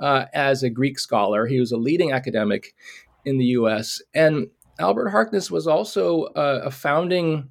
uh, 0.00 0.26
as 0.34 0.62
a 0.62 0.70
Greek 0.70 0.98
scholar. 0.98 1.46
He 1.46 1.60
was 1.60 1.72
a 1.72 1.76
leading 1.76 2.12
academic 2.12 2.74
in 3.24 3.38
the 3.38 3.46
U.S. 3.46 4.02
And 4.14 4.48
Albert 4.78 5.10
Harkness 5.10 5.50
was 5.50 5.66
also 5.66 6.24
uh, 6.34 6.62
a 6.64 6.70
founding 6.70 7.48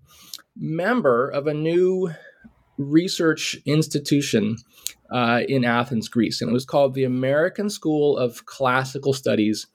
member 0.55 1.29
of 1.29 1.47
a 1.47 1.53
new 1.53 2.11
research 2.77 3.57
institution 3.65 4.57
uh, 5.11 5.41
in 5.47 5.63
Athens, 5.63 6.07
Greece, 6.07 6.41
and 6.41 6.49
it 6.49 6.53
was 6.53 6.65
called 6.65 6.93
the 6.93 7.03
American 7.03 7.69
School 7.69 8.17
of 8.17 8.45
Classical 8.45 9.13
Studies 9.13 9.67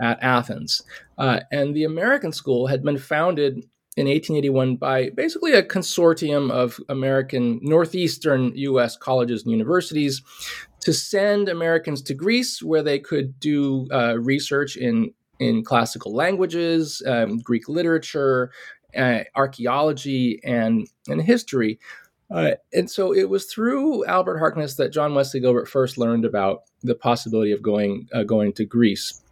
at 0.00 0.22
Athens. 0.22 0.82
Uh, 1.18 1.40
and 1.52 1.74
the 1.74 1.84
American 1.84 2.32
School 2.32 2.66
had 2.66 2.82
been 2.82 2.98
founded 2.98 3.64
in 3.96 4.06
1881 4.06 4.76
by 4.76 5.10
basically 5.10 5.52
a 5.52 5.62
consortium 5.62 6.50
of 6.50 6.80
American 6.88 7.60
northeastern 7.62 8.52
U.S. 8.56 8.96
colleges 8.96 9.42
and 9.42 9.50
universities 9.50 10.22
to 10.80 10.92
send 10.94 11.48
Americans 11.48 12.00
to 12.02 12.14
Greece, 12.14 12.62
where 12.62 12.82
they 12.82 12.98
could 12.98 13.38
do 13.38 13.86
uh, 13.92 14.16
research 14.18 14.76
in 14.76 15.12
in 15.38 15.64
classical 15.64 16.14
languages, 16.14 17.02
um, 17.06 17.38
Greek 17.38 17.66
literature, 17.68 18.50
uh, 18.96 19.20
archaeology, 19.34 20.40
and 20.44 20.88
and 21.08 21.20
history. 21.22 21.78
Uh, 22.30 22.52
and 22.72 22.90
so 22.90 23.12
it 23.14 23.28
was 23.28 23.46
through 23.46 24.04
Albert 24.06 24.38
Harkness 24.38 24.76
that 24.76 24.92
John 24.92 25.14
Wesley 25.14 25.40
Gilbert 25.40 25.68
first 25.68 25.98
learned 25.98 26.24
about 26.24 26.62
the 26.82 26.94
possibility 26.94 27.52
of 27.52 27.62
going 27.62 28.08
uh, 28.12 28.22
going 28.22 28.52
to 28.54 28.64
Greece. 28.64 29.22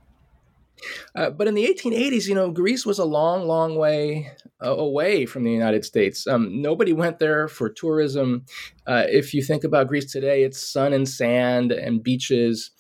Uh, 1.15 1.31
but 1.31 1.49
in 1.49 1.55
the 1.55 1.67
1880s, 1.67 2.29
you 2.29 2.35
know, 2.35 2.51
Greece 2.51 2.87
was 2.87 2.99
a 2.99 3.05
long, 3.05 3.47
long 3.47 3.77
way 3.77 4.31
uh, 4.65 4.77
away 4.77 5.27
from 5.27 5.45
the 5.45 5.51
United 5.51 5.85
States. 5.85 6.27
Um, 6.27 6.63
nobody 6.63 6.93
went 6.93 7.19
there 7.19 7.49
for 7.49 7.69
tourism. 7.69 8.45
Uh, 8.87 9.05
if 9.09 9.35
you 9.35 9.43
think 9.43 9.65
about 9.65 9.89
Greece 9.89 10.11
today, 10.11 10.45
it's 10.45 10.65
sun 10.65 10.93
and 10.93 11.09
sand 11.09 11.73
and 11.73 12.03
beaches 12.03 12.71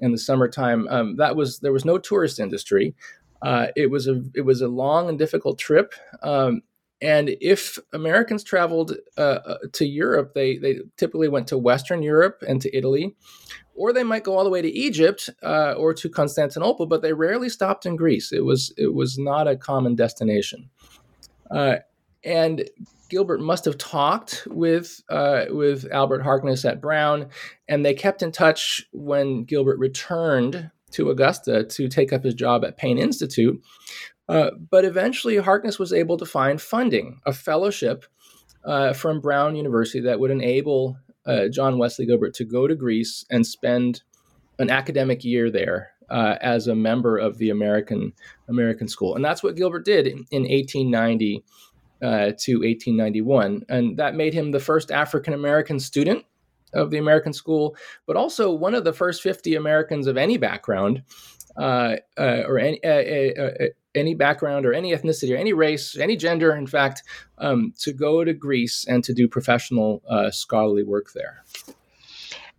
in 0.00 0.12
the 0.12 0.18
summertime. 0.18 0.86
Um, 0.88 1.16
that 1.16 1.36
was 1.36 1.58
there 1.60 1.72
was 1.72 1.84
no 1.84 1.98
tourist 1.98 2.38
industry. 2.38 2.94
Uh, 3.42 3.68
it 3.76 3.90
was 3.90 4.08
a 4.08 4.22
it 4.34 4.42
was 4.42 4.60
a 4.60 4.68
long 4.68 5.08
and 5.08 5.18
difficult 5.18 5.58
trip. 5.58 5.94
Um, 6.22 6.62
and 7.00 7.30
if 7.40 7.78
Americans 7.92 8.42
traveled 8.42 8.96
uh, 9.16 9.20
uh, 9.20 9.58
to 9.72 9.86
Europe, 9.86 10.34
they 10.34 10.58
they 10.58 10.80
typically 10.96 11.28
went 11.28 11.46
to 11.48 11.58
Western 11.58 12.02
Europe 12.02 12.42
and 12.46 12.60
to 12.62 12.76
Italy, 12.76 13.16
or 13.74 13.92
they 13.92 14.02
might 14.02 14.24
go 14.24 14.36
all 14.36 14.44
the 14.44 14.50
way 14.50 14.62
to 14.62 14.68
Egypt 14.68 15.30
uh, 15.42 15.74
or 15.74 15.94
to 15.94 16.08
Constantinople, 16.08 16.86
but 16.86 17.02
they 17.02 17.12
rarely 17.12 17.48
stopped 17.48 17.86
in 17.86 17.94
Greece. 17.94 18.32
It 18.32 18.44
was 18.44 18.72
it 18.76 18.94
was 18.94 19.16
not 19.16 19.46
a 19.46 19.56
common 19.56 19.94
destination. 19.94 20.70
Uh, 21.50 21.76
and 22.24 22.68
Gilbert 23.08 23.40
must 23.40 23.64
have 23.64 23.78
talked 23.78 24.46
with 24.50 25.00
uh, 25.08 25.46
with 25.50 25.86
Albert 25.92 26.22
Harkness 26.22 26.64
at 26.64 26.80
Brown, 26.80 27.28
and 27.68 27.84
they 27.84 27.94
kept 27.94 28.22
in 28.22 28.32
touch 28.32 28.84
when 28.92 29.44
Gilbert 29.44 29.78
returned 29.78 30.70
to 30.90 31.10
Augusta 31.10 31.64
to 31.64 31.88
take 31.88 32.12
up 32.12 32.24
his 32.24 32.34
job 32.34 32.64
at 32.64 32.76
Paine 32.76 32.98
Institute. 32.98 33.62
Uh, 34.28 34.50
but 34.70 34.84
eventually, 34.84 35.36
Harkness 35.36 35.78
was 35.78 35.92
able 35.92 36.16
to 36.18 36.26
find 36.26 36.60
funding, 36.60 37.20
a 37.24 37.32
fellowship 37.32 38.04
uh, 38.64 38.92
from 38.92 39.20
Brown 39.20 39.56
University 39.56 40.00
that 40.00 40.20
would 40.20 40.30
enable 40.30 40.98
uh, 41.26 41.48
John 41.48 41.78
Wesley 41.78 42.06
Gilbert 42.06 42.34
to 42.34 42.44
go 42.44 42.66
to 42.66 42.74
Greece 42.74 43.24
and 43.30 43.46
spend 43.46 44.02
an 44.58 44.70
academic 44.70 45.24
year 45.24 45.50
there 45.50 45.92
uh, 46.10 46.36
as 46.40 46.66
a 46.66 46.74
member 46.74 47.16
of 47.16 47.38
the 47.38 47.50
American 47.50 48.12
American 48.48 48.88
School, 48.88 49.14
and 49.14 49.24
that's 49.24 49.42
what 49.42 49.56
Gilbert 49.56 49.84
did 49.84 50.06
in, 50.06 50.26
in 50.30 50.42
1890 50.42 51.44
uh, 52.02 52.08
to 52.38 52.60
1891, 52.60 53.64
and 53.68 53.96
that 53.96 54.14
made 54.14 54.34
him 54.34 54.50
the 54.50 54.60
first 54.60 54.90
African 54.90 55.32
American 55.32 55.80
student 55.80 56.24
of 56.74 56.90
the 56.90 56.98
American 56.98 57.32
School, 57.32 57.76
but 58.06 58.16
also 58.16 58.52
one 58.52 58.74
of 58.74 58.84
the 58.84 58.92
first 58.92 59.22
50 59.22 59.54
Americans 59.54 60.06
of 60.06 60.16
any 60.16 60.36
background 60.36 61.02
uh, 61.56 61.96
uh, 62.18 62.42
or 62.46 62.58
any 62.58 62.82
uh, 62.84 63.68
any 63.98 64.14
background 64.14 64.64
or 64.64 64.72
any 64.72 64.92
ethnicity 64.92 65.34
or 65.34 65.36
any 65.36 65.52
race, 65.52 65.96
any 65.96 66.16
gender, 66.16 66.54
in 66.54 66.66
fact, 66.66 67.02
um, 67.38 67.72
to 67.80 67.92
go 67.92 68.24
to 68.24 68.32
Greece 68.32 68.84
and 68.88 69.04
to 69.04 69.12
do 69.12 69.28
professional 69.28 70.02
uh, 70.08 70.30
scholarly 70.30 70.82
work 70.82 71.12
there. 71.12 71.44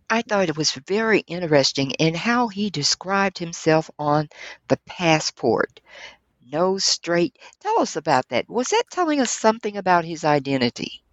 I 0.08 0.22
thought 0.22 0.48
it 0.48 0.56
was 0.56 0.72
very 0.72 1.20
interesting 1.20 1.92
in 1.92 2.14
how 2.14 2.48
he 2.48 2.68
described 2.68 3.38
himself 3.38 3.90
on 3.98 4.28
the 4.66 4.78
passport. 4.86 5.80
No 6.52 6.78
straight. 6.78 7.38
Tell 7.60 7.80
us 7.80 7.94
about 7.94 8.28
that. 8.30 8.48
Was 8.48 8.68
that 8.70 8.82
telling 8.90 9.20
us 9.20 9.30
something 9.30 9.76
about 9.76 10.04
his 10.04 10.24
identity? 10.24 11.04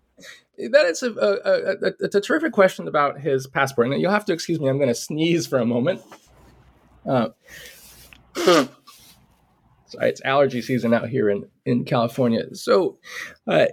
That 0.57 0.87
is 0.87 1.03
a, 1.03 1.11
a, 1.11 1.87
a, 1.89 1.93
it's 1.99 2.15
a 2.15 2.21
terrific 2.21 2.51
question 2.53 2.87
about 2.87 3.19
his 3.19 3.45
passport. 3.45 3.87
And 3.87 4.01
you'll 4.01 4.09
have 4.09 4.25
to 4.25 4.33
excuse 4.33 4.59
me, 4.59 4.67
I'm 4.67 4.77
going 4.77 4.87
to 4.87 4.95
sneeze 4.95 5.45
for 5.45 5.59
a 5.59 5.65
moment. 5.65 6.01
Uh, 7.05 7.29
it's 10.02 10.21
allergy 10.26 10.62
season 10.62 10.93
out 10.93 11.10
here 11.10 11.30
in, 11.30 11.45
in 11.65 11.86
California. 11.86 12.43
So, 12.54 12.97
uh, 13.47 13.67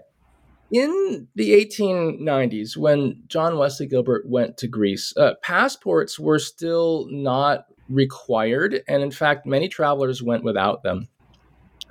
in 0.70 1.28
the 1.34 1.52
1890s, 1.52 2.76
when 2.76 3.22
John 3.28 3.58
Wesley 3.58 3.86
Gilbert 3.86 4.28
went 4.28 4.56
to 4.58 4.66
Greece, 4.66 5.14
uh, 5.16 5.34
passports 5.42 6.18
were 6.18 6.38
still 6.38 7.06
not 7.10 7.66
required. 7.88 8.82
And 8.88 9.02
in 9.02 9.10
fact, 9.10 9.46
many 9.46 9.68
travelers 9.68 10.22
went 10.22 10.42
without 10.42 10.82
them. 10.82 11.08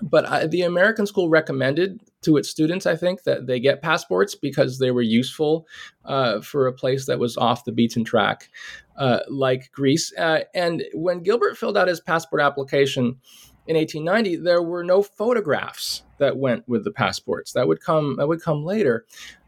But 0.02 0.26
uh, 0.26 0.48
the 0.48 0.64
American 0.64 1.06
school 1.06 1.30
recommended 1.30 2.02
to 2.24 2.36
its 2.36 2.50
students, 2.50 2.86
I 2.86 2.96
think, 2.96 3.24
that 3.24 3.48
they 3.48 3.60
get 3.60 3.82
passports 3.82 4.36
because 4.36 4.80
they 4.80 4.92
were 4.92 5.02
useful 5.02 5.68
uh, 6.04 6.42
for 6.42 6.68
a 6.68 6.74
place 6.74 7.06
that 7.06 7.20
was 7.20 7.38
off 7.38 7.64
the 7.64 7.72
beaten 7.72 8.04
track, 8.04 8.50
uh, 8.98 9.20
like 9.30 9.72
Greece. 9.72 10.12
Uh, 10.18 10.42
and 10.54 10.84
when 10.94 11.24
Gilbert 11.24 11.58
filled 11.58 11.78
out 11.78 11.88
his 11.88 12.02
passport 12.02 12.42
application 12.42 13.18
in 13.66 13.78
1890, 13.78 14.38
there 14.38 14.62
were 14.62 14.84
no 14.84 15.02
photographs 15.02 16.04
that 16.20 16.38
went 16.38 16.68
with 16.68 16.84
the 16.84 16.92
passports. 16.92 17.54
That 17.54 17.68
would 17.68 17.82
come. 17.82 18.18
That 18.18 18.28
would 18.28 18.42
come 18.42 18.64
later. 18.64 19.06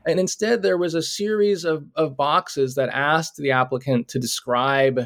And 0.08 0.20
instead, 0.20 0.62
there 0.62 0.78
was 0.78 0.94
a 0.94 1.02
series 1.02 1.66
of, 1.66 1.86
of 1.96 2.16
boxes 2.16 2.76
that 2.76 2.90
asked 2.90 3.38
the 3.38 3.52
applicant 3.52 4.08
to 4.10 4.20
describe 4.20 5.02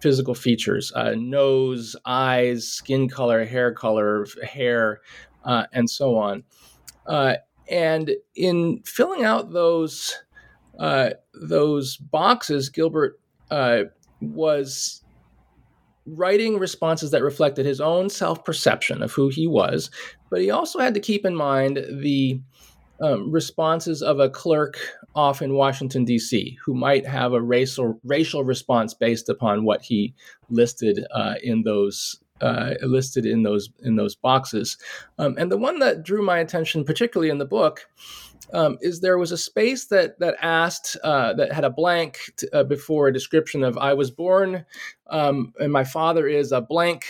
physical 0.00 0.34
features 0.34 0.92
uh, 0.94 1.14
nose, 1.16 1.96
eyes, 2.04 2.68
skin 2.68 3.08
color, 3.08 3.44
hair 3.44 3.72
color, 3.72 4.26
hair, 4.42 5.00
uh, 5.44 5.66
and 5.72 5.88
so 5.88 6.16
on. 6.16 6.44
Uh, 7.06 7.34
and 7.68 8.12
in 8.36 8.82
filling 8.84 9.24
out 9.24 9.52
those 9.52 10.14
uh, 10.78 11.10
those 11.32 11.96
boxes, 11.96 12.68
Gilbert 12.68 13.20
uh, 13.50 13.84
was 14.20 15.03
writing 16.06 16.58
responses 16.58 17.10
that 17.10 17.22
reflected 17.22 17.66
his 17.66 17.80
own 17.80 18.10
self 18.10 18.44
perception 18.44 19.02
of 19.02 19.12
who 19.12 19.28
he 19.28 19.46
was, 19.46 19.90
but 20.30 20.40
he 20.40 20.50
also 20.50 20.78
had 20.78 20.94
to 20.94 21.00
keep 21.00 21.24
in 21.24 21.34
mind 21.34 21.76
the 21.76 22.40
um, 23.00 23.30
responses 23.30 24.02
of 24.02 24.20
a 24.20 24.30
clerk 24.30 24.78
off 25.14 25.42
in 25.42 25.54
Washington 25.54 26.04
D.C. 26.04 26.56
who 26.64 26.74
might 26.74 27.06
have 27.06 27.32
a 27.32 27.42
racial 27.42 28.00
racial 28.04 28.44
response 28.44 28.94
based 28.94 29.28
upon 29.28 29.64
what 29.64 29.82
he 29.82 30.14
listed 30.48 31.04
uh, 31.12 31.34
in 31.42 31.62
those 31.62 32.20
uh, 32.40 32.74
listed 32.82 33.26
in 33.26 33.42
those 33.42 33.70
in 33.82 33.96
those 33.96 34.14
boxes. 34.14 34.76
Um, 35.18 35.36
and 35.38 35.50
the 35.50 35.58
one 35.58 35.78
that 35.78 36.02
drew 36.02 36.22
my 36.22 36.38
attention, 36.38 36.84
particularly 36.84 37.30
in 37.30 37.38
the 37.38 37.44
book, 37.44 37.88
um, 38.52 38.78
is 38.80 39.00
there 39.00 39.18
was 39.18 39.32
a 39.32 39.38
space 39.38 39.86
that 39.86 40.18
that 40.18 40.36
asked 40.40 40.96
uh, 41.02 41.32
that 41.34 41.52
had 41.52 41.64
a 41.64 41.70
blank 41.70 42.18
t- 42.36 42.48
uh, 42.52 42.64
before 42.64 43.08
a 43.08 43.12
description 43.12 43.62
of 43.62 43.78
I 43.78 43.94
was 43.94 44.10
born 44.10 44.64
um, 45.08 45.52
and 45.58 45.72
my 45.72 45.84
father 45.84 46.26
is 46.26 46.52
a 46.52 46.60
blank 46.60 47.04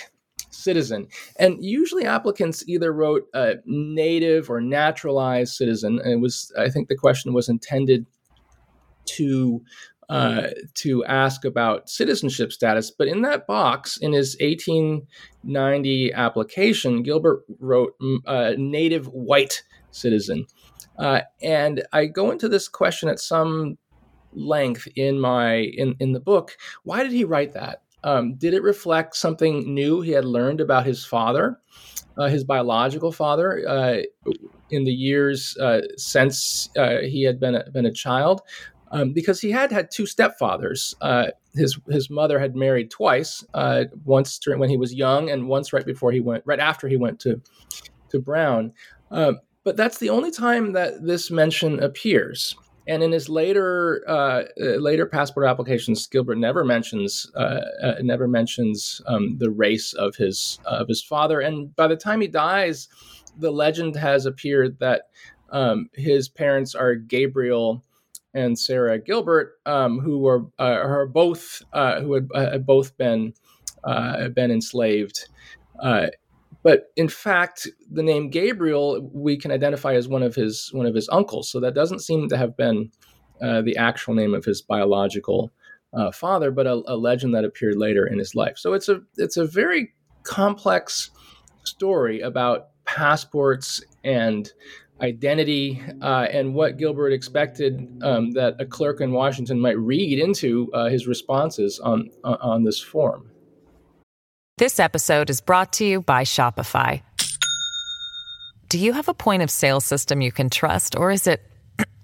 citizen. 0.51 1.09
And 1.39 1.63
usually 1.65 2.05
applicants 2.05 2.67
either 2.69 2.93
wrote 2.93 3.27
a 3.35 3.55
native 3.67 4.49
or 4.51 4.61
naturalized 4.61 5.55
citizen. 5.55 6.01
And 6.03 6.13
it 6.13 6.21
was 6.21 6.53
I 6.59 6.69
think 6.69 6.89
the 6.89 6.97
question 6.97 7.33
was 7.33 7.49
intended 7.49 8.07
to 9.07 9.63
uh, 10.09 10.49
to 10.75 11.05
ask 11.05 11.45
about 11.45 11.89
citizenship 11.89 12.53
status. 12.53 12.91
But 12.91 13.09
in 13.09 13.23
that 13.23 13.47
box, 13.47 13.97
in 13.97 14.13
his 14.13 14.37
1890 14.41 16.13
application, 16.13 17.03
Gilbert 17.03 17.45
wrote 17.59 17.95
uh, 18.27 18.55
native 18.57 19.07
white 19.09 19.63
citizen. 19.91 20.47
Uh, 20.99 21.23
and 21.43 21.83
I 21.93 22.07
go 22.07 22.31
into 22.31 22.49
this 22.49 22.69
question 22.69 23.09
at 23.09 23.19
some 23.19 23.79
length 24.33 24.89
in 24.97 25.21
my 25.21 25.57
in, 25.57 25.97
in 26.01 26.13
the 26.13 26.21
book. 26.21 26.57
Why 26.83 27.03
did 27.03 27.13
he 27.13 27.25
write 27.25 27.53
that? 27.55 27.83
Um, 28.03 28.35
did 28.35 28.53
it 28.53 28.63
reflect 28.63 29.17
something 29.17 29.73
new 29.73 30.03
he 30.03 30.11
had 30.11 30.27
learned 30.27 30.61
about 30.61 30.85
his 30.85 31.07
father, 31.07 31.59
uh, 32.19 32.29
his 32.29 32.45
biological 32.45 33.13
father, 33.13 33.67
uh, 33.67 34.03
in 34.71 34.85
the 34.85 34.93
years 34.93 35.57
uh, 35.57 35.81
since 35.97 36.69
uh, 36.77 36.99
he 37.01 37.23
had 37.23 37.41
been 37.41 37.55
a, 37.55 37.71
been 37.71 37.87
a 37.87 37.93
child? 37.93 38.43
Um, 38.95 39.13
because 39.13 39.41
he 39.41 39.51
had 39.51 39.73
had 39.73 39.91
two 39.91 40.05
stepfathers. 40.05 40.95
Uh, 41.01 41.27
his 41.53 41.77
his 41.89 42.09
mother 42.11 42.39
had 42.39 42.55
married 42.55 42.93
twice, 42.93 43.45
uh, 43.53 43.87
once 44.05 44.39
during, 44.39 44.61
when 44.61 44.71
he 44.71 44.77
was 44.77 44.95
young, 44.95 45.31
and 45.31 45.49
once 45.49 45.73
right 45.73 45.85
before 45.85 46.13
he 46.13 46.21
went, 46.21 46.45
right 46.47 46.61
after 46.61 46.87
he 46.87 46.97
went 46.97 47.19
to 47.21 47.41
to 48.11 48.21
Brown. 48.21 48.73
Um, 49.11 49.41
but 49.65 49.77
that's 49.77 49.99
the 49.99 50.11
only 50.11 50.31
time 50.31 50.73
that 50.75 51.05
this 51.05 51.29
mention 51.31 51.83
appears. 51.83 52.55
and 52.87 53.03
in 53.03 53.13
his 53.13 53.29
later 53.29 54.05
uh, 54.09 54.43
later 54.59 55.07
passport 55.07 55.47
applications, 55.47 56.07
Gilbert 56.07 56.39
never 56.39 56.65
mentions 56.65 57.31
uh, 57.35 57.61
uh, 57.83 57.95
never 58.03 58.29
mentions 58.29 59.01
um, 59.07 59.39
the 59.39 59.51
race 59.51 59.93
of 59.95 60.15
his 60.17 60.59
of 60.65 60.89
his 60.89 61.03
father. 61.03 61.41
And 61.41 61.75
by 61.77 61.89
the 61.89 61.97
time 61.97 62.21
he 62.21 62.29
dies, 62.29 62.89
the 63.39 63.51
legend 63.51 63.97
has 63.97 64.27
appeared 64.27 64.79
that 64.81 65.09
um, 65.51 65.89
his 65.95 66.29
parents 66.29 66.75
are 66.75 66.95
Gabriel 66.95 67.83
and 68.35 68.59
Sarah 68.59 68.99
Gilbert, 68.99 69.55
um, 69.65 70.01
who 70.01 70.19
were 70.19 70.47
uh, 70.59 70.65
are 70.65 71.07
both 71.07 71.63
uh, 71.73 72.01
who 72.01 72.15
had 72.35 72.67
both 72.67 72.97
been 72.97 73.35
been 74.35 74.51
enslaved. 74.51 75.29
But 76.65 76.91
in 76.97 77.09
fact, 77.09 77.69
the 77.91 78.03
name 78.03 78.31
Gabriel 78.31 79.11
we 79.13 79.37
can 79.37 79.53
identify 79.53 79.95
as 79.95 80.09
one 80.09 80.23
of 80.23 80.35
his 80.35 80.71
one 80.73 80.87
of 80.87 80.95
his 80.95 81.09
uncles. 81.11 81.51
So 81.51 81.61
that 81.61 81.75
doesn't 81.75 82.01
seem 82.01 82.29
to 82.31 82.37
have 82.39 82.57
been 82.57 82.91
uh, 83.43 83.61
the 83.61 83.77
actual 83.77 84.15
name 84.15 84.35
of 84.35 84.47
his 84.47 84.63
biological 84.63 85.53
uh, 85.93 86.11
father, 86.11 86.51
but 86.51 86.67
a, 86.67 86.83
a, 86.87 86.97
legend 86.97 87.35
that 87.35 87.45
appeared 87.45 87.77
later 87.77 88.07
in 88.07 88.19
his 88.19 88.35
life. 88.35 88.57
So 88.57 88.73
it's 88.73 88.89
a 88.89 89.03
it's 89.19 89.37
a 89.37 89.45
very 89.45 89.93
complex 90.23 91.11
story 91.65 92.21
about 92.23 92.69
passports 92.85 93.83
and 94.03 94.51
identity 95.01 95.83
uh, 96.03 96.27
and 96.31 96.55
what 96.55 96.77
Gilbert 96.77 97.13
expected 97.13 98.01
um, 98.03 98.31
that 98.33 98.55
a 98.61 98.67
clerk 98.67 99.01
in 99.01 99.13
Washington 99.13 99.61
might 99.61 99.79
read 99.79 100.19
into 100.19 100.71
uh, 100.73 100.89
his 100.89 101.07
responses 101.07 101.81
on 101.81 102.11
on 102.23 102.65
this 102.65 102.81
form. 102.81 103.31
This 104.57 104.79
episode 104.79 105.31
is 105.31 105.41
brought 105.41 105.73
to 105.75 105.85
you 105.85 106.01
by 106.01 106.23
Shopify. 106.23 107.03
Do 108.69 108.79
you 108.79 108.93
have 108.93 109.09
a 109.09 109.15
point 109.15 109.43
of 109.43 109.51
sale 109.51 109.81
system 109.81 110.21
you 110.21 110.31
can 110.31 110.49
trust, 110.49 110.97
or 110.97 111.11
is 111.11 111.27
it 111.27 111.43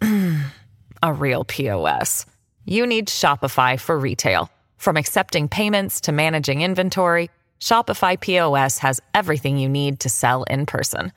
a 1.03 1.13
real 1.13 1.45
POS? 1.45 2.27
You 2.65 2.87
need 2.87 3.09
Shopify 3.09 3.79
for 3.79 3.99
retail. 3.99 4.51
From 4.77 4.97
accepting 4.97 5.49
payments 5.49 6.01
to 6.03 6.13
managing 6.13 6.63
inventory, 6.63 7.31
Shopify 7.61 8.19
POS 8.19 8.79
has 8.79 9.01
everything 9.15 9.59
you 9.59 9.69
need 9.69 10.01
to 10.01 10.09
sell 10.09 10.43
in 10.45 10.67
person. 10.67 11.13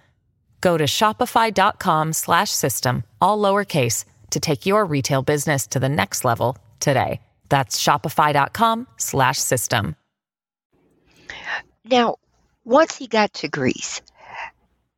Go 0.63 0.77
to 0.77 0.85
shopify.com 0.85 2.13
slash 2.13 2.49
system, 2.49 3.03
all 3.19 3.37
lowercase 3.37 4.05
to 4.29 4.39
take 4.39 4.65
your 4.65 4.85
retail 4.85 5.21
business 5.21 5.67
to 5.67 5.79
the 5.79 5.89
next 5.89 6.23
level 6.23 6.57
today. 6.79 7.19
That's 7.49 7.83
shopify.com 7.83 8.87
slash 8.95 9.39
system. 9.39 9.97
Now, 11.83 12.15
once 12.63 12.95
he 12.95 13.07
got 13.07 13.33
to 13.33 13.49
Greece, 13.49 14.01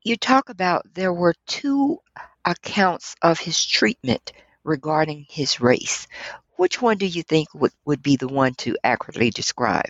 you 0.04 0.17
talk 0.17 0.49
about 0.49 0.86
there 0.93 1.12
were 1.12 1.34
two 1.47 1.97
accounts 2.45 3.15
of 3.23 3.39
his 3.39 3.65
treatment 3.65 4.34
regarding 4.63 5.25
his 5.28 5.60
race. 5.60 6.06
Which 6.58 6.80
one 6.80 6.99
do 6.99 7.08
you 7.08 7.23
think 7.23 7.47
would, 7.56 7.71
would 7.86 8.04
be 8.04 8.17
the 8.17 8.28
one 8.28 8.54
to 8.60 8.78
accurately 8.84 9.32
describe 9.32 9.89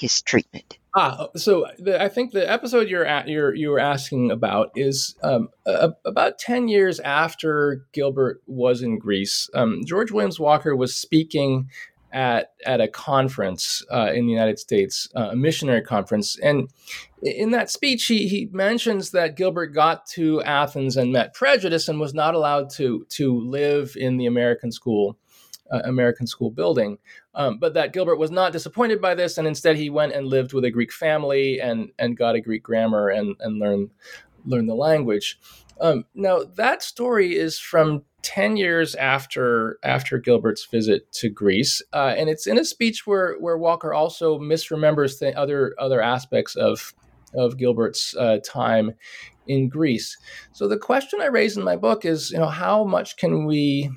his 0.00 0.22
treatment? 0.22 0.78
Ah, 0.96 1.28
so 1.36 1.66
the, 1.78 2.02
I 2.02 2.08
think 2.08 2.32
the 2.32 2.50
episode 2.50 2.88
you're 2.88 3.06
at, 3.06 3.28
you're 3.28 3.54
you 3.54 3.70
were 3.70 3.78
asking 3.78 4.32
about 4.32 4.72
is 4.74 5.14
um, 5.22 5.48
a, 5.66 5.92
about 6.04 6.38
ten 6.38 6.66
years 6.66 6.98
after 7.00 7.86
Gilbert 7.92 8.42
was 8.46 8.82
in 8.82 8.98
Greece. 8.98 9.48
Um, 9.54 9.82
George 9.86 10.10
Williams 10.10 10.40
Walker 10.40 10.74
was 10.74 10.96
speaking 10.96 11.68
at 12.12 12.52
at 12.66 12.80
a 12.80 12.88
conference 12.88 13.84
uh, 13.92 14.10
in 14.12 14.26
the 14.26 14.32
United 14.32 14.58
States, 14.58 15.08
uh, 15.14 15.28
a 15.30 15.36
missionary 15.36 15.82
conference, 15.82 16.36
and 16.40 16.68
in 17.22 17.50
that 17.52 17.70
speech, 17.70 18.06
he 18.06 18.26
he 18.26 18.48
mentions 18.52 19.12
that 19.12 19.36
Gilbert 19.36 19.68
got 19.68 20.06
to 20.06 20.42
Athens 20.42 20.96
and 20.96 21.12
met 21.12 21.34
prejudice 21.34 21.88
and 21.88 22.00
was 22.00 22.14
not 22.14 22.34
allowed 22.34 22.70
to 22.70 23.06
to 23.10 23.40
live 23.40 23.94
in 23.96 24.16
the 24.16 24.26
American 24.26 24.72
school. 24.72 25.16
Uh, 25.72 25.80
American 25.84 26.26
school 26.26 26.50
building, 26.50 26.98
um, 27.34 27.58
but 27.58 27.74
that 27.74 27.92
Gilbert 27.92 28.16
was 28.16 28.30
not 28.30 28.52
disappointed 28.52 29.00
by 29.00 29.14
this, 29.14 29.38
and 29.38 29.46
instead 29.46 29.76
he 29.76 29.88
went 29.88 30.12
and 30.12 30.26
lived 30.26 30.52
with 30.52 30.64
a 30.64 30.70
Greek 30.70 30.92
family 30.92 31.60
and 31.60 31.90
and 31.98 32.16
got 32.16 32.34
a 32.34 32.40
Greek 32.40 32.62
grammar 32.62 33.08
and 33.08 33.36
and 33.40 33.58
learned 33.58 33.90
learned 34.44 34.68
the 34.68 34.74
language. 34.74 35.38
Um, 35.80 36.04
now 36.14 36.42
that 36.56 36.82
story 36.82 37.36
is 37.36 37.58
from 37.58 38.02
10 38.22 38.56
years 38.56 38.94
after 38.94 39.78
after 39.82 40.18
Gilbert's 40.18 40.66
visit 40.66 41.10
to 41.12 41.28
Greece. 41.28 41.82
Uh, 41.92 42.14
and 42.16 42.28
it's 42.28 42.46
in 42.46 42.58
a 42.58 42.64
speech 42.64 43.06
where, 43.06 43.36
where 43.38 43.56
Walker 43.56 43.94
also 43.94 44.38
misremembers 44.38 45.18
the 45.18 45.36
other 45.36 45.74
other 45.78 46.00
aspects 46.00 46.56
of, 46.56 46.94
of 47.34 47.56
Gilbert's 47.56 48.14
uh, 48.16 48.38
time 48.44 48.92
in 49.46 49.68
Greece. 49.68 50.16
So 50.52 50.68
the 50.68 50.78
question 50.78 51.20
I 51.20 51.26
raise 51.26 51.56
in 51.56 51.64
my 51.64 51.76
book 51.76 52.04
is, 52.04 52.30
you 52.30 52.38
know, 52.38 52.48
how 52.48 52.84
much 52.84 53.16
can 53.16 53.46
we, 53.46 53.90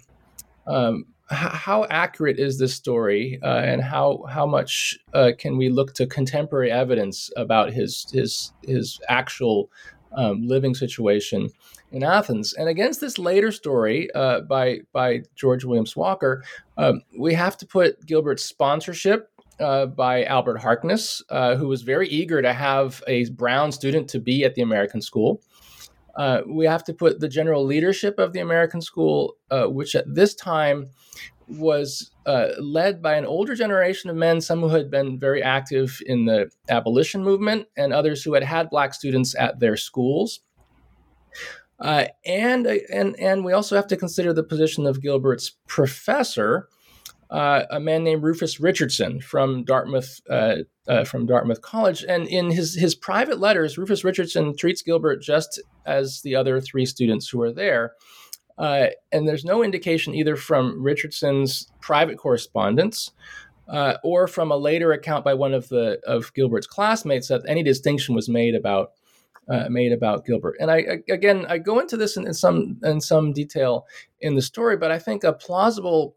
um, 0.67 1.05
how 1.33 1.85
accurate 1.89 2.39
is 2.39 2.57
this 2.57 2.73
story, 2.73 3.39
uh, 3.43 3.61
and 3.63 3.81
how 3.81 4.25
how 4.29 4.45
much 4.45 4.97
uh, 5.13 5.31
can 5.37 5.57
we 5.57 5.69
look 5.69 5.93
to 5.95 6.07
contemporary 6.07 6.71
evidence 6.71 7.29
about 7.35 7.73
his 7.73 8.07
his 8.11 8.53
his 8.63 8.99
actual 9.09 9.69
um, 10.15 10.47
living 10.47 10.75
situation 10.75 11.49
in 11.91 12.03
Athens. 12.03 12.53
And 12.53 12.67
against 12.67 13.01
this 13.01 13.17
later 13.17 13.51
story 13.51 14.09
uh, 14.13 14.41
by 14.41 14.79
by 14.91 15.23
George 15.35 15.63
Williams 15.63 15.95
Walker, 15.95 16.43
um, 16.77 17.01
we 17.17 17.33
have 17.33 17.57
to 17.57 17.65
put 17.65 18.05
Gilbert's 18.05 18.43
sponsorship 18.43 19.29
uh, 19.59 19.85
by 19.85 20.25
Albert 20.25 20.57
Harkness, 20.57 21.21
uh, 21.29 21.55
who 21.55 21.67
was 21.67 21.83
very 21.83 22.07
eager 22.09 22.41
to 22.41 22.53
have 22.53 23.03
a 23.07 23.29
brown 23.31 23.71
student 23.71 24.09
to 24.09 24.19
be 24.19 24.43
at 24.43 24.55
the 24.55 24.61
American 24.61 25.01
school. 25.01 25.41
Uh, 26.15 26.41
we 26.47 26.65
have 26.65 26.83
to 26.83 26.93
put 26.93 27.19
the 27.19 27.27
general 27.27 27.65
leadership 27.65 28.19
of 28.19 28.33
the 28.33 28.39
American 28.39 28.81
school, 28.81 29.35
uh, 29.49 29.65
which 29.65 29.95
at 29.95 30.05
this 30.13 30.35
time 30.35 30.89
was 31.47 32.11
uh, 32.25 32.49
led 32.59 33.01
by 33.01 33.15
an 33.15 33.25
older 33.25 33.55
generation 33.55 34.09
of 34.09 34.15
men, 34.15 34.39
some 34.39 34.61
who 34.61 34.69
had 34.69 34.89
been 34.89 35.19
very 35.19 35.43
active 35.43 36.01
in 36.05 36.25
the 36.25 36.49
abolition 36.69 37.23
movement, 37.23 37.67
and 37.75 37.91
others 37.91 38.23
who 38.23 38.33
had 38.33 38.43
had 38.43 38.69
black 38.69 38.93
students 38.93 39.35
at 39.35 39.59
their 39.59 39.75
schools. 39.75 40.41
Uh, 41.79 42.05
and 42.25 42.67
and 42.67 43.19
and 43.19 43.43
we 43.43 43.51
also 43.51 43.75
have 43.75 43.87
to 43.87 43.97
consider 43.97 44.31
the 44.31 44.43
position 44.43 44.85
of 44.85 45.01
Gilbert's 45.01 45.57
professor, 45.67 46.69
uh, 47.33 47.65
a 47.71 47.79
man 47.79 48.03
named 48.03 48.21
Rufus 48.21 48.59
Richardson 48.59 49.19
from 49.19 49.63
Dartmouth 49.63 50.21
uh, 50.29 50.57
uh, 50.87 51.03
from 51.03 51.25
Dartmouth 51.25 51.61
College. 51.61 52.05
And 52.07 52.27
in 52.27 52.51
his 52.51 52.75
his 52.75 52.93
private 52.93 53.39
letters, 53.39 53.75
Rufus 53.75 54.03
Richardson 54.03 54.55
treats 54.55 54.83
Gilbert 54.83 55.17
just 55.17 55.59
as 55.87 56.21
the 56.21 56.35
other 56.35 56.61
three 56.61 56.85
students 56.85 57.27
who 57.27 57.41
are 57.41 57.51
there. 57.51 57.93
Uh, 58.59 58.87
and 59.11 59.27
there's 59.27 59.43
no 59.43 59.63
indication 59.63 60.13
either 60.13 60.35
from 60.35 60.83
Richardson's 60.83 61.71
private 61.81 62.19
correspondence 62.19 63.09
uh, 63.67 63.95
or 64.03 64.27
from 64.27 64.51
a 64.51 64.57
later 64.57 64.91
account 64.91 65.25
by 65.25 65.33
one 65.33 65.55
of 65.55 65.67
the 65.69 65.99
of 66.05 66.31
Gilbert's 66.35 66.67
classmates 66.67 67.29
that 67.29 67.41
any 67.47 67.63
distinction 67.63 68.13
was 68.13 68.29
made 68.29 68.53
about 68.53 68.91
uh, 69.49 69.65
made 69.69 69.91
about 69.91 70.23
Gilbert. 70.23 70.57
And 70.59 70.69
I 70.69 70.99
again 71.09 71.47
I 71.49 71.57
go 71.57 71.79
into 71.79 71.97
this 71.97 72.15
in, 72.15 72.27
in, 72.27 72.33
some 72.35 72.79
in 72.83 73.01
some 73.01 73.33
detail 73.33 73.87
in 74.21 74.35
the 74.35 74.41
story, 74.43 74.77
but 74.77 74.91
I 74.91 74.99
think 74.99 75.23
a 75.23 75.33
plausible 75.33 76.15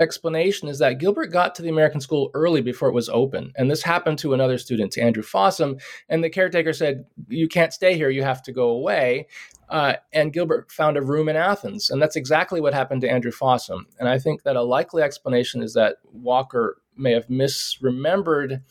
explanation 0.00 0.68
is 0.68 0.78
that 0.78 0.98
Gilbert 0.98 1.26
got 1.26 1.54
to 1.54 1.62
the 1.62 1.68
American 1.68 2.00
school 2.00 2.30
early 2.34 2.60
before 2.60 2.88
it 2.88 2.94
was 2.94 3.08
open, 3.08 3.52
and 3.56 3.70
this 3.70 3.82
happened 3.82 4.18
to 4.20 4.34
another 4.34 4.58
student, 4.58 4.92
to 4.92 5.00
Andrew 5.00 5.22
Fossum, 5.22 5.80
and 6.08 6.22
the 6.22 6.30
caretaker 6.30 6.72
said, 6.72 7.04
"You 7.28 7.48
can't 7.48 7.72
stay 7.72 7.94
here; 7.94 8.10
you 8.10 8.22
have 8.22 8.42
to 8.44 8.52
go 8.52 8.70
away." 8.70 9.26
Uh, 9.68 9.94
and 10.12 10.32
Gilbert 10.32 10.72
found 10.72 10.96
a 10.96 11.02
room 11.02 11.28
in 11.28 11.36
Athens, 11.36 11.90
and 11.90 12.00
that's 12.00 12.16
exactly 12.16 12.60
what 12.60 12.74
happened 12.74 13.02
to 13.02 13.10
Andrew 13.10 13.32
Fossum. 13.32 13.84
And 13.98 14.08
I 14.08 14.18
think 14.18 14.42
that 14.44 14.56
a 14.56 14.62
likely 14.62 15.02
explanation 15.02 15.62
is 15.62 15.74
that 15.74 15.96
Walker 16.04 16.80
may 16.96 17.12
have 17.12 17.28
misremembered 17.28 18.62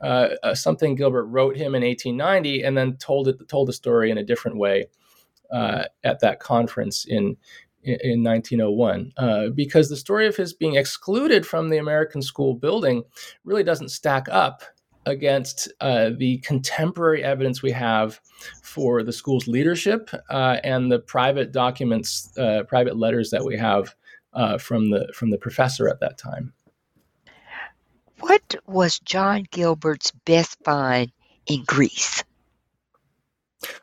uh, 0.00 0.34
uh, 0.42 0.54
something 0.54 0.94
Gilbert 0.94 1.24
wrote 1.24 1.56
him 1.56 1.74
in 1.74 1.82
1890 1.82 2.62
and 2.62 2.76
then 2.76 2.96
told 2.96 3.28
it 3.28 3.48
told 3.48 3.68
the 3.68 3.72
story 3.72 4.10
in 4.10 4.18
a 4.18 4.24
different 4.24 4.58
way 4.58 4.86
uh, 5.50 5.84
at 6.02 6.20
that 6.20 6.40
conference 6.40 7.04
in 7.06 7.36
in 7.84 8.22
1901 8.22 9.12
uh, 9.16 9.48
because 9.54 9.88
the 9.88 9.96
story 9.96 10.26
of 10.26 10.36
his 10.36 10.52
being 10.52 10.76
excluded 10.76 11.46
from 11.46 11.68
the 11.68 11.78
American 11.78 12.22
school 12.22 12.54
building 12.54 13.04
really 13.44 13.62
doesn't 13.62 13.90
stack 13.90 14.26
up 14.30 14.62
against 15.06 15.70
uh, 15.80 16.10
the 16.16 16.38
contemporary 16.38 17.22
evidence 17.22 17.62
we 17.62 17.70
have 17.70 18.20
for 18.62 19.02
the 19.02 19.12
school's 19.12 19.46
leadership 19.46 20.08
uh, 20.30 20.56
and 20.64 20.90
the 20.90 20.98
private 20.98 21.52
documents, 21.52 22.30
private 22.68 22.96
letters 22.96 23.30
that 23.30 23.44
we 23.44 23.56
have 23.56 23.94
from 24.58 24.90
the 24.90 25.06
from 25.14 25.30
the 25.30 25.38
professor 25.38 25.88
at 25.88 26.00
that 26.00 26.16
time. 26.16 26.52
What 28.20 28.54
was 28.66 29.00
John 29.00 29.46
Gilbert's 29.50 30.10
best 30.24 30.56
find 30.64 31.12
in 31.46 31.62
Greece? 31.64 32.24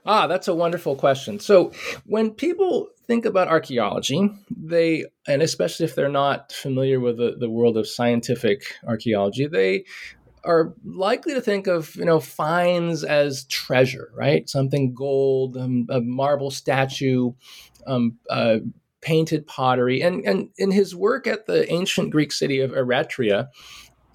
Ah, 0.06 0.28
that's 0.28 0.48
a 0.48 0.56
wonderful 0.56 0.96
question. 0.96 1.40
So, 1.40 1.72
when 2.06 2.32
people 2.32 2.90
think 3.12 3.26
about 3.26 3.50
archaeology, 3.50 4.30
they, 4.50 5.04
and 5.28 5.42
especially 5.42 5.84
if 5.84 5.96
they're 5.96 6.08
not 6.08 6.54
familiar 6.54 6.98
with 6.98 7.18
the, 7.18 7.36
the 7.38 7.50
world 7.50 7.76
of 7.76 7.86
scientific 7.86 8.64
archaeology, 8.88 9.48
they 9.48 9.84
are 10.46 10.74
likely 10.86 11.34
to 11.34 11.42
think 11.42 11.68
of 11.68 11.94
you 11.98 12.06
know 12.06 12.22
finds 12.22 13.04
as 13.04 13.44
treasure, 13.48 14.14
right? 14.16 14.50
Something 14.50 14.94
gold, 14.94 15.58
um, 15.58 15.88
a 15.90 16.00
marble 16.00 16.52
statue, 16.52 17.34
um, 17.86 18.18
uh, 18.30 18.60
painted 19.02 19.46
pottery, 19.46 20.02
and 20.02 20.26
and 20.26 20.48
in 20.58 20.72
his 20.72 20.96
work 20.96 21.28
at 21.28 21.48
the 21.48 21.70
ancient 21.70 22.12
Greek 22.12 22.32
city 22.32 22.62
of 22.62 22.72
Eretria. 22.72 23.50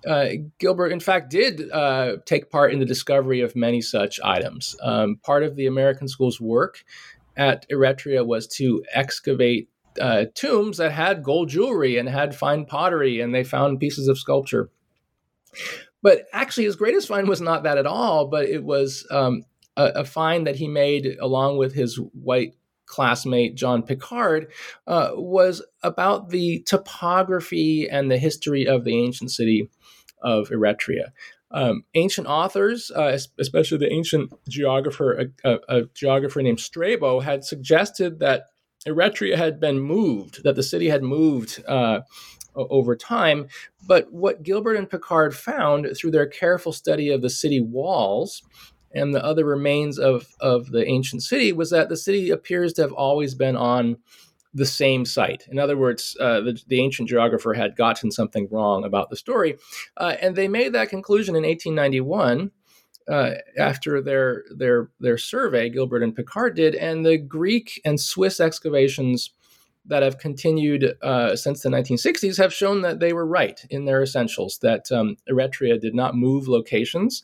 Uh, 0.07 0.29
Gilbert, 0.59 0.93
in 0.93 1.01
fact, 1.01 1.31
did 1.31 1.71
uh, 1.71 2.17
take 2.25 2.49
part 2.49 2.73
in 2.73 2.79
the 2.79 2.87
discovery 2.87 3.41
of 3.41 3.57
many 3.57 3.83
such 3.83 4.21
items. 4.25 4.75
Um, 4.81 5.17
part 5.23 5.43
of 5.43 5.57
the 5.57 5.67
American 5.67 6.09
School's 6.09 6.41
work 6.41 6.85
at 7.37 7.69
Eretria 7.71 8.27
was 8.27 8.47
to 8.47 8.83
excavate 8.93 9.69
uh, 10.01 10.27
tombs 10.35 10.79
that 10.79 10.93
had 10.93 11.23
gold 11.23 11.49
jewelry 11.49 11.97
and 11.99 12.09
had 12.09 12.35
fine 12.35 12.65
pottery, 12.65 13.21
and 13.21 13.35
they 13.35 13.45
found 13.45 13.81
pieces 13.81 14.09
of 14.09 14.19
sculpture. 14.19 14.71
But 16.03 16.27
actually, 16.33 16.65
his 16.65 16.77
greatest 16.77 17.09
find 17.09 17.29
was 17.29 17.41
not 17.41 17.63
that 17.65 17.79
at 17.79 17.87
all, 17.87 18.29
but 18.29 18.47
it 18.47 18.63
was 18.63 19.07
um, 19.11 19.45
a, 19.77 19.85
a, 19.97 20.05
find 20.05 20.47
that 20.47 20.57
he 20.57 20.69
made 20.69 21.17
along 21.21 21.57
with 21.57 21.75
his 21.75 21.97
white 21.97 22.55
classmate 22.85 23.57
John 23.57 23.83
Pickard 23.83 24.53
uh, 24.87 25.11
was 25.15 25.63
about 25.83 26.29
the 26.29 26.63
topography 26.67 27.89
and 27.89 28.11
the 28.11 28.19
history 28.19 28.67
of 28.67 28.85
the 28.85 28.97
ancient 28.97 29.33
city 29.33 29.69
of 30.23 30.49
Eretria. 30.51 31.11
Um, 31.51 31.85
ancient 31.95 32.27
authors, 32.27 32.91
uh, 32.91 33.17
especially 33.39 33.79
the 33.79 33.93
ancient 33.93 34.33
geographer, 34.49 35.31
a, 35.45 35.59
a, 35.69 35.83
geographer 35.95 36.43
named 36.43 36.59
Strabo, 36.59 37.21
had 37.21 37.45
suggested 37.45 38.19
that 38.19 38.47
Eretria 38.87 39.37
had 39.37 39.61
been 39.61 39.79
moved, 39.79 40.43
that 40.43 40.57
the 40.57 40.63
city 40.63 40.89
had 40.89 41.03
moved 41.03 41.63
uh, 41.67 42.01
over 42.57 42.97
time. 42.97 43.47
But 43.87 44.13
what 44.13 44.43
Gilbert 44.43 44.75
and 44.75 44.91
Pickard 44.91 45.37
found 45.37 45.89
through 45.97 46.11
their 46.11 46.27
careful 46.27 46.73
study 46.73 47.11
of 47.11 47.23
the 47.23 47.31
city 47.31 47.61
walls 47.61 48.43
and 48.95 49.15
the 49.15 49.25
other 49.25 49.45
remains 49.45 49.99
of, 49.99 50.27
of 50.41 50.71
the 50.71 50.87
ancient 50.87 51.23
city 51.23 51.53
was 51.53 51.71
that 51.71 51.89
the 51.89 51.97
city 51.97 52.31
appears 52.31 52.73
to 52.75 52.83
have 52.83 52.93
always 52.93 53.35
been 53.35 53.57
on 53.57 53.99
the 54.55 54.67
same 54.67 55.05
site. 55.05 55.47
In 55.51 55.59
other 55.59 55.77
words, 55.77 56.17
uh, 56.21 56.41
the, 56.41 56.61
the, 56.67 56.81
ancient 56.81 57.09
geographer 57.09 57.53
had 57.53 57.77
gotten 57.77 58.11
something 58.11 58.49
wrong 58.51 58.85
about 58.85 59.11
the 59.11 59.17
story. 59.17 59.57
Uh, 59.97 60.17
and 60.21 60.35
they 60.35 60.49
made 60.49 60.73
that 60.73 60.89
conclusion 60.89 61.37
in 61.37 61.43
1891 61.43 62.51
uh, 63.09 63.33
after 63.57 64.01
their 64.01 64.45
their 64.51 64.91
their 64.99 65.19
survey, 65.19 65.71
Gilbert 65.71 66.03
and 66.03 66.15
Pickard 66.15 66.57
did, 66.57 66.75
and 66.75 67.07
the 67.07 67.19
Greek 67.19 67.81
and 67.85 68.01
Swiss 68.01 68.41
excavations 68.41 69.31
that 69.85 70.03
have 70.03 70.19
continued 70.19 70.97
uh, 71.03 71.37
since 71.37 71.63
the 71.63 71.69
1960s 71.69 72.37
have 72.39 72.53
shown 72.53 72.83
that 72.83 72.99
they 72.99 73.13
were 73.13 73.27
right 73.27 73.65
in 73.71 73.85
their 73.85 74.03
essentials. 74.03 74.59
That 74.59 74.91
um, 74.91 75.17
Eretria 75.31 75.81
did 75.81 75.95
not 75.95 76.17
move 76.17 76.49
locations. 76.49 77.23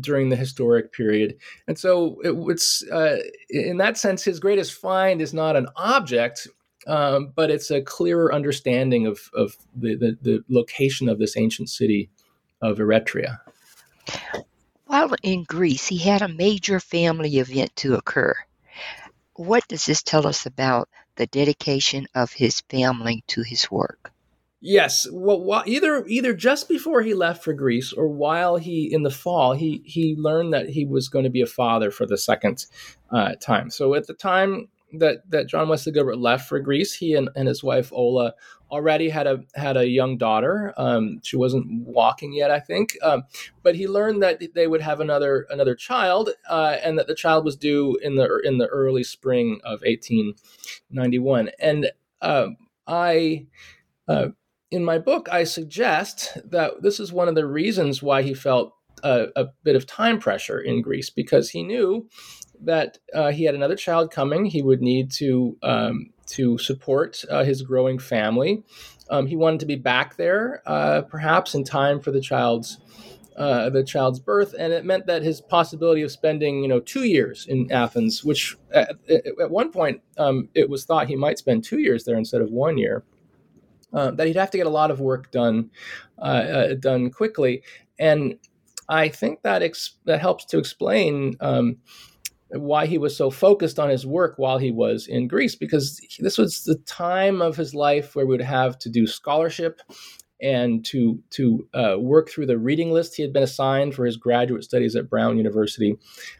During 0.00 0.28
the 0.28 0.36
historic 0.36 0.92
period. 0.92 1.38
And 1.66 1.78
so 1.78 2.20
it, 2.22 2.34
it's, 2.50 2.82
uh, 2.90 3.20
in 3.48 3.78
that 3.78 3.96
sense, 3.96 4.22
his 4.22 4.38
greatest 4.38 4.74
find 4.74 5.22
is 5.22 5.32
not 5.32 5.56
an 5.56 5.66
object, 5.76 6.46
um, 6.86 7.32
but 7.34 7.50
it's 7.50 7.70
a 7.70 7.80
clearer 7.80 8.34
understanding 8.34 9.06
of, 9.06 9.18
of 9.34 9.56
the, 9.74 9.96
the, 9.96 10.18
the, 10.20 10.44
location 10.50 11.08
of 11.08 11.18
this 11.18 11.36
ancient 11.36 11.70
city 11.70 12.10
of 12.60 12.78
Eretria. 12.78 13.38
While 14.84 15.14
in 15.22 15.44
Greece, 15.44 15.86
he 15.86 15.98
had 15.98 16.22
a 16.22 16.28
major 16.28 16.80
family 16.80 17.38
event 17.38 17.74
to 17.76 17.94
occur. 17.94 18.34
What 19.34 19.66
does 19.68 19.86
this 19.86 20.02
tell 20.02 20.26
us 20.26 20.46
about 20.46 20.88
the 21.16 21.26
dedication 21.26 22.06
of 22.14 22.32
his 22.32 22.60
family 22.62 23.22
to 23.28 23.42
his 23.42 23.70
work? 23.70 24.12
Yes, 24.60 25.06
well, 25.12 25.62
either 25.66 26.04
either 26.08 26.34
just 26.34 26.68
before 26.68 27.02
he 27.02 27.14
left 27.14 27.44
for 27.44 27.52
Greece 27.52 27.92
or 27.92 28.08
while 28.08 28.56
he 28.56 28.92
in 28.92 29.04
the 29.04 29.10
fall 29.10 29.52
he 29.52 29.82
he 29.84 30.16
learned 30.16 30.52
that 30.52 30.68
he 30.68 30.84
was 30.84 31.08
going 31.08 31.24
to 31.24 31.30
be 31.30 31.42
a 31.42 31.46
father 31.46 31.92
for 31.92 32.06
the 32.06 32.18
second 32.18 32.66
uh, 33.12 33.34
time. 33.40 33.70
So 33.70 33.94
at 33.94 34.08
the 34.08 34.14
time 34.14 34.68
that 34.94 35.18
that 35.30 35.46
John 35.46 35.68
Wesley 35.68 35.92
Gilbert 35.92 36.18
left 36.18 36.48
for 36.48 36.58
Greece, 36.58 36.92
he 36.92 37.14
and, 37.14 37.28
and 37.36 37.46
his 37.46 37.62
wife 37.62 37.92
Ola 37.92 38.34
already 38.68 39.08
had 39.08 39.28
a 39.28 39.44
had 39.54 39.76
a 39.76 39.86
young 39.86 40.18
daughter. 40.18 40.74
Um, 40.76 41.20
she 41.22 41.36
wasn't 41.36 41.86
walking 41.86 42.32
yet, 42.32 42.50
I 42.50 42.58
think, 42.58 42.96
um, 43.02 43.24
but 43.62 43.76
he 43.76 43.86
learned 43.86 44.24
that 44.24 44.42
they 44.54 44.66
would 44.66 44.80
have 44.82 44.98
another 44.98 45.46
another 45.50 45.76
child, 45.76 46.30
uh, 46.50 46.78
and 46.82 46.98
that 46.98 47.06
the 47.06 47.14
child 47.14 47.44
was 47.44 47.54
due 47.54 47.96
in 48.02 48.16
the 48.16 48.40
in 48.42 48.58
the 48.58 48.66
early 48.66 49.04
spring 49.04 49.60
of 49.62 49.82
1891. 49.82 51.50
And 51.60 51.92
uh, 52.20 52.48
I. 52.88 53.46
Uh, 54.08 54.28
in 54.70 54.84
my 54.84 54.98
book, 54.98 55.28
I 55.30 55.44
suggest 55.44 56.36
that 56.44 56.82
this 56.82 57.00
is 57.00 57.12
one 57.12 57.28
of 57.28 57.34
the 57.34 57.46
reasons 57.46 58.02
why 58.02 58.22
he 58.22 58.34
felt 58.34 58.74
a, 59.02 59.28
a 59.36 59.46
bit 59.62 59.76
of 59.76 59.86
time 59.86 60.18
pressure 60.18 60.60
in 60.60 60.82
Greece 60.82 61.10
because 61.10 61.50
he 61.50 61.62
knew 61.62 62.08
that 62.60 62.98
uh, 63.14 63.30
he 63.30 63.44
had 63.44 63.54
another 63.54 63.76
child 63.76 64.10
coming. 64.10 64.44
He 64.44 64.62
would 64.62 64.82
need 64.82 65.10
to 65.12 65.56
um, 65.62 66.10
to 66.26 66.58
support 66.58 67.24
uh, 67.30 67.44
his 67.44 67.62
growing 67.62 67.98
family. 67.98 68.62
Um, 69.10 69.26
he 69.26 69.36
wanted 69.36 69.60
to 69.60 69.66
be 69.66 69.76
back 69.76 70.16
there, 70.16 70.62
uh, 70.66 71.02
perhaps 71.02 71.54
in 71.54 71.64
time 71.64 72.00
for 72.00 72.10
the 72.10 72.20
child's 72.20 72.78
uh, 73.36 73.70
the 73.70 73.84
child's 73.84 74.18
birth, 74.18 74.52
and 74.58 74.72
it 74.72 74.84
meant 74.84 75.06
that 75.06 75.22
his 75.22 75.40
possibility 75.40 76.02
of 76.02 76.10
spending 76.10 76.62
you 76.62 76.68
know 76.68 76.80
two 76.80 77.04
years 77.04 77.46
in 77.46 77.70
Athens, 77.70 78.24
which 78.24 78.56
at, 78.74 78.90
at 79.08 79.50
one 79.50 79.70
point 79.70 80.02
um, 80.18 80.48
it 80.54 80.68
was 80.68 80.84
thought 80.84 81.06
he 81.06 81.16
might 81.16 81.38
spend 81.38 81.62
two 81.64 81.78
years 81.78 82.04
there 82.04 82.18
instead 82.18 82.42
of 82.42 82.50
one 82.50 82.76
year. 82.76 83.04
Uh, 83.92 84.10
that 84.10 84.26
he'd 84.26 84.36
have 84.36 84.50
to 84.50 84.58
get 84.58 84.66
a 84.66 84.70
lot 84.70 84.90
of 84.90 85.00
work 85.00 85.30
done 85.30 85.70
uh, 86.18 86.74
done 86.80 87.10
quickly, 87.10 87.62
and 87.98 88.34
I 88.88 89.08
think 89.08 89.42
that 89.42 89.62
ex- 89.62 89.96
that 90.04 90.20
helps 90.20 90.44
to 90.46 90.58
explain 90.58 91.36
um, 91.40 91.76
why 92.50 92.86
he 92.86 92.98
was 92.98 93.16
so 93.16 93.30
focused 93.30 93.78
on 93.78 93.90
his 93.90 94.06
work 94.06 94.34
while 94.36 94.58
he 94.58 94.70
was 94.70 95.06
in 95.06 95.28
Greece, 95.28 95.54
because 95.54 96.00
this 96.18 96.38
was 96.38 96.64
the 96.64 96.76
time 96.86 97.42
of 97.42 97.56
his 97.56 97.74
life 97.74 98.14
where 98.14 98.26
we 98.26 98.32
would 98.32 98.40
have 98.42 98.78
to 98.80 98.88
do 98.88 99.06
scholarship 99.06 99.80
and 100.40 100.84
to 100.84 101.22
to 101.30 101.66
uh, 101.74 101.96
work 101.98 102.30
through 102.30 102.46
the 102.46 102.58
reading 102.58 102.92
list 102.92 103.16
he 103.16 103.22
had 103.22 103.32
been 103.32 103.42
assigned 103.42 103.94
for 103.94 104.04
his 104.04 104.16
graduate 104.16 104.64
studies 104.64 104.94
at 104.96 105.10
Brown 105.10 105.36
University, 105.36 105.96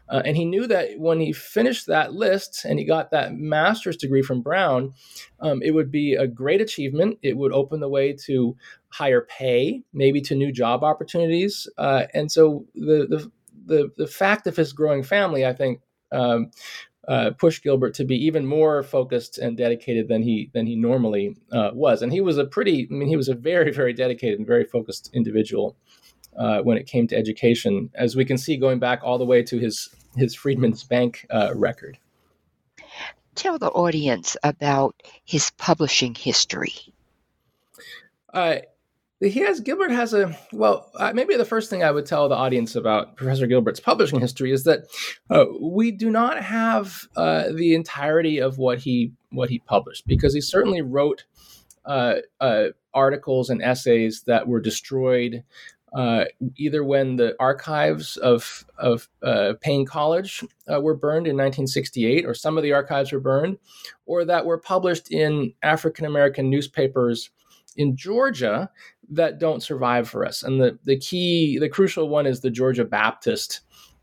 uh, 0.09 0.21
and 0.25 0.37
he 0.37 0.45
knew 0.45 0.67
that 0.67 0.97
when 0.97 1.19
he 1.19 1.33
finished 1.33 1.87
that 1.87 2.13
list 2.13 2.65
and 2.65 2.79
he 2.79 2.85
got 2.85 3.11
that 3.11 3.33
master's 3.35 3.97
degree 3.97 4.21
from 4.21 4.41
Brown, 4.41 4.93
um, 5.39 5.61
it 5.61 5.71
would 5.71 5.91
be 5.91 6.13
a 6.13 6.27
great 6.27 6.61
achievement. 6.61 7.17
It 7.21 7.37
would 7.37 7.53
open 7.53 7.79
the 7.79 7.89
way 7.89 8.13
to 8.25 8.55
higher 8.89 9.21
pay, 9.21 9.83
maybe 9.93 10.21
to 10.21 10.35
new 10.35 10.51
job 10.51 10.83
opportunities, 10.83 11.67
uh, 11.77 12.05
and 12.13 12.31
so 12.31 12.65
the 12.75 13.07
the 13.09 13.31
the 13.65 13.91
the 13.97 14.07
fact 14.07 14.47
of 14.47 14.55
his 14.55 14.73
growing 14.73 15.03
family, 15.03 15.45
I 15.45 15.53
think, 15.53 15.81
um, 16.11 16.51
uh, 17.09 17.31
pushed 17.31 17.63
Gilbert 17.63 17.95
to 17.95 18.05
be 18.05 18.15
even 18.15 18.45
more 18.45 18.83
focused 18.83 19.39
and 19.39 19.57
dedicated 19.57 20.07
than 20.07 20.21
he 20.21 20.51
than 20.53 20.67
he 20.67 20.75
normally 20.75 21.35
uh, 21.51 21.71
was. 21.73 22.03
And 22.03 22.13
he 22.13 22.21
was 22.21 22.37
a 22.37 22.45
pretty, 22.45 22.87
I 22.89 22.93
mean, 22.93 23.09
he 23.09 23.17
was 23.17 23.27
a 23.27 23.33
very 23.33 23.71
very 23.71 23.93
dedicated 23.93 24.37
and 24.37 24.47
very 24.47 24.63
focused 24.63 25.09
individual 25.13 25.75
uh, 26.37 26.59
when 26.59 26.77
it 26.77 26.85
came 26.85 27.07
to 27.07 27.17
education, 27.17 27.89
as 27.95 28.15
we 28.15 28.25
can 28.25 28.37
see 28.37 28.57
going 28.57 28.77
back 28.77 29.01
all 29.03 29.17
the 29.17 29.25
way 29.25 29.41
to 29.43 29.57
his 29.57 29.89
his 30.15 30.35
Freedmen's 30.35 30.83
Bank 30.83 31.25
uh, 31.31 31.51
record. 31.55 31.97
Tell 33.33 33.57
the 33.57 33.69
audience 33.69 34.37
about 34.43 35.01
his 35.25 35.49
publishing 35.57 36.13
history. 36.13 36.73
Uh, 39.21 39.27
he 39.27 39.39
has 39.39 39.59
Gilbert 39.59 39.91
has 39.91 40.13
a 40.13 40.37
well 40.51 40.91
uh, 40.95 41.11
maybe 41.13 41.35
the 41.35 41.45
first 41.45 41.69
thing 41.69 41.83
I 41.83 41.91
would 41.91 42.05
tell 42.05 42.29
the 42.29 42.35
audience 42.35 42.75
about 42.75 43.15
Professor 43.15 43.47
Gilbert's 43.47 43.79
publishing 43.79 44.19
history 44.19 44.51
is 44.51 44.63
that 44.63 44.81
uh, 45.29 45.45
we 45.59 45.91
do 45.91 46.09
not 46.09 46.41
have 46.41 47.07
uh, 47.15 47.49
the 47.53 47.75
entirety 47.75 48.39
of 48.39 48.57
what 48.57 48.79
he 48.79 49.13
what 49.31 49.49
he 49.49 49.59
published 49.59 50.07
because 50.07 50.33
he 50.33 50.41
certainly 50.41 50.81
wrote 50.81 51.25
uh, 51.85 52.15
uh, 52.39 52.65
articles 52.93 53.49
and 53.49 53.61
essays 53.61 54.23
that 54.23 54.47
were 54.47 54.59
destroyed 54.59 55.43
uh, 55.93 56.25
either 56.55 56.83
when 56.83 57.15
the 57.15 57.35
archives 57.39 58.15
of 58.17 58.65
of 58.77 59.09
Paine 59.61 59.85
College 59.85 60.43
were 60.67 60.95
burned 60.95 61.25
in 61.27 61.35
1968 61.35 62.25
or 62.25 62.33
some 62.33 62.57
of 62.57 62.63
the 62.63 62.73
archives 62.73 63.11
were 63.11 63.19
burned 63.19 63.57
or 64.05 64.23
that 64.23 64.45
were 64.45 64.59
published 64.59 65.11
in 65.11 65.53
African 65.63 66.05
American 66.05 66.49
newspapers 66.49 67.31
in 67.75 67.95
Georgia 67.95 68.69
that 69.09 69.39
don't 69.39 69.63
survive 69.63 70.07
for 70.07 70.25
us. 70.25 70.43
And 70.43 70.61
the, 70.61 70.77
the 70.83 70.97
key, 70.97 71.57
the 71.59 71.69
crucial 71.69 72.09
one 72.09 72.25
is 72.25 72.41
the 72.41 72.51
Georgia 72.51 72.85
Baptist, 72.85 73.61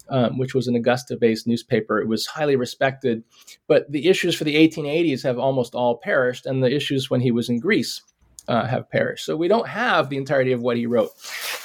um, 0.08 0.38
which 0.38 0.54
was 0.54 0.66
an 0.66 0.76
Augusta 0.76 1.16
based 1.16 1.46
newspaper. 1.46 2.00
It 2.00 2.08
was 2.08 2.26
highly 2.26 2.56
respected, 2.56 3.22
but 3.66 3.90
the 3.90 4.08
issues 4.08 4.34
for 4.34 4.44
the 4.44 4.54
1880s 4.54 5.22
have 5.22 5.38
almost 5.38 5.74
all 5.74 5.96
perished, 5.96 6.46
and 6.46 6.62
the 6.62 6.74
issues 6.74 7.10
when 7.10 7.20
he 7.20 7.30
was 7.30 7.48
in 7.48 7.60
Greece 7.60 8.02
uh, 8.48 8.66
have 8.66 8.90
perished. 8.90 9.24
So 9.24 9.36
we 9.36 9.48
don't 9.48 9.68
have 9.68 10.08
the 10.08 10.16
entirety 10.16 10.52
of 10.52 10.62
what 10.62 10.76
he 10.76 10.86
wrote. 10.86 11.10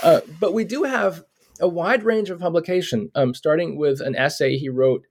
Uh, 0.02 0.22
but 0.40 0.54
we 0.54 0.64
do 0.64 0.84
have 0.84 1.24
a 1.60 1.68
wide 1.68 2.04
range 2.04 2.30
of 2.30 2.40
publication, 2.40 3.12
um, 3.16 3.34
starting 3.34 3.78
with 3.78 4.02
an 4.02 4.16
essay 4.16 4.58
he 4.58 4.70
wrote 4.70 5.06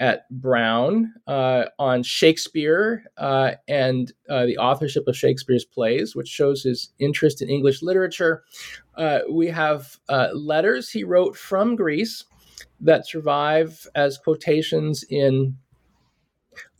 at 0.00 0.28
Brown 0.30 1.12
uh, 1.26 1.66
on 1.78 2.02
Shakespeare 2.02 3.04
uh, 3.18 3.52
and 3.68 4.10
uh, 4.30 4.46
the 4.46 4.56
authorship 4.56 5.06
of 5.06 5.16
Shakespeare's 5.16 5.66
plays, 5.66 6.16
which 6.16 6.26
shows 6.26 6.62
his 6.62 6.90
interest 6.98 7.42
in 7.42 7.50
English 7.50 7.82
literature. 7.82 8.42
Uh, 8.96 9.20
we 9.30 9.48
have 9.48 9.98
uh, 10.08 10.28
letters 10.32 10.88
he 10.88 11.04
wrote 11.04 11.36
from 11.36 11.76
Greece 11.76 12.24
that 12.80 13.06
survive 13.06 13.86
as 13.94 14.16
quotations 14.16 15.04
in 15.08 15.56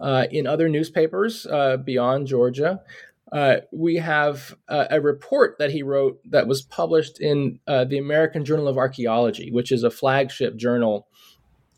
uh, 0.00 0.26
in 0.30 0.46
other 0.46 0.68
newspapers 0.68 1.46
beyond 1.84 2.26
Georgia. 2.26 2.80
We 3.70 3.96
have 3.96 4.56
a 4.68 5.00
report 5.00 5.56
that 5.58 5.70
he 5.70 5.82
wrote 5.82 6.20
that 6.30 6.48
was 6.48 6.62
published 6.62 7.20
in 7.20 7.60
the 7.66 7.98
American 7.98 8.44
Journal 8.46 8.66
of 8.66 8.78
Archaeology, 8.78 9.50
which 9.52 9.70
is 9.72 9.84
a 9.84 9.90
flagship 9.90 10.56
journal 10.56 11.06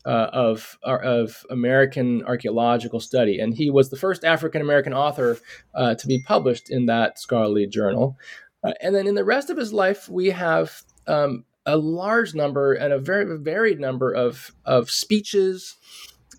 uh, 0.05 0.29
of 0.33 0.77
of 0.83 1.45
American 1.49 2.23
archaeological 2.23 2.99
study, 2.99 3.39
and 3.39 3.53
he 3.53 3.69
was 3.69 3.89
the 3.89 3.97
first 3.97 4.23
African 4.23 4.61
American 4.61 4.93
author 4.93 5.37
uh, 5.73 5.95
to 5.95 6.07
be 6.07 6.21
published 6.23 6.69
in 6.69 6.85
that 6.87 7.19
scholarly 7.19 7.67
journal. 7.67 8.17
Uh, 8.63 8.73
and 8.81 8.95
then 8.95 9.07
in 9.07 9.15
the 9.15 9.25
rest 9.25 9.49
of 9.49 9.57
his 9.57 9.73
life, 9.73 10.07
we 10.07 10.27
have 10.27 10.83
um, 11.07 11.43
a 11.65 11.77
large 11.77 12.33
number 12.33 12.73
and 12.73 12.93
a 12.93 12.99
very 12.99 13.37
varied 13.37 13.79
number 13.79 14.11
of 14.11 14.51
of 14.65 14.89
speeches 14.89 15.77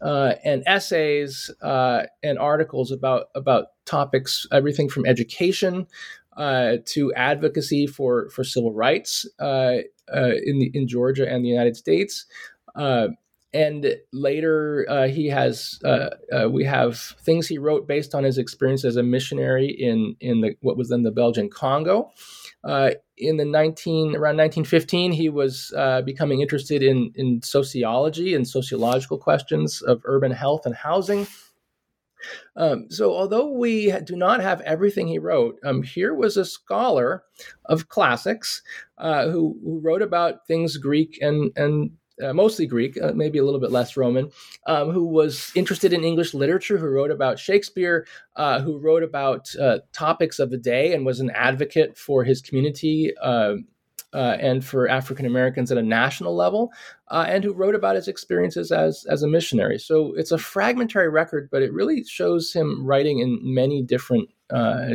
uh, 0.02 0.34
and 0.44 0.62
essays 0.66 1.50
uh, 1.62 2.02
and 2.22 2.38
articles 2.38 2.90
about 2.90 3.26
about 3.34 3.66
topics, 3.86 4.46
everything 4.52 4.88
from 4.88 5.06
education 5.06 5.86
uh, 6.36 6.76
to 6.84 7.12
advocacy 7.14 7.86
for 7.86 8.28
for 8.30 8.44
civil 8.44 8.72
rights 8.72 9.26
uh, 9.40 9.78
uh, 10.14 10.32
in 10.44 10.58
the, 10.58 10.70
in 10.74 10.86
Georgia 10.86 11.28
and 11.28 11.44
the 11.44 11.48
United 11.48 11.76
States. 11.76 12.26
Uh, 12.74 13.08
and 13.54 13.96
later, 14.12 15.06
he 15.08 15.28
has 15.28 15.78
we 16.50 16.64
have 16.64 16.98
things 16.98 17.46
he 17.46 17.58
wrote 17.58 17.86
based 17.88 18.14
on 18.14 18.24
his 18.24 18.36
experience 18.36 18.84
as 18.84 18.96
a 18.96 19.02
missionary 19.02 19.68
in 19.68 20.16
in 20.20 20.40
the 20.42 20.56
what 20.60 20.76
was 20.76 20.90
then 20.90 21.04
the 21.04 21.10
Belgian 21.10 21.48
Congo. 21.48 22.10
Uh, 22.64 22.92
in 23.18 23.36
the 23.36 23.44
19 23.44 24.16
around 24.16 24.38
1915 24.38 25.12
he 25.12 25.28
was 25.28 25.72
uh, 25.76 26.00
becoming 26.02 26.40
interested 26.40 26.82
in 26.82 27.12
in 27.14 27.42
sociology 27.42 28.34
and 28.34 28.48
sociological 28.48 29.18
questions 29.18 29.82
of 29.82 30.00
urban 30.04 30.32
health 30.32 30.64
and 30.64 30.74
housing 30.74 31.26
um, 32.56 32.86
so 32.88 33.12
although 33.12 33.50
we 33.50 33.92
do 34.00 34.16
not 34.16 34.40
have 34.40 34.62
everything 34.62 35.06
he 35.06 35.18
wrote 35.18 35.56
um, 35.62 35.82
here 35.82 36.14
was 36.14 36.38
a 36.38 36.44
scholar 36.44 37.22
of 37.66 37.88
classics 37.88 38.62
uh, 38.96 39.28
who, 39.28 39.58
who, 39.62 39.78
wrote 39.80 40.02
about 40.02 40.46
things 40.48 40.78
greek 40.78 41.18
and 41.20 41.52
and 41.56 41.90
uh, 42.22 42.32
mostly 42.32 42.66
Greek, 42.66 43.00
uh, 43.00 43.12
maybe 43.14 43.38
a 43.38 43.44
little 43.44 43.60
bit 43.60 43.72
less 43.72 43.96
Roman, 43.96 44.30
um, 44.66 44.90
who 44.90 45.04
was 45.04 45.50
interested 45.54 45.92
in 45.92 46.04
English 46.04 46.34
literature, 46.34 46.78
who 46.78 46.86
wrote 46.86 47.10
about 47.10 47.38
Shakespeare, 47.38 48.06
uh, 48.36 48.60
who 48.60 48.78
wrote 48.78 49.02
about 49.02 49.54
uh, 49.56 49.78
topics 49.92 50.38
of 50.38 50.50
the 50.50 50.56
day 50.56 50.94
and 50.94 51.04
was 51.04 51.20
an 51.20 51.30
advocate 51.30 51.96
for 51.96 52.24
his 52.24 52.40
community 52.40 53.16
um, 53.18 53.66
uh, 54.12 54.36
and 54.38 54.64
for 54.64 54.88
African 54.88 55.26
Americans 55.26 55.72
at 55.72 55.78
a 55.78 55.82
national 55.82 56.36
level, 56.36 56.72
uh, 57.08 57.24
and 57.26 57.42
who 57.42 57.52
wrote 57.52 57.74
about 57.74 57.96
his 57.96 58.06
experiences 58.06 58.70
as, 58.70 59.04
as 59.10 59.24
a 59.24 59.28
missionary. 59.28 59.78
So 59.78 60.14
it's 60.14 60.30
a 60.30 60.38
fragmentary 60.38 61.08
record, 61.08 61.48
but 61.50 61.62
it 61.62 61.72
really 61.72 62.04
shows 62.04 62.52
him 62.52 62.86
writing 62.86 63.18
in 63.18 63.40
many 63.42 63.82
different 63.82 64.28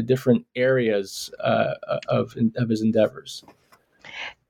different 0.06 0.46
areas 0.56 1.30
of, 1.40 2.34
of 2.58 2.70
his 2.70 2.82
endeavors. 2.82 3.44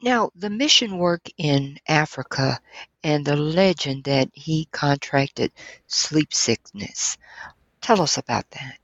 Now, 0.01 0.31
the 0.35 0.49
mission 0.49 0.97
work 0.97 1.27
in 1.37 1.77
Africa 1.87 2.59
and 3.03 3.25
the 3.25 3.35
legend 3.35 4.05
that 4.05 4.29
he 4.33 4.67
contracted 4.71 5.51
sleep 5.87 6.33
sickness. 6.33 7.17
Tell 7.81 8.01
us 8.01 8.17
about 8.17 8.49
that. 8.51 8.77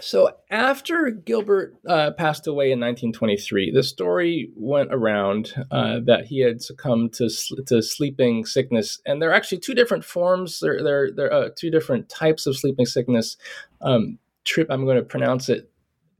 So, 0.00 0.36
after 0.50 1.10
Gilbert 1.10 1.74
uh, 1.88 2.12
passed 2.12 2.46
away 2.46 2.66
in 2.66 2.78
1923, 2.80 3.72
the 3.72 3.82
story 3.82 4.50
went 4.56 4.90
around 4.92 5.54
uh, 5.70 6.00
that 6.04 6.26
he 6.26 6.40
had 6.40 6.62
succumbed 6.62 7.14
to, 7.14 7.28
to 7.66 7.82
sleeping 7.82 8.44
sickness. 8.46 9.00
And 9.06 9.20
there 9.20 9.30
are 9.30 9.34
actually 9.34 9.58
two 9.58 9.74
different 9.74 10.04
forms, 10.04 10.60
there, 10.60 10.82
there, 10.82 11.10
there 11.10 11.32
are 11.32 11.50
two 11.50 11.70
different 11.70 12.08
types 12.08 12.46
of 12.46 12.56
sleeping 12.56 12.86
sickness. 12.86 13.36
Um, 13.80 14.18
trip, 14.44 14.68
I'm 14.70 14.84
going 14.84 14.96
to 14.96 15.02
pronounce 15.02 15.48
it 15.48 15.71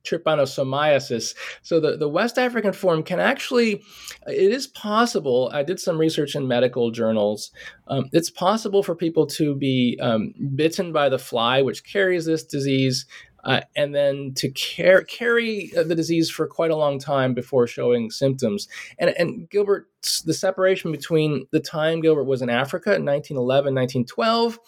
trypanosomiasis. 0.04 1.34
So 1.62 1.80
the, 1.80 1.96
the 1.96 2.08
West 2.08 2.38
African 2.38 2.72
form 2.72 3.02
can 3.02 3.20
actually, 3.20 3.82
it 4.26 4.52
is 4.52 4.66
possible. 4.66 5.50
I 5.52 5.62
did 5.62 5.80
some 5.80 5.98
research 5.98 6.34
in 6.34 6.48
medical 6.48 6.90
journals. 6.90 7.50
Um, 7.88 8.08
it's 8.12 8.30
possible 8.30 8.82
for 8.82 8.94
people 8.94 9.26
to 9.28 9.54
be 9.54 9.98
um, 10.00 10.34
bitten 10.54 10.92
by 10.92 11.08
the 11.08 11.18
fly, 11.18 11.62
which 11.62 11.84
carries 11.84 12.24
this 12.24 12.44
disease. 12.44 13.06
Uh, 13.44 13.60
and 13.74 13.92
then 13.92 14.32
to 14.36 14.48
car- 14.52 15.02
carry 15.02 15.72
the 15.74 15.96
disease 15.96 16.30
for 16.30 16.46
quite 16.46 16.70
a 16.70 16.76
long 16.76 17.00
time 17.00 17.34
before 17.34 17.66
showing 17.66 18.08
symptoms. 18.08 18.68
And, 19.00 19.10
and 19.18 19.50
Gilbert, 19.50 19.88
the 20.24 20.32
separation 20.32 20.92
between 20.92 21.46
the 21.50 21.58
time 21.58 22.00
Gilbert 22.00 22.24
was 22.24 22.40
in 22.40 22.48
Africa 22.48 22.94
in 22.94 23.04
1911, 23.04 23.74
1912, 23.74 24.60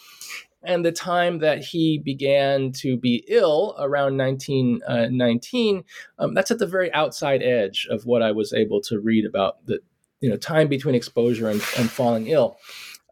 and 0.67 0.85
the 0.85 0.93
time 0.93 1.39
that 1.39 1.63
he 1.63 1.99
began 1.99 2.73
to 2.73 2.97
be 2.97 3.25
ill 3.29 3.75
around 3.79 4.17
1919 4.17 5.85
uh, 6.19 6.23
um, 6.23 6.35
that's 6.35 6.51
at 6.51 6.59
the 6.59 6.67
very 6.67 6.93
outside 6.93 7.43
edge 7.43 7.87
of 7.91 8.07
what 8.07 8.23
i 8.23 8.33
was 8.33 8.53
able 8.53 8.81
to 8.81 8.99
read 9.01 9.25
about 9.25 9.65
the 9.67 9.81
you 10.25 10.31
know 10.31 10.39
time 10.39 10.69
between 10.69 10.95
exposure 10.95 11.51
and, 11.51 11.61
and 11.79 11.91
falling 11.91 12.29
ill. 12.29 12.57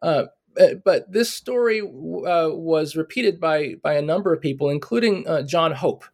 Uh, 0.01 0.25
but 0.83 1.13
this 1.13 1.31
story 1.31 1.81
uh, 1.81 2.49
was 2.49 2.97
repeated 2.97 3.39
by 3.39 3.75
by 3.83 3.93
a 3.95 4.03
number 4.03 4.33
of 4.33 4.41
people 4.41 4.69
including 4.69 5.27
uh, 5.27 5.43
john 5.43 5.73
hope 5.73 6.05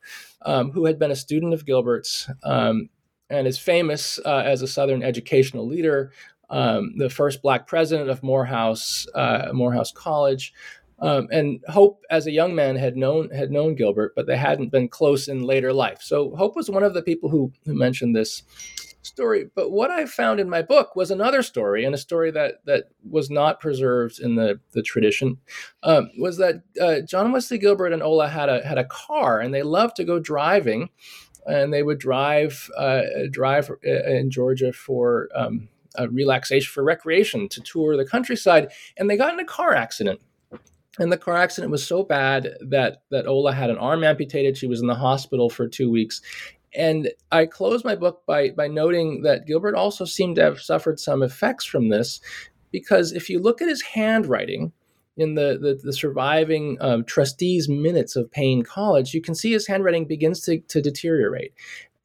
um, 0.43 0.71
who 0.73 0.85
had 0.87 0.99
been 0.99 1.11
a 1.11 1.17
student 1.17 1.55
of 1.55 1.65
gilbert's 1.65 2.29
um, 2.45 2.89
and 3.31 3.47
is 3.47 3.59
famous 3.59 4.19
uh, 4.25 4.43
as 4.45 4.63
a 4.63 4.69
southern 4.69 5.03
educational 5.03 5.67
leader 5.67 6.13
um, 6.51 6.95
the 6.97 7.11
first 7.11 7.43
black 7.43 7.67
president 7.67 8.11
of 8.11 8.23
morehouse 8.23 9.07
uh, 9.15 9.49
morehouse 9.53 9.93
college 9.93 10.53
um, 11.01 11.29
and 11.31 11.61
Hope, 11.69 12.03
as 12.11 12.27
a 12.27 12.33
young 12.33 12.55
man, 12.55 12.77
had 12.77 12.97
known 12.97 13.31
had 13.31 13.51
known 13.51 13.75
Gilbert, 13.75 14.15
but 14.17 14.27
they 14.27 14.37
hadn't 14.37 14.73
been 14.73 14.89
close 14.89 15.29
in 15.29 15.43
later 15.43 15.73
life. 15.73 16.03
So 16.03 16.35
Hope 16.37 16.57
was 16.57 16.71
one 16.71 16.83
of 16.83 16.95
the 16.95 17.03
people 17.03 17.31
who 17.31 17.53
who 17.65 17.75
mentioned 17.75 18.17
this 18.17 18.43
story. 19.03 19.49
But 19.55 19.71
what 19.71 19.91
I 19.91 20.07
found 20.07 20.41
in 20.41 20.51
my 20.51 20.63
book 20.63 20.97
was 20.97 21.11
another 21.11 21.43
story, 21.43 21.85
and 21.85 21.95
a 21.95 21.99
story 21.99 22.31
that 22.33 22.65
that 22.67 22.91
was 23.09 23.31
not 23.31 23.61
preserved 23.61 24.19
in 24.19 24.35
the 24.35 24.61
the 24.73 24.83
tradition. 24.83 25.39
Um, 25.85 26.11
was 26.19 26.39
that 26.39 26.63
uh, 26.81 27.01
John 27.03 27.31
Wesley 27.31 27.59
Gilbert 27.59 27.93
and 27.93 28.03
Ola 28.03 28.29
had 28.29 28.49
a 28.49 28.67
had 28.67 28.79
a 28.79 28.85
car, 28.85 29.41
and 29.41 29.55
they 29.55 29.63
loved 29.63 29.97
to 29.97 30.05
go 30.05 30.19
driving, 30.19 30.91
and 31.47 31.73
they 31.73 31.85
would 31.85 31.99
drive 31.99 32.69
uh, 32.77 33.03
drive 33.31 33.71
uh, 33.71 33.77
in 33.85 34.31
Georgia 34.31 34.73
for. 34.73 35.29
Um, 35.35 35.69
relaxation 36.11 36.71
for 36.71 36.85
recreation 36.85 37.49
to 37.49 37.61
tour 37.63 37.97
the 37.97 38.05
countryside, 38.05 38.71
and 38.97 39.11
they 39.11 39.17
got 39.17 39.33
in 39.33 39.41
a 39.41 39.45
car 39.45 39.75
accident 39.75 40.21
and 40.99 41.13
the 41.13 41.19
car 41.19 41.37
accident 41.37 41.71
was 41.71 41.87
so 41.87 42.03
bad 42.03 42.49
that 42.61 43.03
that 43.11 43.27
Ola 43.27 43.53
had 43.53 43.71
an 43.71 43.79
arm 43.79 44.05
amputated. 44.05 44.57
She 44.57 44.67
was 44.67 44.81
in 44.81 44.87
the 44.87 44.95
hospital 44.95 45.51
for 45.51 45.69
two 45.69 45.91
weeks. 45.91 46.21
And 46.75 47.11
I 47.33 47.47
close 47.47 47.85
my 47.85 47.97
book 47.97 48.23
by 48.27 48.51
by 48.51 48.69
noting 48.69 49.23
that 49.23 49.47
Gilbert 49.47 49.75
also 49.75 50.05
seemed 50.05 50.37
to 50.37 50.43
have 50.43 50.61
suffered 50.61 51.01
some 51.01 51.23
effects 51.23 51.65
from 51.65 51.89
this, 51.89 52.21
because 52.71 53.13
if 53.13 53.31
you 53.31 53.41
look 53.41 53.63
at 53.63 53.69
his 53.69 53.83
handwriting 53.83 54.73
in 55.17 55.35
the 55.35 55.59
the, 55.61 55.81
the 55.83 55.93
surviving 55.93 56.77
um, 56.81 57.05
trustees' 57.05 57.69
minutes 57.69 58.17
of 58.17 58.31
Paine 58.31 58.63
College, 58.63 59.15
you 59.15 59.23
can 59.23 59.35
see 59.35 59.53
his 59.53 59.67
handwriting 59.67 60.07
begins 60.07 60.41
to, 60.43 60.61
to 60.61 60.83
deteriorate, 60.83 61.55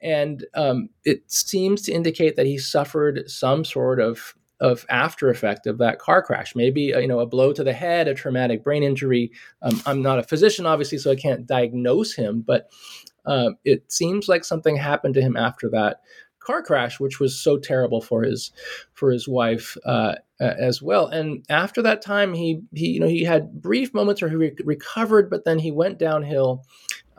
and 0.02 0.46
um, 0.56 0.88
it 1.04 1.30
seems 1.30 1.82
to 1.82 1.92
indicate 1.92 2.38
that 2.38 2.46
he 2.46 2.58
suffered 2.58 3.30
some 3.30 3.66
sort 3.66 4.00
of 4.00 4.34
of 4.60 4.86
after 4.89 5.30
effect 5.30 5.68
of 5.68 5.78
that 5.80 5.99
car 5.99 6.22
crash. 6.22 6.56
Maybe 6.56 6.93
uh, 6.93 6.99
you 6.99 7.08
know 7.08 7.20
a 7.20 7.26
blow 7.26 7.54
to 7.54 7.64
the 7.64 7.74
head, 7.74 8.08
a 8.08 8.14
traumatic 8.14 8.64
brain 8.64 8.84
injury. 8.84 9.32
Um, 9.62 9.82
I'm 9.86 10.01
not 10.01 10.20
a 10.20 10.24
physician, 10.24 10.66
obviously, 10.66 10.97
so 10.97 11.12
I 11.12 11.16
can't 11.16 11.45
diagnose 11.45 12.14
him, 12.14 12.41
but 12.45 12.70
uh, 13.26 13.51
it 13.64 13.91
seems 13.91 14.28
like 14.28 14.43
something 14.43 14.76
happened 14.76 15.14
to 15.16 15.22
him 15.22 15.38
after 15.38 15.70
that 15.70 16.01
car 16.39 16.62
crash, 16.62 16.99
which 16.99 17.20
was 17.20 17.39
so 17.39 17.58
terrible 17.58 18.01
for 18.01 18.24
his 18.24 18.51
for 18.93 19.12
his 19.12 19.28
wife 19.28 19.78
uh, 19.86 20.16
as 20.39 20.82
well. 20.82 21.08
And 21.08 21.45
after 21.49 21.82
that 21.82 22.01
time, 22.01 22.34
he 22.34 22.62
he 22.74 22.89
you 22.89 22.99
know 22.99 23.08
he 23.08 23.24
had 23.24 23.62
brief 23.62 23.93
moments 23.93 24.22
where 24.22 24.30
he 24.30 24.36
re- 24.36 24.56
recovered, 24.64 25.30
but 25.30 25.45
then 25.45 25.60
he 25.60 25.72
went 25.72 25.99
downhill. 25.99 26.66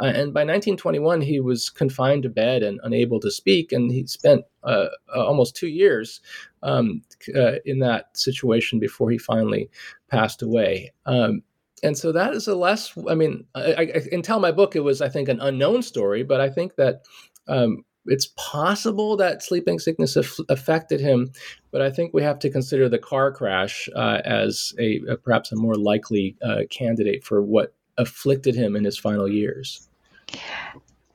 Uh, 0.00 0.06
and 0.06 0.34
by 0.34 0.40
1921, 0.40 1.20
he 1.20 1.40
was 1.40 1.70
confined 1.70 2.22
to 2.22 2.28
bed 2.28 2.62
and 2.62 2.80
unable 2.82 3.20
to 3.20 3.30
speak, 3.30 3.72
and 3.72 3.92
he 3.92 4.06
spent 4.06 4.44
uh, 4.62 4.86
uh 5.14 5.24
almost 5.24 5.56
two 5.56 5.68
years 5.68 6.20
um, 6.62 7.02
uh, 7.34 7.56
in 7.64 7.78
that 7.78 8.16
situation 8.16 8.78
before 8.78 9.10
he 9.10 9.18
finally 9.18 9.70
passed 10.08 10.42
away. 10.42 10.92
Um, 11.06 11.42
and 11.82 11.96
so 11.96 12.12
that 12.12 12.32
is 12.32 12.48
a 12.48 12.54
less, 12.54 12.96
I 13.08 13.14
mean, 13.14 13.44
I, 13.54 13.74
I, 13.74 13.82
in 14.10 14.22
Tell 14.22 14.40
My 14.40 14.52
Book, 14.52 14.74
it 14.74 14.80
was, 14.80 15.02
I 15.02 15.10
think, 15.10 15.28
an 15.28 15.40
unknown 15.40 15.82
story, 15.82 16.22
but 16.22 16.40
I 16.40 16.48
think 16.48 16.76
that 16.76 17.02
um, 17.46 17.84
it's 18.06 18.28
possible 18.36 19.16
that 19.18 19.42
sleeping 19.42 19.78
sickness 19.78 20.16
af- 20.16 20.38
affected 20.48 21.00
him, 21.00 21.30
but 21.70 21.82
I 21.82 21.90
think 21.90 22.14
we 22.14 22.22
have 22.22 22.38
to 22.40 22.50
consider 22.50 22.88
the 22.88 22.98
car 22.98 23.32
crash 23.32 23.88
uh, 23.94 24.20
as 24.24 24.72
a, 24.78 25.00
a, 25.08 25.16
perhaps 25.16 25.52
a 25.52 25.56
more 25.56 25.74
likely 25.74 26.36
uh, 26.42 26.60
candidate 26.70 27.22
for 27.24 27.42
what 27.42 27.74
afflicted 27.98 28.54
him 28.54 28.76
in 28.76 28.84
his 28.84 28.98
final 28.98 29.28
years. 29.28 29.88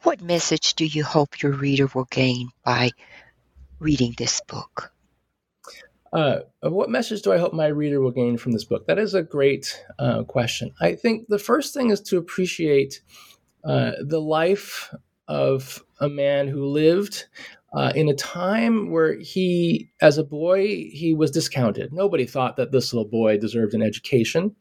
What 0.04 0.22
message 0.22 0.76
do 0.76 0.86
you 0.86 1.04
hope 1.04 1.42
your 1.42 1.52
reader 1.52 1.90
will 1.94 2.08
gain 2.10 2.50
by 2.64 2.92
reading 3.80 4.16
this 4.18 4.42
book? 4.48 4.94
uh, 6.14 6.40
what 6.62 6.90
message 6.90 7.22
do 7.22 7.32
I 7.32 7.38
hope 7.38 7.54
my 7.54 7.68
reader 7.68 8.02
will 8.02 8.12
gain 8.12 8.38
from 8.38 8.52
this 8.52 8.64
book? 8.64 8.88
That 8.88 9.00
is 9.00 9.14
a 9.14 9.22
great 9.22 9.84
uh, 10.00 10.24
question. 10.24 10.72
I 10.80 10.96
think 10.96 11.28
the 11.28 11.40
first 11.40 11.74
thing 11.74 11.92
is 11.92 12.02
to 12.02 12.18
appreciate 12.18 13.02
uh, 13.64 13.92
the 14.02 14.22
life 14.22 14.94
of 15.28 15.84
a 16.00 16.10
man 16.10 16.48
who 16.48 16.66
lived 16.66 17.28
uh, 17.74 17.94
in 17.96 18.10
a 18.10 18.16
time 18.16 18.90
where 18.90 19.20
he, 19.20 19.92
as 20.02 20.18
a 20.18 20.24
boy, 20.24 20.66
he 20.92 21.14
was 21.16 21.30
discounted. 21.30 21.94
Nobody 21.94 22.26
thought 22.26 22.58
that 22.58 22.72
this 22.72 22.92
little 22.92 23.10
boy 23.10 23.38
deserved 23.38 23.76
an 23.76 23.84
education. 23.84 24.56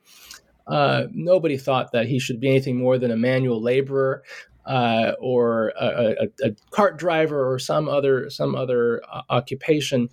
Uh, 0.69 1.05
nobody 1.13 1.57
thought 1.57 1.93
that 1.93 2.07
he 2.07 2.19
should 2.19 2.41
be 2.41 2.49
anything 2.49 2.77
more 2.77 2.99
than 2.99 3.11
a 3.11 3.17
manual 3.17 3.61
laborer 3.61 4.23
uh, 4.67 5.13
or 5.19 5.73
a, 5.81 6.15
a, 6.21 6.49
a, 6.49 6.51
cart 6.71 6.99
driver 6.99 7.51
or 7.51 7.59
some 7.59 7.89
other 7.89 8.29
some 8.29 8.55
other 8.55 9.03
uh, 9.11 9.23
occupation. 9.31 10.11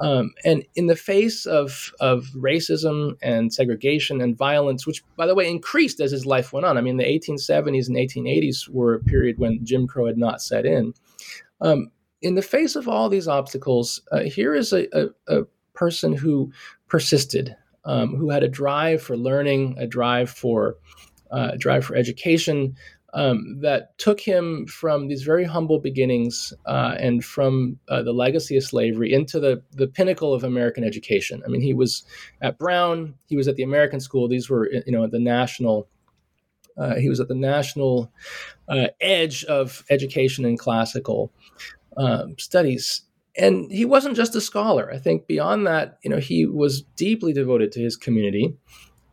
Um, 0.00 0.32
and 0.44 0.64
in 0.76 0.86
the 0.86 0.96
face 0.96 1.44
of, 1.44 1.92
of 2.00 2.26
racism 2.34 3.16
and 3.20 3.52
segregation 3.52 4.20
and 4.20 4.36
violence, 4.36 4.86
which, 4.86 5.02
by 5.16 5.26
the 5.26 5.34
way, 5.34 5.48
increased 5.50 6.00
as 6.00 6.12
his 6.12 6.24
life 6.24 6.52
went 6.52 6.64
on. 6.64 6.78
I 6.78 6.80
mean, 6.80 6.98
the 6.98 7.04
1870s 7.04 7.88
and 7.88 7.96
1880s 7.96 8.68
were 8.68 8.94
a 8.94 9.00
period 9.00 9.38
when 9.38 9.64
Jim 9.64 9.88
Crow 9.88 10.06
had 10.06 10.16
not 10.16 10.40
set 10.40 10.64
in. 10.64 10.94
Um, 11.60 11.90
in 12.22 12.34
the 12.34 12.42
face 12.42 12.76
of 12.76 12.88
all 12.88 13.08
these 13.08 13.28
obstacles, 13.28 14.00
uh, 14.12 14.20
here 14.20 14.54
is 14.54 14.72
a, 14.72 14.86
a, 14.96 15.08
a, 15.28 15.42
person 15.74 16.12
who 16.12 16.50
persisted, 16.88 17.54
um, 17.88 18.14
who 18.14 18.30
had 18.30 18.44
a 18.44 18.48
drive 18.48 19.02
for 19.02 19.16
learning, 19.16 19.74
a 19.78 19.86
drive 19.86 20.30
for 20.30 20.76
uh, 21.32 21.52
drive 21.58 21.84
for 21.84 21.96
education, 21.96 22.76
um, 23.14 23.58
that 23.60 23.96
took 23.98 24.20
him 24.20 24.66
from 24.66 25.08
these 25.08 25.22
very 25.22 25.44
humble 25.44 25.78
beginnings 25.78 26.52
uh, 26.66 26.94
and 26.98 27.24
from 27.24 27.78
uh, 27.88 28.02
the 28.02 28.12
legacy 28.12 28.56
of 28.56 28.64
slavery 28.64 29.12
into 29.12 29.40
the, 29.40 29.62
the 29.72 29.86
pinnacle 29.86 30.34
of 30.34 30.44
American 30.44 30.84
education. 30.84 31.42
I 31.44 31.48
mean, 31.48 31.62
he 31.62 31.72
was 31.72 32.04
at 32.42 32.58
Brown, 32.58 33.14
he 33.26 33.36
was 33.36 33.48
at 33.48 33.56
the 33.56 33.62
American 33.62 34.00
School. 34.00 34.28
These 34.28 34.50
were, 34.50 34.70
you 34.70 34.92
know, 34.92 35.06
the 35.06 35.18
national. 35.18 35.88
Uh, 36.76 36.94
he 36.94 37.08
was 37.08 37.18
at 37.18 37.26
the 37.26 37.34
national 37.34 38.12
uh, 38.68 38.86
edge 39.00 39.44
of 39.46 39.82
education 39.90 40.44
and 40.44 40.56
classical 40.56 41.32
um, 41.96 42.38
studies, 42.38 43.02
and 43.38 43.70
he 43.70 43.84
wasn't 43.84 44.16
just 44.16 44.34
a 44.34 44.40
scholar. 44.40 44.90
I 44.92 44.98
think 44.98 45.26
beyond 45.26 45.66
that, 45.66 45.98
you 46.02 46.10
know, 46.10 46.18
he 46.18 46.46
was 46.46 46.82
deeply 46.82 47.32
devoted 47.32 47.72
to 47.72 47.80
his 47.80 47.96
community 47.96 48.56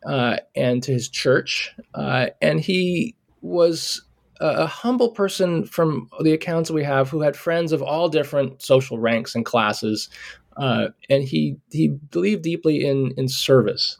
uh, 0.04 0.38
and 0.54 0.82
to 0.82 0.92
his 0.92 1.08
church, 1.08 1.74
uh, 1.94 2.26
and 2.42 2.60
he 2.60 3.16
was 3.40 4.02
a 4.40 4.66
humble 4.66 5.10
person 5.10 5.64
from 5.64 6.10
the 6.20 6.32
accounts 6.32 6.70
we 6.70 6.84
have 6.84 7.08
who 7.08 7.22
had 7.22 7.36
friends 7.36 7.72
of 7.72 7.82
all 7.82 8.08
different 8.08 8.60
social 8.62 8.98
ranks 8.98 9.34
and 9.34 9.46
classes. 9.46 10.10
Uh, 10.56 10.88
and 11.08 11.22
he, 11.24 11.56
he 11.70 11.88
believed 11.88 12.42
deeply 12.42 12.84
in, 12.84 13.12
in 13.16 13.28
service. 13.28 13.98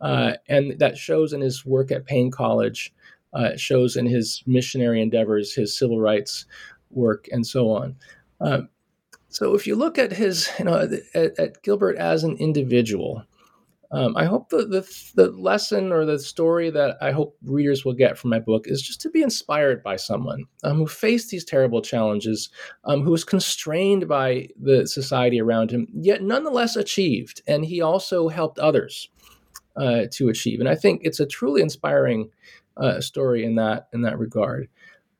Uh, 0.00 0.34
and 0.48 0.78
that 0.78 0.98
shows 0.98 1.32
in 1.32 1.40
his 1.40 1.64
work 1.64 1.90
at 1.90 2.04
Paine 2.04 2.30
College, 2.30 2.92
uh, 3.32 3.56
shows 3.56 3.96
in 3.96 4.06
his 4.06 4.42
missionary 4.46 5.00
endeavors, 5.00 5.54
his 5.54 5.76
civil 5.76 6.00
rights 6.00 6.44
work, 6.90 7.26
and 7.32 7.46
so 7.46 7.70
on. 7.70 7.96
Um, 8.40 8.68
so 9.34 9.52
if 9.52 9.66
you 9.66 9.74
look 9.74 9.98
at 9.98 10.12
his, 10.12 10.48
you 10.60 10.64
know, 10.64 10.88
at, 11.12 11.38
at 11.40 11.62
Gilbert 11.64 11.96
as 11.96 12.22
an 12.22 12.36
individual, 12.36 13.24
um, 13.90 14.16
I 14.16 14.26
hope 14.26 14.48
the, 14.48 14.64
the, 14.64 14.88
the 15.16 15.32
lesson 15.32 15.90
or 15.90 16.04
the 16.04 16.20
story 16.20 16.70
that 16.70 16.96
I 17.00 17.10
hope 17.10 17.36
readers 17.42 17.84
will 17.84 17.94
get 17.94 18.16
from 18.16 18.30
my 18.30 18.38
book 18.38 18.68
is 18.68 18.80
just 18.80 19.00
to 19.00 19.10
be 19.10 19.22
inspired 19.22 19.82
by 19.82 19.96
someone 19.96 20.44
um, 20.62 20.76
who 20.76 20.86
faced 20.86 21.30
these 21.30 21.44
terrible 21.44 21.82
challenges, 21.82 22.48
um, 22.84 23.02
who 23.02 23.10
was 23.10 23.24
constrained 23.24 24.06
by 24.06 24.46
the 24.56 24.86
society 24.86 25.40
around 25.40 25.72
him, 25.72 25.88
yet 25.92 26.22
nonetheless 26.22 26.76
achieved, 26.76 27.42
and 27.48 27.64
he 27.64 27.80
also 27.80 28.28
helped 28.28 28.60
others 28.60 29.08
uh, 29.76 30.02
to 30.12 30.28
achieve. 30.28 30.60
And 30.60 30.68
I 30.68 30.76
think 30.76 31.00
it's 31.02 31.18
a 31.18 31.26
truly 31.26 31.60
inspiring 31.60 32.30
uh, 32.76 33.00
story 33.00 33.44
in 33.44 33.56
that 33.56 33.88
in 33.92 34.02
that 34.02 34.16
regard. 34.16 34.68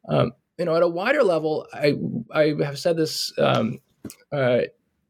Um, 0.08 0.32
you 0.56 0.66
know, 0.66 0.76
at 0.76 0.84
a 0.84 0.88
wider 0.88 1.24
level, 1.24 1.66
I 1.74 1.94
I 2.32 2.54
have 2.62 2.78
said 2.78 2.96
this 2.96 3.32
um, 3.38 3.80
uh, 4.32 4.62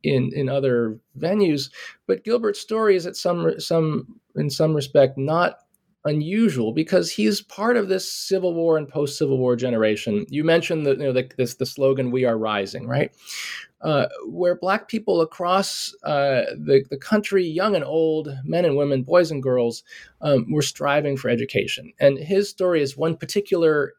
in 0.02 0.30
in 0.34 0.48
other 0.48 0.98
venues. 1.18 1.70
But 2.06 2.24
Gilbert's 2.24 2.60
story 2.60 2.96
is 2.96 3.06
at 3.06 3.16
some 3.16 3.58
some 3.58 4.20
in 4.36 4.50
some 4.50 4.74
respect 4.74 5.18
not 5.18 5.58
unusual 6.04 6.72
because 6.72 7.10
he's 7.10 7.40
part 7.40 7.76
of 7.76 7.88
this 7.88 8.10
Civil 8.12 8.54
War 8.54 8.76
and 8.76 8.88
post 8.88 9.16
Civil 9.18 9.38
War 9.38 9.56
generation. 9.56 10.26
You 10.28 10.44
mentioned 10.44 10.86
the 10.86 10.92
you 10.92 10.98
know 10.98 11.12
the, 11.12 11.30
this 11.36 11.54
the 11.54 11.66
slogan 11.66 12.10
"We 12.10 12.24
are 12.24 12.38
rising," 12.38 12.86
right? 12.86 13.10
Uh, 13.80 14.06
where 14.26 14.56
black 14.56 14.88
people 14.88 15.20
across 15.20 15.94
uh, 16.04 16.44
the, 16.56 16.82
the 16.88 16.96
country, 16.96 17.44
young 17.44 17.74
and 17.74 17.84
old, 17.84 18.34
men 18.42 18.64
and 18.64 18.78
women, 18.78 19.02
boys 19.02 19.30
and 19.30 19.42
girls, 19.42 19.82
um, 20.22 20.50
were 20.50 20.62
striving 20.62 21.18
for 21.18 21.28
education. 21.28 21.92
And 22.00 22.16
his 22.16 22.48
story 22.48 22.80
is 22.80 22.96
one 22.96 23.14
particular 23.14 23.92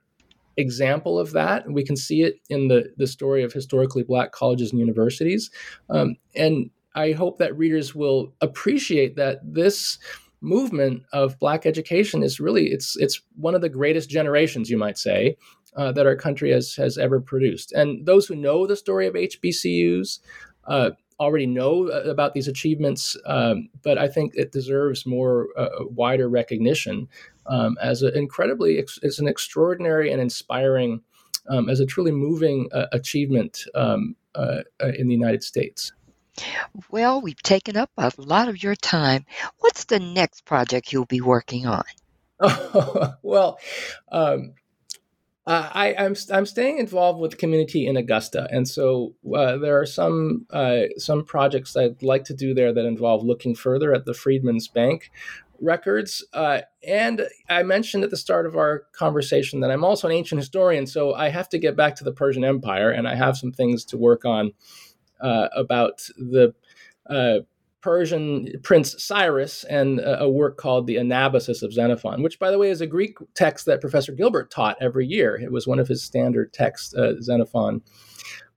example 0.57 1.19
of 1.19 1.31
that. 1.33 1.69
We 1.69 1.83
can 1.83 1.95
see 1.95 2.21
it 2.21 2.39
in 2.49 2.67
the, 2.67 2.93
the 2.97 3.07
story 3.07 3.43
of 3.43 3.53
historically 3.53 4.03
black 4.03 4.31
colleges 4.31 4.71
and 4.71 4.79
universities. 4.79 5.49
Um, 5.89 6.15
and 6.35 6.69
I 6.95 7.11
hope 7.11 7.37
that 7.39 7.57
readers 7.57 7.93
will 7.93 8.33
appreciate 8.41 9.15
that 9.17 9.39
this 9.43 9.97
movement 10.41 11.03
of 11.11 11.39
black 11.39 11.65
education 11.65 12.21
is 12.21 12.39
really 12.39 12.67
it's 12.67 12.95
it's 12.97 13.21
one 13.35 13.55
of 13.55 13.61
the 13.61 13.69
greatest 13.69 14.09
generations 14.09 14.69
you 14.69 14.77
might 14.77 14.97
say 14.97 15.35
uh, 15.75 15.91
that 15.91 16.05
our 16.05 16.15
country 16.15 16.51
has 16.51 16.75
has 16.75 16.97
ever 16.97 17.19
produced 17.19 17.71
and 17.71 18.05
those 18.05 18.27
who 18.27 18.35
know 18.35 18.67
the 18.67 18.75
story 18.75 19.07
of 19.07 19.15
hbcus 19.15 20.19
uh, 20.67 20.91
already 21.19 21.45
know 21.45 21.89
uh, 21.89 22.09
about 22.09 22.33
these 22.33 22.47
achievements 22.47 23.15
um, 23.25 23.69
but 23.83 23.97
i 23.97 24.07
think 24.07 24.33
it 24.35 24.51
deserves 24.51 25.05
more 25.05 25.47
uh, 25.57 25.69
wider 25.89 26.27
recognition 26.27 27.07
um, 27.47 27.77
as 27.81 28.01
an 28.01 28.15
incredibly, 28.15 28.83
as 29.03 29.19
an 29.19 29.27
extraordinary 29.27 30.11
and 30.11 30.21
inspiring, 30.21 31.01
um, 31.49 31.69
as 31.69 31.79
a 31.79 31.85
truly 31.85 32.11
moving 32.11 32.69
uh, 32.73 32.87
achievement 32.91 33.63
um, 33.75 34.15
uh, 34.35 34.61
uh, 34.81 34.91
in 34.97 35.07
the 35.07 35.13
United 35.13 35.43
States. 35.43 35.91
Well, 36.89 37.21
we've 37.21 37.41
taken 37.41 37.77
up 37.77 37.91
a 37.97 38.11
lot 38.17 38.49
of 38.49 38.61
your 38.61 38.75
time. 38.75 39.25
What's 39.59 39.85
the 39.85 39.99
next 39.99 40.45
project 40.45 40.91
you'll 40.91 41.05
be 41.05 41.21
working 41.21 41.65
on? 41.65 41.83
well, 43.21 43.57
um, 44.11 44.53
uh, 45.47 45.69
I, 45.73 45.87
am 45.89 45.97
I'm, 45.97 46.15
I'm 46.31 46.45
staying 46.45 46.79
involved 46.79 47.19
with 47.19 47.37
community 47.37 47.85
in 47.85 47.97
Augusta, 47.97 48.47
and 48.51 48.67
so 48.67 49.13
uh, 49.35 49.57
there 49.57 49.79
are 49.79 49.85
some 49.85 50.47
uh, 50.49 50.83
some 50.97 51.23
projects 51.23 51.75
I'd 51.77 52.01
like 52.01 52.23
to 52.25 52.33
do 52.33 52.53
there 52.53 52.73
that 52.73 52.85
involve 52.85 53.23
looking 53.23 53.53
further 53.53 53.93
at 53.93 54.05
the 54.05 54.13
Freedmen's 54.13 54.67
Bank 54.67 55.11
records. 55.61 56.25
Uh, 56.33 56.61
and 56.85 57.27
I 57.47 57.63
mentioned 57.63 58.03
at 58.03 58.09
the 58.09 58.17
start 58.17 58.45
of 58.45 58.57
our 58.57 58.85
conversation 58.93 59.59
that 59.59 59.71
I'm 59.71 59.83
also 59.83 60.07
an 60.07 60.13
ancient 60.13 60.39
historian, 60.39 60.87
so 60.87 61.13
I 61.13 61.29
have 61.29 61.49
to 61.49 61.59
get 61.59 61.75
back 61.75 61.95
to 61.97 62.03
the 62.03 62.11
Persian 62.11 62.43
Empire, 62.43 62.89
and 62.89 63.07
I 63.07 63.15
have 63.15 63.37
some 63.37 63.51
things 63.51 63.85
to 63.85 63.97
work 63.97 64.25
on 64.25 64.51
uh, 65.21 65.49
about 65.55 66.01
the 66.17 66.55
uh, 67.07 67.39
Persian 67.85 68.51
Prince 68.63 68.95
Cyrus 68.97 69.63
and 69.65 70.01
a, 70.03 70.27
work 70.27 70.57
called 70.57 70.87
the 70.87 70.95
Anabasis 70.95 71.61
of 71.61 71.71
Xenophon, 71.71 72.23
which, 72.23 72.39
by 72.39 72.49
the 72.49 72.57
way, 72.57 72.71
is 72.71 72.81
a 72.81 72.87
Greek 72.87 73.15
text 73.35 73.67
that 73.67 73.79
Professor 73.79 74.11
Gilbert 74.11 74.49
taught 74.49 74.75
every 74.81 75.05
year. 75.05 75.35
It 75.35 75.51
was 75.51 75.67
one 75.67 75.77
of 75.77 75.87
his 75.87 76.01
standard 76.01 76.51
texts, 76.51 76.95
uh, 76.95 77.21
Xenophon. 77.21 77.83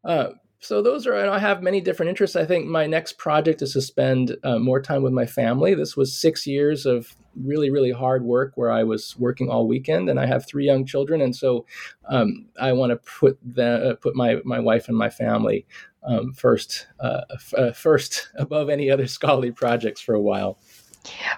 Uh, 0.02 0.28
so 0.60 0.82
those 0.82 1.06
are 1.06 1.14
i 1.14 1.38
have 1.38 1.62
many 1.62 1.80
different 1.80 2.08
interests 2.08 2.34
i 2.34 2.44
think 2.44 2.66
my 2.66 2.84
next 2.84 3.16
project 3.16 3.62
is 3.62 3.74
to 3.74 3.80
spend 3.80 4.36
uh, 4.42 4.58
more 4.58 4.82
time 4.82 5.04
with 5.04 5.12
my 5.12 5.24
family 5.24 5.72
this 5.72 5.96
was 5.96 6.20
six 6.20 6.48
years 6.48 6.84
of 6.84 7.14
really 7.44 7.70
really 7.70 7.92
hard 7.92 8.24
work 8.24 8.50
where 8.56 8.72
i 8.72 8.82
was 8.82 9.16
working 9.18 9.48
all 9.48 9.68
weekend 9.68 10.08
and 10.10 10.18
i 10.18 10.26
have 10.26 10.44
three 10.44 10.66
young 10.66 10.84
children 10.84 11.20
and 11.20 11.36
so 11.36 11.64
um, 12.08 12.48
i 12.60 12.72
want 12.72 12.90
to 12.90 12.96
put 12.96 13.38
the, 13.40 13.90
uh, 13.90 13.94
put 13.94 14.16
my, 14.16 14.38
my 14.44 14.58
wife 14.58 14.88
and 14.88 14.96
my 14.96 15.08
family 15.08 15.64
um, 16.08 16.32
first 16.32 16.88
uh, 16.98 17.20
f- 17.32 17.54
uh, 17.56 17.72
first 17.72 18.30
above 18.36 18.68
any 18.68 18.90
other 18.90 19.06
scholarly 19.06 19.52
projects 19.52 20.00
for 20.00 20.14
a 20.14 20.20
while 20.20 20.58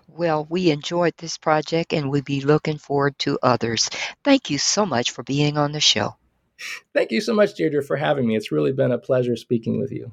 well, 0.09 0.47
we 0.49 0.71
enjoyed 0.71 1.15
this 1.19 1.39
project 1.39 1.93
and 1.93 2.11
we'll 2.11 2.23
be 2.23 2.41
looking 2.41 2.79
forward 2.79 3.19
to 3.21 3.39
others. 3.43 3.91
Thank 4.25 4.51
you 4.51 4.59
so 4.59 4.85
much 4.87 5.11
for 5.11 5.23
being 5.23 5.59
on 5.59 5.73
the 5.73 5.81
show. 5.81 6.17
Thank 6.93 7.11
you 7.11 7.21
so 7.21 7.35
much, 7.35 7.55
Deirdre, 7.55 7.83
for 7.83 7.97
having 7.97 8.27
me. 8.27 8.37
It's 8.37 8.53
really 8.53 8.73
been 8.73 8.93
a 8.93 8.99
pleasure 8.99 9.37
speaking 9.37 9.79
with 9.79 9.93
you. 9.93 10.13